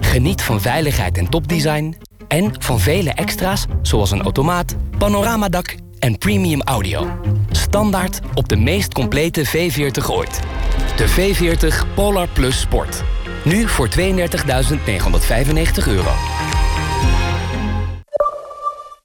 Geniet 0.00 0.42
van 0.42 0.60
veiligheid 0.60 1.18
en 1.18 1.28
topdesign... 1.28 1.96
en 2.28 2.52
van 2.58 2.80
vele 2.80 3.10
extra's 3.10 3.64
zoals 3.82 4.10
een 4.10 4.22
automaat, 4.22 4.76
panoramadak 4.98 5.76
en 5.98 6.18
premium 6.18 6.62
audio. 6.62 7.20
Standaard 7.50 8.20
op 8.34 8.48
de 8.48 8.56
meest 8.56 8.92
complete 8.92 9.46
V40 9.46 10.10
ooit. 10.10 10.40
De 10.96 11.08
V40 11.08 11.94
Polar 11.94 12.28
Plus 12.28 12.60
Sport. 12.60 13.02
Nu 13.44 13.68
voor 13.68 13.88
32.995 13.88 13.94
euro. 15.86 16.12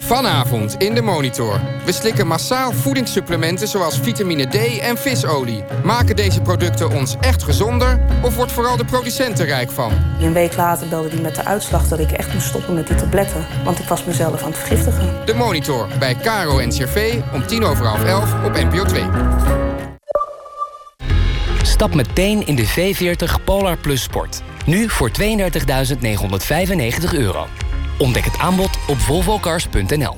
Vanavond 0.05 0.75
in 0.77 0.93
de 0.93 1.01
Monitor. 1.01 1.59
We 1.85 1.91
slikken 1.91 2.27
massaal 2.27 2.71
voedingssupplementen 2.71 3.67
zoals 3.67 3.99
vitamine 3.99 4.45
D 4.45 4.79
en 4.79 4.97
visolie. 4.97 5.63
Maken 5.83 6.15
deze 6.15 6.41
producten 6.41 6.91
ons 6.91 7.15
echt 7.19 7.43
gezonder 7.43 7.99
of 8.21 8.35
wordt 8.35 8.51
vooral 8.51 8.77
de 8.77 8.85
producent 8.85 9.39
er 9.39 9.45
rijk 9.45 9.71
van? 9.71 9.91
Een 10.21 10.33
week 10.33 10.55
later 10.55 10.87
belde 10.87 11.09
hij 11.09 11.21
met 11.21 11.35
de 11.35 11.45
uitslag 11.45 11.87
dat 11.87 11.99
ik 11.99 12.11
echt 12.11 12.33
moest 12.33 12.47
stoppen 12.47 12.73
met 12.73 12.87
die 12.87 12.95
tabletten. 12.95 13.45
Want 13.63 13.79
ik 13.79 13.87
was 13.87 14.05
mezelf 14.05 14.41
aan 14.41 14.49
het 14.49 14.57
vergiftigen. 14.57 15.25
De 15.25 15.33
Monitor 15.33 15.87
bij 15.99 16.15
Caro 16.15 16.57
en 16.57 16.69
CRV 16.69 17.19
om 17.33 17.47
tien 17.47 17.63
over 17.63 17.85
half 17.85 18.03
elf 18.03 18.33
op 18.45 18.53
NPO 18.53 18.83
2. 18.83 19.03
Stap 21.61 21.93
meteen 21.95 22.47
in 22.47 22.55
de 22.55 22.67
V40 22.67 23.43
Polar 23.43 23.77
Plus 23.77 24.01
Sport. 24.01 24.41
Nu 24.65 24.89
voor 24.89 25.11
32.995 25.21 27.13
euro. 27.13 27.47
Ontdek 28.03 28.23
het 28.23 28.37
aanbod 28.37 28.77
op 28.87 28.97
volvocars.nl. 28.97 30.17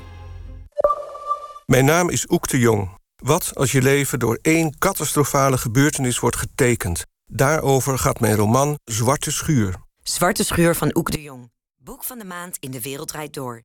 Mijn 1.66 1.86
naam 1.86 2.10
is 2.10 2.30
Oek 2.30 2.48
de 2.48 2.60
Jong. 2.60 2.90
Wat 3.16 3.52
als 3.56 3.72
je 3.72 3.82
leven 3.82 4.20
door 4.20 4.40
één 4.42 4.78
catastrofale 4.78 5.58
gebeurtenis 5.58 6.20
wordt 6.20 6.36
getekend? 6.36 7.06
Daarover 7.26 8.00
gaat 8.00 8.20
mijn 8.20 8.36
roman 8.36 8.80
Zwarte 8.84 9.32
Schuur. 9.32 9.76
Zwarte 10.04 10.44
Schuur 10.44 10.76
van 10.76 10.96
Oek 10.98 11.12
de 11.12 11.22
Jong. 11.22 11.52
Boek 11.78 12.04
van 12.04 12.20
de 12.20 12.26
maand 12.26 12.58
in 12.60 12.72
de 12.72 12.82
wereld 12.82 13.08
draait 13.08 13.34
door. 13.34 13.62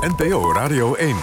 NPO 0.00 0.52
Radio 0.52 0.94
1. 0.94 1.16